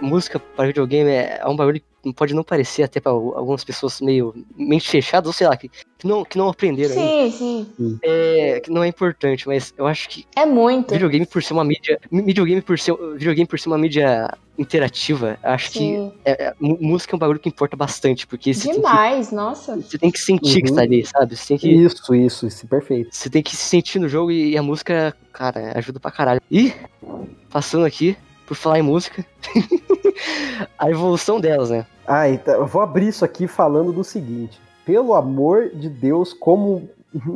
[0.00, 4.34] música para videogame é um barulho que pode não parecer até para algumas pessoas meio
[4.56, 7.36] mente fechadas, ou sei lá, que, que, não, que não aprenderam sim, ainda.
[7.36, 7.98] Sim, sim.
[8.02, 10.26] É, que não é importante, mas eu acho que.
[10.34, 10.92] É muito.
[10.92, 12.00] Videogame por ser uma mídia.
[12.10, 16.12] Videogame por ser, videogame por ser uma mídia interativa, acho sim.
[16.22, 19.76] que é, é, música é um bagulho que importa bastante, porque Demais, que, nossa.
[19.76, 20.62] Você tem que sentir uhum.
[20.62, 21.34] que está ali, sabe?
[21.34, 23.08] Você tem que, isso, isso, isso, perfeito.
[23.10, 26.42] Você tem que se sentir no jogo e, e a música, cara, ajuda pra caralho.
[26.50, 26.74] E,
[27.48, 28.14] passando aqui,
[28.46, 29.24] por falar em música,
[30.78, 31.86] a evolução delas, né?
[32.06, 34.60] Ah, então, eu vou abrir isso aqui falando do seguinte.
[34.84, 36.88] Pelo amor de Deus, como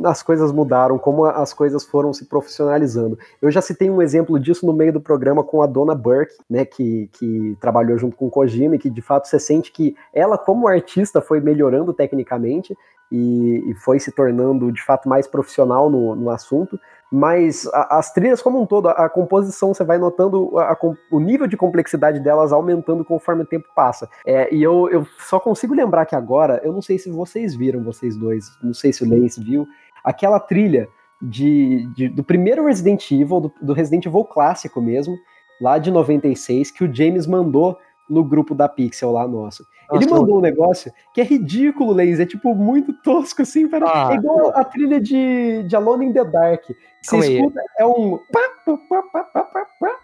[0.05, 3.17] as coisas mudaram, como as coisas foram se profissionalizando.
[3.41, 6.63] Eu já citei um exemplo disso no meio do programa com a Dona Burke, né,
[6.63, 10.37] que, que trabalhou junto com o Kojima, e que de fato você sente que ela,
[10.37, 12.75] como artista, foi melhorando tecnicamente
[13.11, 16.79] e, e foi se tornando de fato mais profissional no, no assunto
[17.11, 20.77] mas a, as trilhas como um todo, a, a composição, você vai notando a,
[21.11, 24.09] o nível de complexidade delas aumentando conforme o tempo passa.
[24.25, 27.83] É, e eu, eu só consigo lembrar que agora, eu não sei se vocês viram,
[27.83, 29.67] vocês dois, não sei se o Lance viu,
[30.03, 30.87] aquela trilha
[31.21, 35.15] de, de do primeiro Resident Evil, do, do Resident Evil clássico mesmo,
[35.59, 37.77] lá de 96, que o James mandou
[38.09, 39.65] no grupo da Pixel lá nosso.
[39.89, 43.85] Nossa, ele mandou um negócio que é ridículo, Leis, é tipo muito tosco assim, para...
[43.87, 46.63] ah, é igual a trilha de, de Alone in the Dark.
[47.01, 48.19] Você escuta, é um.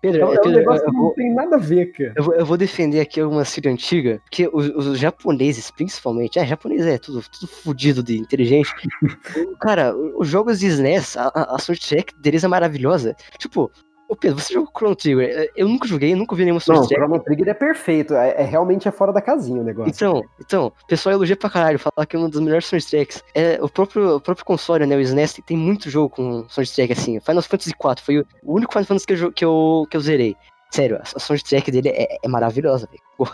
[0.01, 2.13] Pedro, é, um Pedro, negócio que não vou, tem nada a ver, cara.
[2.15, 6.45] Eu vou, eu vou defender aqui alguma série antiga, porque os, os, japoneses, principalmente, é,
[6.45, 8.71] japonês é tudo, tudo fodido de inteligente.
[9.59, 13.15] cara, os jogos de SNES, a, a soundtrack deles é maravilhosa.
[13.39, 13.71] Tipo,
[14.11, 15.49] Ô Pedro, você jogou Chrono Trigger?
[15.55, 16.99] Eu nunca joguei, nunca vi nenhuma soundtrack.
[16.99, 19.89] Não, Chrono Trigger é perfeito, é, é, realmente é fora da casinha o negócio.
[19.89, 23.23] Então, então, o pessoal elogia pra caralho, fala que é uma das melhores soundtracks.
[23.33, 27.21] É, o, próprio, o próprio console, né, o SNES, tem muito jogo com soundtrack assim.
[27.21, 30.35] Final Fantasy IV foi o único Final Fantasy que eu, que eu, que eu zerei.
[30.71, 33.31] Sério, a soundtrack dele é, é maravilhosa, velho.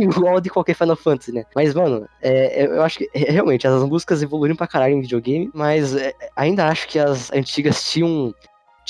[0.00, 1.44] Igual de qualquer Final Fantasy, né?
[1.56, 5.96] Mas, mano, é, eu acho que realmente as músicas evoluíram pra caralho em videogame, mas
[5.96, 8.32] é, ainda acho que as antigas tinham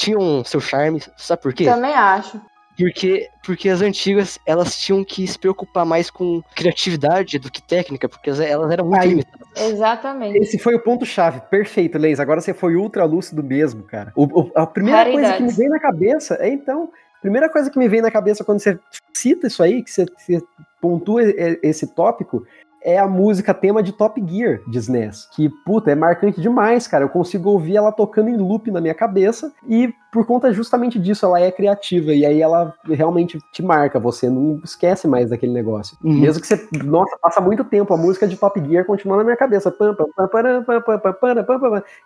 [0.01, 1.65] tinham seu charme, sabe por quê?
[1.65, 2.41] Também acho.
[2.77, 8.09] Porque, porque as antigas, elas tinham que se preocupar mais com criatividade do que técnica,
[8.09, 9.49] porque elas eram muito Aí, limitadas.
[9.61, 10.39] Exatamente.
[10.39, 11.43] Esse foi o ponto-chave.
[11.51, 12.19] Perfeito, Leis.
[12.19, 14.13] Agora você foi ultra lúcido mesmo, cara.
[14.17, 17.71] O, o, a primeira coisa que me vem na cabeça é, então, a primeira coisa
[17.71, 18.79] que me vem na cabeça quando você
[19.13, 20.43] cita isso aí, que você, você
[20.81, 21.23] pontua
[21.63, 22.47] esse tópico,
[22.83, 27.05] é a música tema de Top Gear de SNES, que, puta, é marcante demais, cara.
[27.05, 31.25] Eu consigo ouvir ela tocando em loop na minha cabeça e por conta justamente disso,
[31.25, 35.97] ela é criativa e aí ela realmente te marca, você não esquece mais daquele negócio.
[36.03, 36.21] Uhum.
[36.21, 39.37] Mesmo que você, nossa, passa muito tempo, a música de Top Gear continua na minha
[39.37, 39.73] cabeça.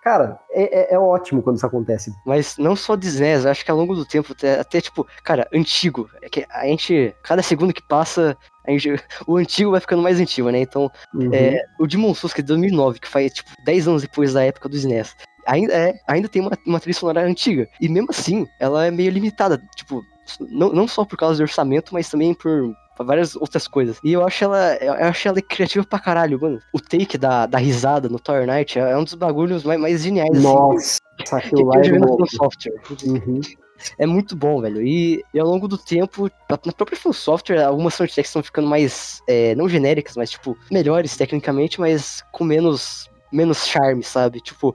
[0.02, 2.12] Cara, é, é, é ótimo quando isso acontece.
[2.26, 5.48] Mas não só de SNES, acho que ao longo do tempo, até, até tipo, cara,
[5.52, 8.36] antigo, é que a gente, cada segundo que passa,
[8.68, 10.60] Gente, o antigo vai ficando mais antigo, né?
[10.60, 11.32] Então, uhum.
[11.32, 14.44] é, o Demon Souls, que é de 2009, que faz, tipo, 10 anos depois da
[14.44, 15.14] época do SNES,
[15.46, 17.68] ainda, é, ainda tem uma, uma trilha sonora antiga.
[17.80, 19.62] E mesmo assim, ela é meio limitada.
[19.76, 20.02] Tipo,
[20.40, 23.98] não, não só por causa do orçamento, mas também por várias outras coisas.
[24.04, 26.60] E eu acho ela, eu acho ela criativa pra caralho, mano.
[26.72, 30.30] O take da, da risada no Tower Knight é, um dos bagulhos mais, mais geniais.
[30.30, 32.80] Assim, Nossa, assim, aquilo lá é software.
[33.04, 33.40] Uhum.
[33.98, 34.82] É muito bom, velho.
[34.82, 39.22] E, e, ao longo do tempo, na própria Full Software, algumas soundtracks estão ficando mais,
[39.26, 44.40] é, não genéricas, mas, tipo, melhores tecnicamente, mas com menos, menos charme, sabe?
[44.40, 44.74] Tipo,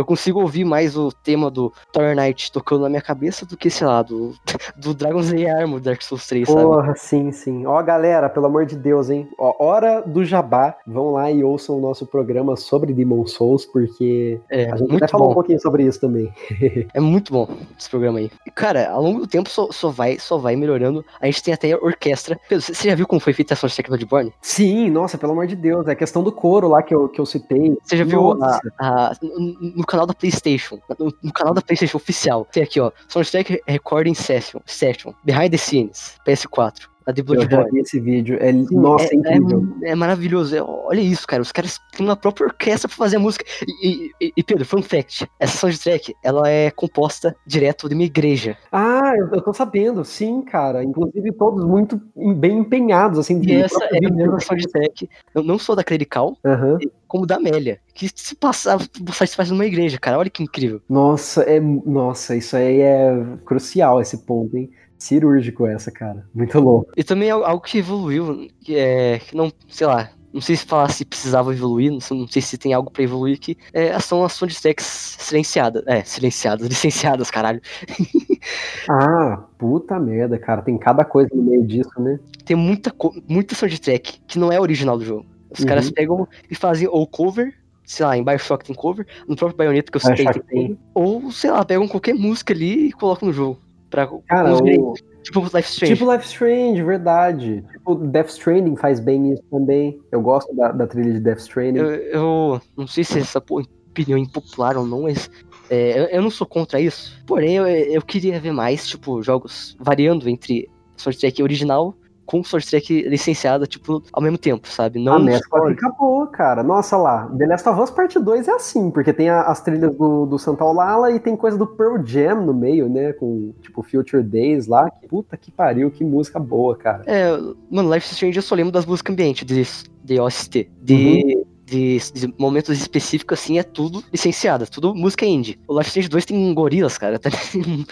[0.00, 3.70] eu consigo ouvir mais o tema do Tower Knight tocando na minha cabeça do que,
[3.70, 4.34] sei lá, do,
[4.76, 7.00] do Dragon's Day Armor Dark Souls 3, Porra, sabe?
[7.00, 7.66] Sim, sim.
[7.66, 9.28] Ó, galera, pelo amor de Deus, hein?
[9.38, 10.74] Ó, hora do jabá.
[10.86, 15.08] Vão lá e ouçam o nosso programa sobre Demon Souls, porque é, a gente até
[15.08, 16.32] falou um pouquinho sobre isso também.
[16.94, 17.48] é muito bom
[17.78, 18.30] esse programa aí.
[18.54, 21.04] Cara, ao longo do tempo só, só, vai, só vai melhorando.
[21.20, 22.40] A gente tem até a orquestra.
[22.48, 24.32] Pedro, você já viu como foi feita a soundtrack de Bloodborne?
[24.40, 25.86] Sim, nossa, pelo amor de Deus.
[25.86, 27.76] É a questão do coro lá que eu, que eu citei.
[27.82, 32.44] Você já viu a, a, no canal da PlayStation, no, no, canal da PlayStation oficial,
[32.44, 36.88] tem aqui, ó, Soundtrack Recording Session, Session, Behind the Scenes, PS4.
[37.06, 37.54] A de Bloodborne.
[37.54, 38.38] Eu já vi esse vídeo.
[38.40, 39.66] É, Sim, nossa, é, é incrível.
[39.82, 40.56] É, é maravilhoso.
[40.56, 41.42] É, olha isso, cara.
[41.42, 43.44] Os caras têm uma própria orquestra pra fazer a música.
[43.82, 48.56] E, e, e, Pedro, fun fact: essa soundtrack ela é composta direto de uma igreja.
[48.70, 50.84] Ah, eu, eu tô sabendo, sim, cara.
[50.84, 52.00] Inclusive, todos muito
[52.36, 53.40] bem empenhados, assim.
[53.42, 56.78] E essa é a mesma soundtrack, não só da Clerical, uhum.
[57.08, 57.80] como da Amélia.
[57.94, 60.18] Que se passar, você faz numa igreja, cara.
[60.18, 60.80] Olha que incrível.
[60.88, 61.60] Nossa, é.
[61.60, 63.10] Nossa, isso aí é
[63.44, 64.70] crucial, esse ponto, hein?
[65.00, 66.24] Cirúrgico essa, cara.
[66.32, 66.92] Muito louco.
[66.96, 69.18] E também algo que evoluiu, que é.
[69.18, 70.10] Que não, sei lá.
[70.32, 73.02] Não sei se falar se precisava evoluir, não sei, não sei se tem algo para
[73.02, 75.82] evoluir que é, são as soundtracks silenciadas.
[75.88, 77.60] É, silenciadas, licenciadas, caralho.
[78.88, 80.62] ah, puta merda, cara.
[80.62, 82.20] Tem cada coisa no meio disso, né?
[82.44, 82.94] Tem muita,
[83.26, 85.26] muita soundtrack que não é original do jogo.
[85.50, 85.66] Os uhum.
[85.66, 87.52] caras pegam e fazem ou cover,
[87.84, 91.32] sei lá, em Bioshock tem cover, no próprio Bayonetta que eu citei tem cover, ou,
[91.32, 93.58] sei lá, pegam qualquer música ali e colocam no jogo.
[93.90, 94.94] Pra, Cara, o...
[95.22, 95.94] Tipo Life Strange.
[95.94, 97.64] Tipo Life Strange, verdade.
[97.72, 100.00] Tipo, Death Stranding faz bem isso também.
[100.10, 101.80] Eu gosto da, da trilha de Death Stranding.
[101.80, 105.30] Eu, eu não sei se essa opinião é impopular ou não, mas
[105.68, 107.22] é, eu, eu, não sou contra isso.
[107.26, 111.94] Porém, eu, eu queria ver mais, tipo, jogos variando entre soundtrack original
[112.30, 115.02] com soundtrack licenciada, tipo, ao mesmo tempo, sabe?
[115.02, 116.62] Não a fica boa, cara.
[116.62, 119.92] Nossa lá, The Last of Us Part 2 é assim, porque tem a, as trilhas
[119.96, 123.12] do, do Santa Olala e tem coisa do Pearl Jam no meio, né?
[123.14, 124.88] Com, tipo, Future Days lá.
[125.08, 127.02] Puta que pariu, que música boa, cara.
[127.04, 127.36] É,
[127.68, 129.66] mano, Life Strange eu só lembro das músicas ambiente, de,
[130.04, 130.70] de OST.
[130.80, 131.34] De...
[131.36, 135.58] Uhum de, de, momentos específicos, assim, é tudo licenciado, é tudo música indie.
[135.68, 137.18] O Life Strange 2 tem gorilas, cara.
[137.20, 137.86] tem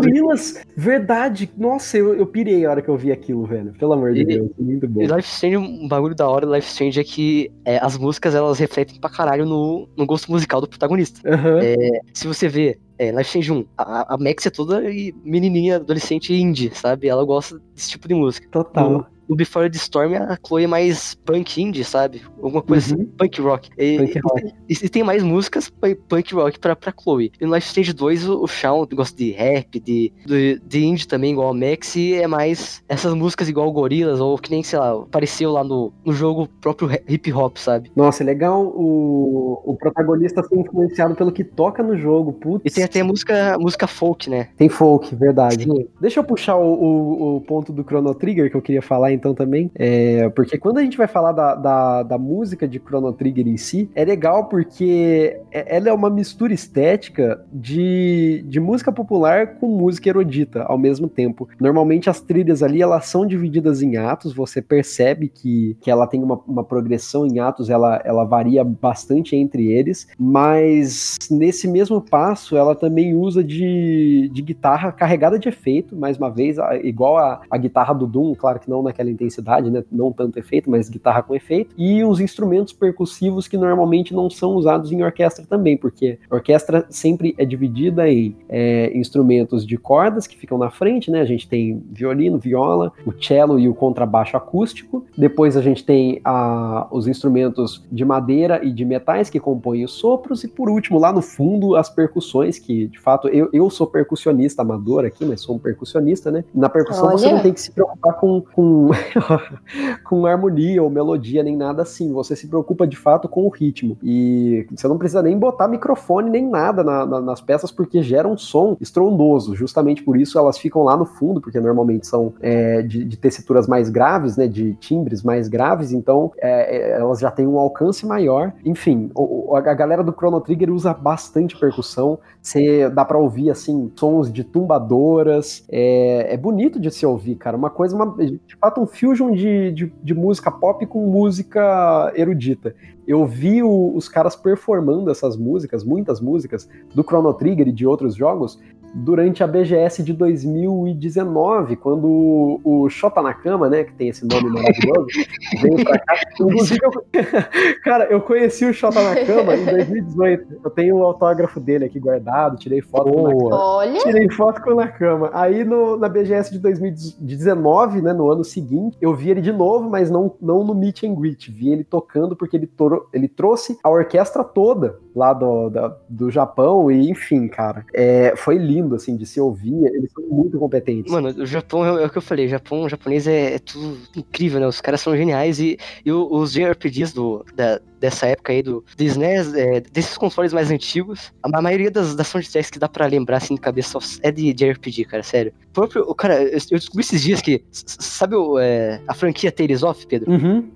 [0.00, 0.54] gorilas?
[0.54, 0.66] 2...
[0.76, 1.50] Verdade.
[1.56, 3.72] Nossa, eu, eu pirei a hora que eu vi aquilo, velho.
[3.78, 5.02] Pelo amor de e, Deus, muito bom.
[5.02, 8.34] E Life Strange, um bagulho da hora do Life Strange é que é, as músicas,
[8.34, 11.20] elas refletem pra caralho no, no gosto musical do protagonista.
[11.28, 11.58] Uhum.
[11.58, 14.82] É, se você vê é, Life Strange 1, a, a Max é toda
[15.24, 17.08] menininha, adolescente indie, sabe?
[17.08, 18.48] Ela gosta desse tipo de música.
[18.50, 19.08] Total.
[19.28, 22.22] No, Before the Storm a Chloe é mais punk indie, sabe?
[22.42, 23.02] Alguma coisa uhum.
[23.02, 23.70] assim, punk rock.
[23.78, 24.54] E, punk rock.
[24.68, 25.70] E, e, tem mais músicas
[26.08, 27.32] punk rock pra, pra Chloe.
[27.40, 31.06] E no Life Stage 2 o, o Shawn gosta de rap, de, de, de indie
[31.06, 34.78] também, igual a Max, e é mais essas músicas igual Gorilas, ou que nem, sei
[34.78, 37.90] lá, apareceu lá no, no jogo próprio hip hop, sabe?
[37.94, 42.62] Nossa, é legal o, o protagonista ser influenciado pelo que toca no jogo, putz.
[42.64, 44.48] E tem até música, música folk, né?
[44.56, 45.64] Tem folk, verdade.
[45.64, 45.88] Sim.
[46.00, 49.34] Deixa eu puxar o, o, o ponto do Chrono Trigger que eu queria falar então
[49.34, 49.70] também.
[49.74, 53.56] É, porque quando a gente vai falar da, da, da, música de Chrono Trigger em
[53.56, 59.68] si, é legal porque é, ela é uma mistura estética de, de música popular com
[59.68, 61.48] música erudita ao mesmo tempo.
[61.60, 66.22] Normalmente as trilhas ali elas são divididas em atos, você percebe que, que ela tem
[66.22, 72.56] uma, uma progressão em atos, ela, ela varia bastante entre eles, mas nesse mesmo passo
[72.56, 77.56] ela também usa de, de guitarra carregada de efeito, mais uma vez, igual a, a
[77.58, 79.84] guitarra do Doom, claro que não naquela naquela intensidade, né?
[79.90, 81.74] Não tanto efeito, mas guitarra com efeito.
[81.76, 86.86] E os instrumentos percussivos que normalmente não são usados em orquestra também, porque a orquestra
[86.90, 91.20] sempre é dividida em é, instrumentos de cordas que ficam na frente, né?
[91.20, 95.04] A gente tem violino, viola, o cello e o contrabaixo acústico.
[95.16, 99.92] Depois a gente tem a, os instrumentos de madeira e de metais que compõem os
[99.92, 100.44] sopros.
[100.44, 104.62] E por último, lá no fundo, as percussões, que de fato eu, eu sou percussionista
[104.62, 106.44] amador aqui, mas sou um percussionista, né?
[106.54, 107.18] Na percussão Olha.
[107.18, 108.90] você não tem que se preocupar com, com,
[110.04, 112.12] com harmonia ou melodia, nem nada assim.
[112.12, 113.96] Você se preocupa de fato com o ritmo.
[114.02, 118.28] E você não precisa nem botar microfone nem nada na, na, nas peças, porque gera
[118.28, 119.54] um som estrondoso.
[119.54, 123.66] Justamente por isso elas ficam lá no fundo, porque normalmente são é, de, de, tessituras
[123.66, 124.46] mais graves, né?
[124.46, 128.52] De timbres mais graves, então é, é elas já têm um alcance maior.
[128.64, 132.18] Enfim, o, a galera do Chrono Trigger usa bastante percussão.
[132.40, 135.64] Você dá para ouvir assim sons de tumbadoras.
[135.70, 137.56] É, é bonito de se ouvir, cara.
[137.56, 142.74] Uma coisa, uma, de fato, um fusion de, de, de música pop com música erudita.
[143.06, 147.86] Eu vi o, os caras performando essas músicas, muitas músicas, do Chrono Trigger e de
[147.86, 148.60] outros jogos,
[148.94, 155.06] durante a BGS de 2019, quando o Shota Nakama, né, que tem esse nome maravilhoso,
[155.62, 156.14] veio pra cá.
[156.40, 156.92] Inclusive, eu,
[157.84, 160.60] cara, eu conheci o Shota Nakama em 2018.
[160.64, 163.14] Eu tenho o autógrafo dele aqui guardado, tirei foto Boa.
[163.14, 163.56] com o Nakama.
[163.56, 164.00] Olha.
[164.00, 165.30] Tirei foto com o Nakama.
[165.32, 169.88] Aí no, na BGS de 2019, né, no ano seguinte, eu vi ele de novo,
[169.88, 171.50] mas não, não no Meet and Greet.
[171.50, 175.70] Vi ele tocando porque ele, toro, ele trouxe a orquestra toda lá do,
[176.08, 180.58] do Japão e, enfim, cara, é, foi lindo, assim, de se ouvir, eles são muito
[180.58, 181.12] competentes.
[181.12, 183.58] Mano, o Japão, é, é o que eu falei, o Japão, o japonês é, é,
[183.58, 188.52] tudo incrível, né, os caras são geniais e, e os JRPGs do, da, dessa época
[188.52, 192.78] aí do, do SNES, é, desses consoles mais antigos, a, maioria das, das soundtracks que
[192.78, 195.52] dá pra lembrar, assim, de cabeça, é de, de RPG, cara, sério.
[195.70, 199.52] O próprio, o cara, eu, eu descobri esses dias que, sabe o, é, a franquia
[199.52, 200.30] Tales of, Pedro?
[200.30, 200.70] Uhum,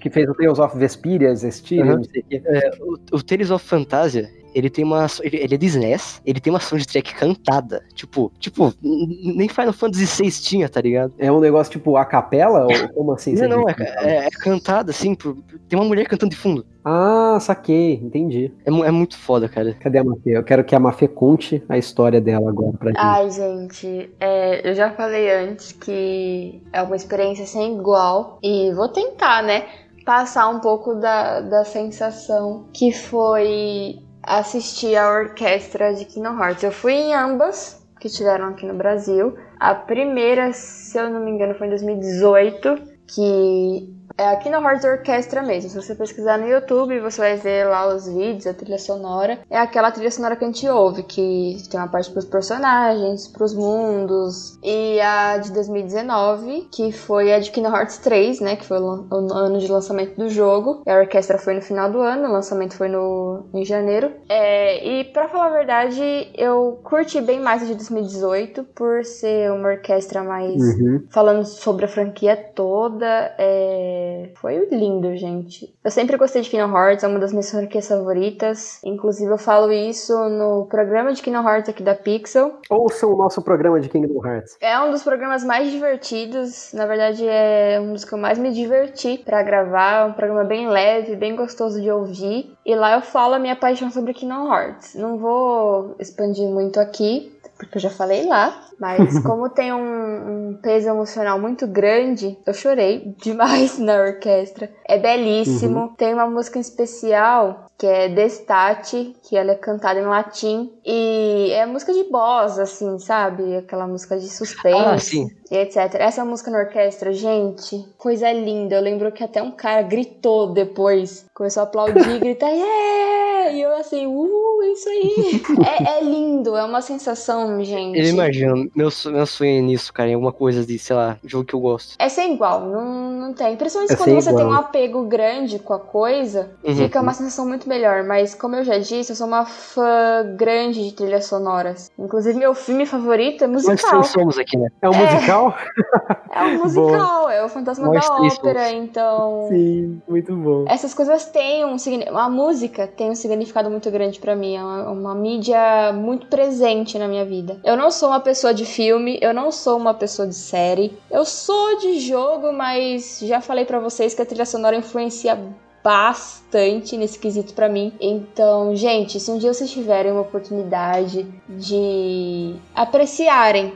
[0.00, 1.96] que fez o Tales of Vesperia, Zestiria, uhum.
[1.96, 2.42] não sei o quê.
[2.44, 5.06] É, o, o Tales of Fantasia, ele tem uma.
[5.22, 7.82] Ele é de SNES, ele tem uma soundtrack cantada.
[7.94, 11.12] Tipo, tipo, nem Final Fantasy VI tinha, tá ligado?
[11.18, 12.64] É um negócio tipo a capela?
[12.64, 13.34] ou como assim?
[13.34, 16.64] Não, não, é, é, é, cantada, assim, tem uma mulher cantando de fundo.
[16.84, 18.52] Ah, saquei, entendi.
[18.64, 19.74] É, é muito foda, cara.
[19.80, 20.36] Cadê a Mafê?
[20.36, 22.98] Eu quero que a Mafê conte a história dela agora pra gente.
[23.00, 28.38] Ai, gente, é, eu já falei antes que é uma experiência sem igual.
[28.42, 29.64] E vou tentar, né?
[30.04, 36.62] Passar um pouco da, da sensação que foi assistir a orquestra de Kingdom Hearts.
[36.62, 39.36] Eu fui em ambas que tiveram aqui no Brasil.
[39.58, 44.84] A primeira, se eu não me engano, foi em 2018, que é a Kingdom Hearts
[44.84, 45.70] Orquestra mesmo.
[45.70, 49.40] Se você pesquisar no YouTube, você vai ver lá os vídeos, a trilha sonora.
[49.50, 53.54] É aquela trilha sonora que a gente ouve, que tem uma parte pros personagens, pros
[53.54, 54.58] mundos.
[54.62, 58.56] E a de 2019, que foi a de Kingdom Hearts 3, né?
[58.56, 60.82] Que foi o ano de lançamento do jogo.
[60.86, 64.12] E a orquestra foi no final do ano, o lançamento foi no, em janeiro.
[64.28, 69.50] É, e para falar a verdade, eu curti bem mais a de 2018, por ser
[69.50, 71.04] uma orquestra mais uhum.
[71.10, 73.34] falando sobre a franquia toda.
[73.38, 74.03] É,
[74.36, 75.74] foi lindo, gente.
[75.82, 78.80] Eu sempre gostei de Kingdom Hearts, é uma das minhas franquias favoritas.
[78.84, 82.60] Inclusive, eu falo isso no programa de Kingdom Hearts aqui da Pixel.
[82.70, 84.56] Ouça o nosso programa de Kingdom Hearts.
[84.60, 86.72] É um dos programas mais divertidos.
[86.72, 90.02] Na verdade, é um dos que eu mais me diverti para gravar.
[90.02, 92.54] É um programa bem leve, bem gostoso de ouvir.
[92.64, 94.94] E lá eu falo a minha paixão sobre Kingdom Hearts.
[94.94, 98.64] Não vou expandir muito aqui, porque eu já falei lá.
[98.78, 104.70] Mas como tem um, um, peso emocional muito grande, eu chorei demais na orquestra.
[104.86, 105.80] É belíssimo.
[105.80, 105.88] Uhum.
[105.94, 110.72] Tem uma música em especial que é Destate, que ela é cantada em latim.
[110.84, 113.56] E é música de boss, assim, sabe?
[113.56, 114.78] Aquela música de suspense.
[114.78, 115.28] Ah, sim.
[115.50, 115.94] E etc.
[115.94, 118.76] Essa música na orquestra, gente, coisa linda.
[118.76, 121.26] Eu lembro que até um cara gritou depois.
[121.34, 123.50] Começou a aplaudir e gritar, yeah!
[123.52, 125.42] E eu assim, uh, isso aí.
[125.66, 127.98] é, é, lindo, é uma sensação, gente.
[127.98, 131.44] Eu imagino, meu, meu sonho é nisso, cara, em alguma coisa de, sei lá, jogo
[131.44, 131.96] que eu gosto.
[131.98, 133.56] É sem igual, não, não tem.
[133.56, 134.44] Principalmente é quando você igual.
[134.44, 136.76] tem um apego grande com a coisa, uhum.
[136.76, 138.04] fica uma sensação muito melhor.
[138.04, 141.90] Mas como eu já disse, eu sou uma fã grande de trilhas sonoras.
[141.98, 143.96] Inclusive, meu filme favorito é musical.
[143.96, 144.68] Nós somos aqui, né?
[144.82, 145.54] É um é, musical?
[146.34, 149.46] É um musical, é o Fantasma Nós da Ópera, então.
[149.48, 150.64] Sim, muito bom.
[150.68, 152.18] Essas coisas têm um significado.
[152.18, 154.56] A música tem um significado muito grande para mim.
[154.56, 157.58] É uma, uma mídia muito presente na minha vida.
[157.62, 160.96] Eu não sou uma pessoa de filme, eu não sou uma pessoa de série.
[161.10, 165.38] Eu sou de jogo, mas já falei para vocês que a trilha sonora influencia
[165.82, 167.92] bastante nesse quesito para mim.
[168.00, 173.72] Então, gente, se um dia vocês tiverem uma oportunidade de apreciarem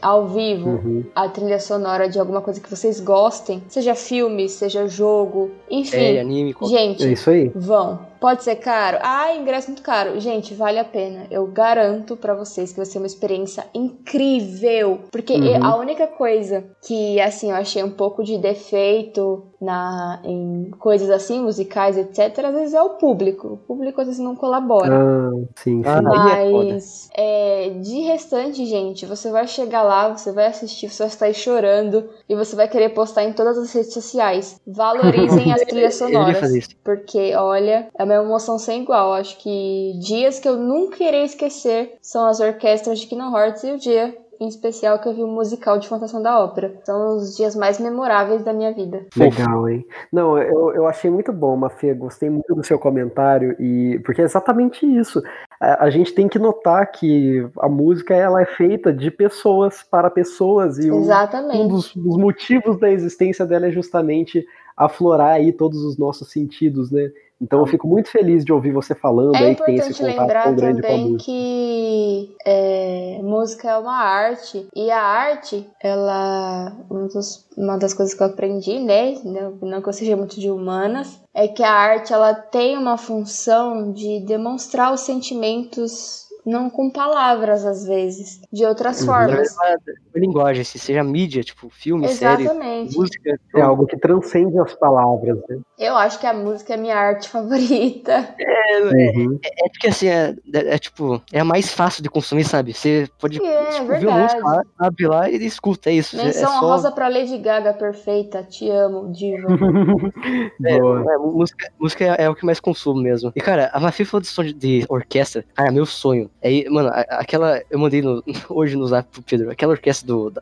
[0.00, 1.04] ao vivo Uhum.
[1.14, 5.90] a trilha sonora de alguma coisa que vocês gostem, seja filme, seja jogo, enfim.
[5.90, 7.50] Série, anime, qualquer É Gente, isso aí.
[7.54, 7.98] vão.
[8.20, 8.98] Pode ser caro?
[9.00, 10.18] Ah, ingresso muito caro.
[10.18, 11.26] Gente, vale a pena.
[11.30, 15.00] Eu garanto pra vocês que vai ser uma experiência incrível.
[15.10, 15.64] Porque Uhum.
[15.64, 21.42] a única coisa que, assim, eu achei um pouco de defeito na, em coisas assim,
[21.42, 23.54] musicais, etc., às vezes é o público.
[23.54, 24.94] O público às vezes não colabora.
[24.94, 25.88] Ah, sim, sim.
[25.88, 26.52] Ah, é.
[26.52, 31.26] Mas é, de restante, gente, você vai chegar lá, você vai assistir, você vai estar
[31.26, 34.60] aí chorando e você vai querer postar em todas as redes sociais.
[34.66, 36.38] Valorizem as trilhas sonoras.
[36.38, 36.70] fazer isso.
[36.84, 39.14] Porque, olha, é uma emoção sem igual.
[39.14, 43.72] Acho que dias que eu nunca irei esquecer são as orquestras de Kingdom Hearts e
[43.72, 46.72] o dia em especial que eu vi o musical de Fantasia da Ópera.
[46.84, 49.06] São os dias mais memoráveis da minha vida.
[49.16, 49.84] Legal, hein?
[50.12, 51.92] Não, eu, eu achei muito bom, Mafia.
[51.94, 55.20] Gostei muito do seu comentário e porque é exatamente isso.
[55.60, 60.08] A, a gente tem que notar que a música ela é feita de pessoas para
[60.08, 61.58] pessoas e um, Exatamente.
[61.58, 66.92] um dos, dos motivos da existência dela é justamente aflorar aí todos os nossos sentidos,
[66.92, 67.10] né?
[67.40, 70.42] Então eu fico muito feliz de ouvir você falando É aí que tem esse contato
[70.44, 71.24] tão grande com a também música.
[71.24, 78.14] que é, música é uma arte e a arte, ela um dos- uma das coisas
[78.14, 81.70] que eu aprendi, né, não não que eu seja muito de humanas, é que a
[81.70, 88.64] arte ela tem uma função de demonstrar os sentimentos não com palavras às vezes, de
[88.64, 89.06] outras Uhum.
[89.06, 89.48] formas.
[89.58, 92.96] A linguagem, se seja mídia, tipo filme, série, Exatamente.
[92.96, 93.38] música.
[93.56, 95.58] É algo que transcende as palavras, né?
[95.78, 98.34] Eu acho que a música é minha arte favorita.
[98.82, 99.38] Uhum.
[99.44, 102.72] É porque assim, é, é- é, tipo, é a mais fácil de consumir, sabe?
[102.72, 104.22] Você pode É, tipo, ouvir verdade.
[104.22, 106.16] música lá, abre lá e escuta, é isso.
[106.16, 106.60] É, é Menção só.
[106.60, 108.42] rosa pra Lady Gaga, perfeita.
[108.42, 109.46] Te amo, diva.
[110.64, 113.32] É, é, música, música é, é o que mais consumo mesmo.
[113.34, 115.44] E, cara, a Mafia falou de som de, de orquestra.
[115.54, 116.30] Cara, meu sonho.
[116.40, 117.60] É, mano, a- aquela.
[117.70, 119.50] Eu mandei no- hoje no zap pro Pedro.
[119.50, 120.40] Aquela orquestra do, da,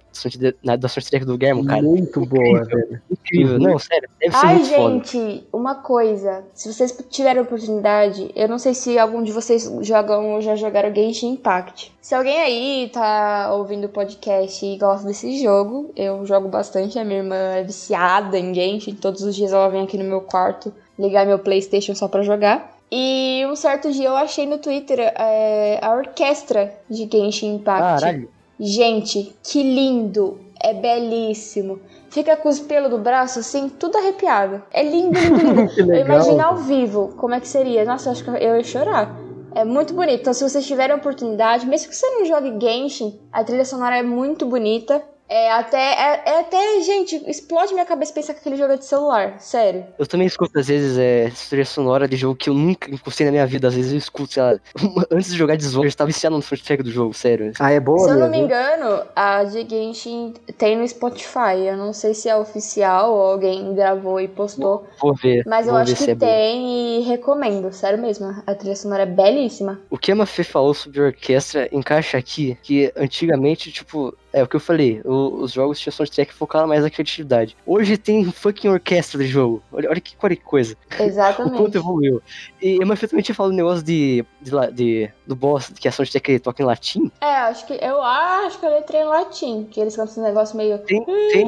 [0.63, 1.81] na- da soundtrack do Guilherme, cara.
[1.83, 3.01] Muito boa, velho.
[3.11, 3.59] Incrível.
[3.59, 4.09] Não, sério.
[4.21, 4.95] Deve ser Ai, muito foda.
[4.95, 6.45] gente, uma coisa.
[6.55, 10.95] Se vocês tiverem oportunidade, eu não sei se algum de vocês jogam ou já jogaram
[10.95, 11.95] Genshin Impact.
[12.03, 16.99] Se alguém aí tá ouvindo o podcast e gosta desse jogo, eu jogo bastante.
[16.99, 18.95] A minha irmã é viciada em Genshin.
[18.95, 22.76] Todos os dias ela vem aqui no meu quarto ligar meu PlayStation só pra jogar.
[22.91, 28.03] E um certo dia eu achei no Twitter é, a orquestra de Genshin Impact.
[28.03, 28.29] Caralho.
[28.59, 30.41] Gente, que lindo!
[30.59, 31.81] É belíssimo.
[32.09, 34.63] Fica com os pelos do braço assim, tudo arrepiado.
[34.73, 35.93] É lindo, lindo, lindo.
[35.93, 37.85] Eu imagino ao vivo como é que seria.
[37.85, 39.15] Nossa, eu acho que eu ia chorar.
[39.55, 40.21] É muito bonito.
[40.21, 44.03] Então, se vocês tiverem oportunidade, mesmo que você não jogue Genshin, a trilha sonora é
[44.03, 45.03] muito bonita.
[45.29, 48.85] É até, é, é até, gente, explode minha cabeça pensar que aquele jogo é de
[48.85, 49.41] celular.
[49.41, 49.85] Sério.
[49.99, 53.33] Eu também escuto, às vezes, é, trilha sonora de jogo que eu nunca encostei na
[53.33, 53.69] minha vida.
[53.69, 54.59] Às vezes eu escuto, sei lá,
[55.11, 57.53] antes de jogar Dishonored, eu estava viciado no soundtrack do jogo, sério.
[57.59, 61.67] Ah, é boa Se eu não me engano, a de Genshin tem no Spotify.
[61.67, 64.87] Eu não sei se é oficial ou alguém gravou e postou.
[65.01, 65.43] Vou ver.
[65.47, 68.35] Mas eu vou acho que é tem e recomendo, sério mesmo.
[68.47, 69.81] A trilha sonora é belíssima.
[69.91, 74.57] O que a Mafê falou sobre orquestra encaixa aqui, que antigamente, tipo, é o que
[74.57, 77.57] eu falei, o- os jogos tinham soundtrack focado mais na criatividade.
[77.67, 79.63] Hoje tem fucking orquestra de jogo.
[79.73, 80.75] Olha, olha que, coisa.
[80.93, 81.77] O quanto Exatamente.
[81.77, 82.23] evoluiu.
[82.61, 82.79] E
[83.09, 86.67] também tinha falado um negócio de, de, de- do boss, que a soundtrack toca em
[86.67, 87.11] latim.
[87.21, 90.57] É, acho que eu acho que eu letrei em latim, que eles cantam esse negócio
[90.57, 90.79] meio.
[90.81, 91.05] Tem.
[91.05, 91.47] tem...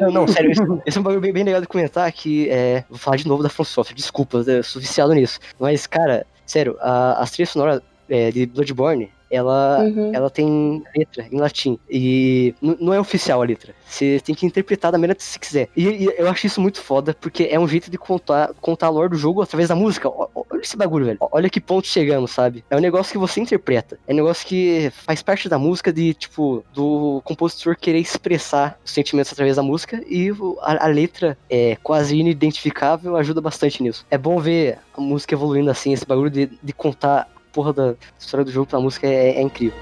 [0.00, 0.52] Não, não, sério,
[0.86, 2.84] esse é um bagulho bem, bem legal de comentar que é.
[2.88, 5.40] Vou falar de novo da From Software, desculpa, eu sou viciado nisso.
[5.58, 10.10] Mas, cara, sério, a, as trilhas sonoras é, de Bloodborne, ela, Uhum.
[10.14, 11.78] ela tem letra em latim.
[11.90, 13.74] E não é oficial a letra.
[13.86, 15.68] Você tem que interpretar da maneira que você quiser.
[15.76, 18.90] E, e eu acho isso muito foda, porque é um jeito de contar, contar a
[18.90, 20.08] lore do jogo através da música.
[20.08, 21.18] Olha esse bagulho, velho.
[21.20, 22.64] Olha que ponto chegamos, sabe?
[22.70, 23.98] É um negócio que você interpreta.
[24.06, 28.90] É um negócio que faz parte da música de, tipo, do compositor querer expressar os
[28.90, 30.02] sentimentos através da música.
[30.08, 30.30] E
[30.60, 34.06] a, a letra é quase inidentificável, ajuda bastante nisso.
[34.10, 38.44] É bom ver a música evoluindo assim, esse bagulho de, de contar porra da história
[38.44, 39.76] do jogo pela música é- é incrível.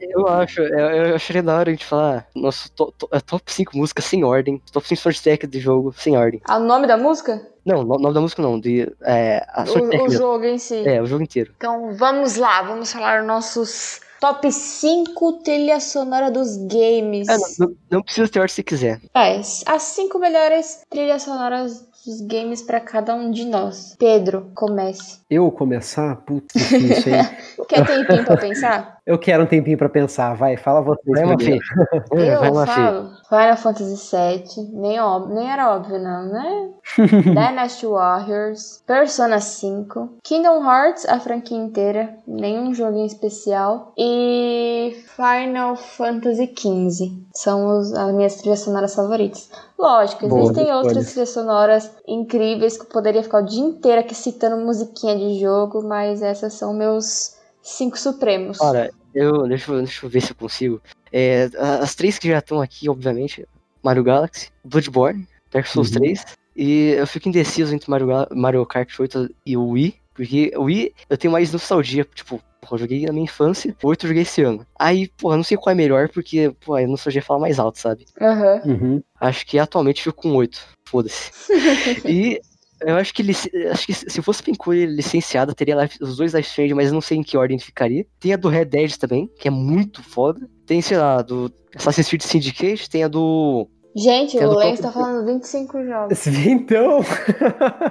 [0.00, 0.78] Eu acho, eu,
[1.08, 4.22] eu acharia da hora a gente falar nosso to, to- é top 5 músicas sem
[4.22, 6.40] ordem, top 5 soundtrack de jogo sem ordem.
[6.46, 7.40] Ah, o nome da música?
[7.64, 8.92] Não, o nome da música não, de.
[9.02, 10.86] É, a o, o jogo em si.
[10.86, 11.52] É, o jogo inteiro.
[11.56, 17.28] Então vamos lá, vamos falar nossos top 5 trilha sonora dos games.
[17.28, 18.98] É, não, não, não, precisa ter ordem se quiser.
[19.14, 23.94] É, as 5 melhores trilhas sonoras dos games para cada um de nós.
[23.98, 25.20] Pedro, comece.
[25.28, 26.16] Eu começar?
[26.16, 27.28] Putz, difícil, hein?
[27.68, 28.93] Quer tempinho pra pensar?
[29.06, 31.64] Eu quero um tempinho pra pensar, vai, fala vocês vai, primeiro.
[32.12, 36.70] Eu vai, falo Final Fantasy VII, nem, óbvio, nem era óbvio não, né?
[37.22, 46.54] Dynasty Warriors, Persona 5, Kingdom Hearts, a franquia inteira, nenhum joguinho especial, e Final Fantasy
[46.56, 47.12] XV.
[47.34, 49.50] São os, as minhas trilhas sonoras favoritas.
[49.78, 54.14] Lógico, existem Boa, outras trilhas sonoras incríveis que eu poderia ficar o dia inteiro aqui
[54.14, 57.33] citando musiquinha de jogo, mas essas são meus
[57.64, 58.60] cinco supremos.
[58.60, 60.82] Olha, eu deixa, eu, deixa eu ver se eu consigo.
[61.10, 61.48] É,
[61.80, 63.46] as três que já estão aqui, obviamente,
[63.82, 66.00] Mario Galaxy, Bloodborne, Dark Souls uhum.
[66.00, 66.24] 3,
[66.56, 70.94] e eu fico indeciso entre Mario, Mario Kart 8 e o Wii, porque o Wii
[71.08, 74.22] eu tenho mais nostalgia, tipo, porra, eu joguei na minha infância, o 8 eu joguei
[74.22, 74.66] esse ano.
[74.78, 78.06] Aí, porra, não sei qual é melhor, porque, pô, a nostalgia fala mais alto, sabe?
[78.20, 78.72] Uhum.
[78.72, 79.02] Uhum.
[79.20, 81.30] Acho que atualmente fico com 8, foda-se.
[82.06, 82.40] e
[82.86, 83.22] eu acho que
[83.70, 87.18] acho que se fosse Pincure licenciada, teria os dois Life Strange, mas eu não sei
[87.18, 88.06] em que ordem ficaria.
[88.20, 90.48] Tem a do Red Dead também, que é muito foda.
[90.66, 95.24] Tem, sei lá, do Assassin's Creed Syndicate, tem a do Gente, o Lens tá falando
[95.24, 96.26] 25 jogos.
[96.26, 97.00] Então.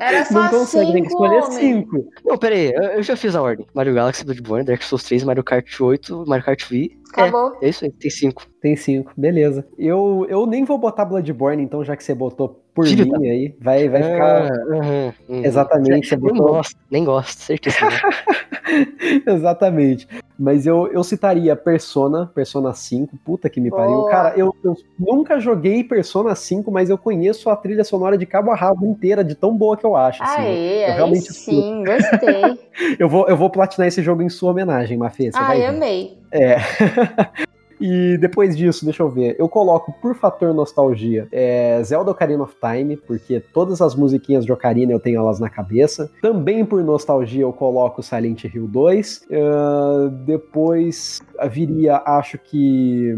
[0.02, 2.06] Era só não consegue, tem que escolher 5.
[2.26, 5.44] Não, pera aí, eu já fiz a ordem: Mario Galaxy, Bloodborne, Dark Souls 3, Mario
[5.46, 7.03] Kart 8, Mario Kart Wii.
[7.14, 7.58] Acabou.
[7.62, 8.48] É, é isso aí, tem 5.
[8.60, 9.68] Tem 5, beleza.
[9.78, 13.56] Eu, eu nem vou botar Bloodborne, então, já que você botou por Filho mim aí,
[13.62, 14.52] vai, vai ficar.
[14.68, 15.46] Uhum, uhum.
[15.46, 16.08] Exatamente.
[16.08, 16.34] Você botou...
[16.34, 17.78] Nem gosto, nem gosto, certeza.
[19.28, 20.08] Exatamente.
[20.38, 23.82] Mas eu, eu citaria Persona, Persona 5, puta que me Boa.
[23.82, 24.04] pariu.
[24.06, 28.50] Cara, eu, eu, nunca joguei Persona 5, mas eu conheço a trilha sonora de cabo
[28.50, 30.24] a rabo inteira, de tão boa que eu acho.
[30.24, 30.42] Assim.
[30.42, 32.60] Aê, eu realmente sim, gostei.
[32.98, 35.30] eu, vou, eu vou platinar esse jogo em sua homenagem, Mafê.
[35.34, 36.18] Ah, vai amei.
[36.34, 36.58] É.
[37.86, 42.56] E depois disso, deixa eu ver, eu coloco por fator nostalgia é, Zelda Ocarina of
[42.56, 46.10] Time, porque todas as musiquinhas de Ocarina eu tenho elas na cabeça.
[46.22, 49.26] Também por nostalgia eu coloco Silent Hill 2.
[49.30, 53.18] Uh, depois viria, acho que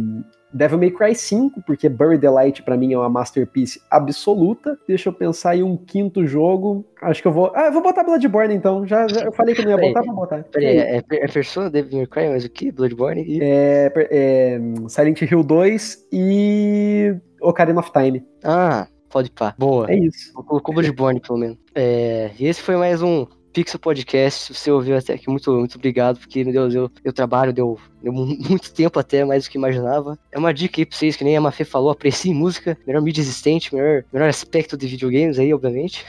[0.56, 4.80] Devil May Cry 5, porque Buried the Light pra mim é uma masterpiece absoluta.
[4.88, 6.86] Deixa eu pensar em um quinto jogo.
[7.02, 7.52] Acho que eu vou.
[7.54, 8.88] Ah, eu vou botar Bloodborne então.
[8.88, 10.44] Já, já eu falei que não ia botar, vou botar.
[10.44, 12.72] Peraí, é, é Persona, Devil May Cry, mas o que?
[12.72, 13.40] Bloodborne e.
[13.42, 18.26] É, é, Silent Hill 2 e Ocarina of Time.
[18.42, 19.54] Ah, pode pá.
[19.58, 19.92] Boa.
[19.92, 20.32] É isso.
[20.34, 21.58] Colocou Bloodborne, pelo menos.
[21.76, 24.54] É, e esse foi mais um Pixel Podcast.
[24.54, 27.80] Se você ouviu até aqui, muito, muito obrigado, porque, meu Deus, eu, eu trabalho, deu,
[28.04, 30.20] deu muito tempo até, mais do que imaginava.
[30.30, 33.22] É uma dica aí pra vocês, que nem a Mafê falou, apreciem música, melhor mídia
[33.22, 36.06] existente, melhor, melhor aspecto de videogames aí, obviamente.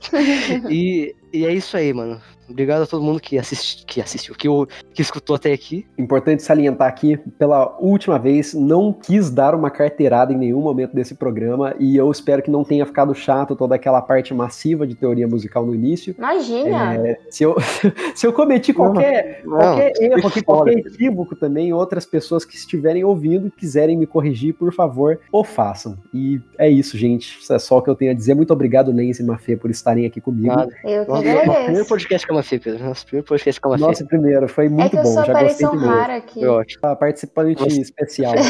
[0.70, 2.20] e, e é isso aí, mano.
[2.48, 4.48] Obrigado a todo mundo que, assisti, que assistiu, que,
[4.94, 5.86] que escutou até aqui.
[5.98, 11.14] Importante salientar aqui, pela última vez, não quis dar uma carteirada em nenhum momento desse
[11.14, 15.28] programa e eu espero que não tenha ficado chato toda aquela parte massiva de teoria
[15.28, 16.14] musical no início.
[16.16, 16.94] Imagina!
[16.94, 17.54] É, se, eu,
[18.14, 22.56] se eu cometi qualquer, não, qualquer não, erro aqui, qualquer equívoco também, outras pessoas que
[22.56, 25.98] estiverem ouvindo quiserem me corrigir, por favor, o façam.
[26.14, 27.38] E é isso, gente.
[27.40, 28.34] Isso é só o que eu tenho a dizer.
[28.34, 30.48] Muito obrigado, Lenz e Mafê, por estarem aqui comigo.
[30.48, 30.72] Nada.
[30.82, 31.64] Eu que agradeço.
[31.64, 32.84] Primeiro podcast que eu Fê, Pedro.
[32.84, 35.24] Nosso primeiro podcast com a Nosso primeiro, foi muito é que bom.
[35.24, 36.40] Já gostei rara aqui.
[36.40, 36.88] Foi ótimo.
[36.88, 37.80] A participante Nossa.
[37.80, 38.34] especial.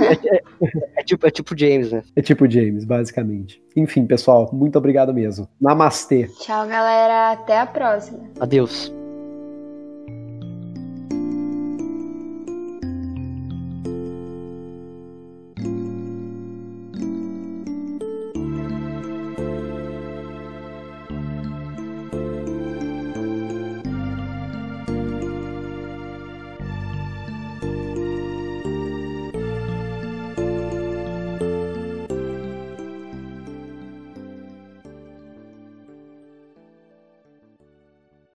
[0.00, 0.36] É, tipo, é,
[0.66, 2.02] é, é, tipo, é tipo James, né?
[2.16, 3.62] É tipo James, basicamente.
[3.76, 5.48] Enfim, pessoal, muito obrigado mesmo.
[5.60, 6.28] Namastê.
[6.38, 7.32] Tchau, galera.
[7.32, 8.20] Até a próxima.
[8.38, 8.99] Adeus.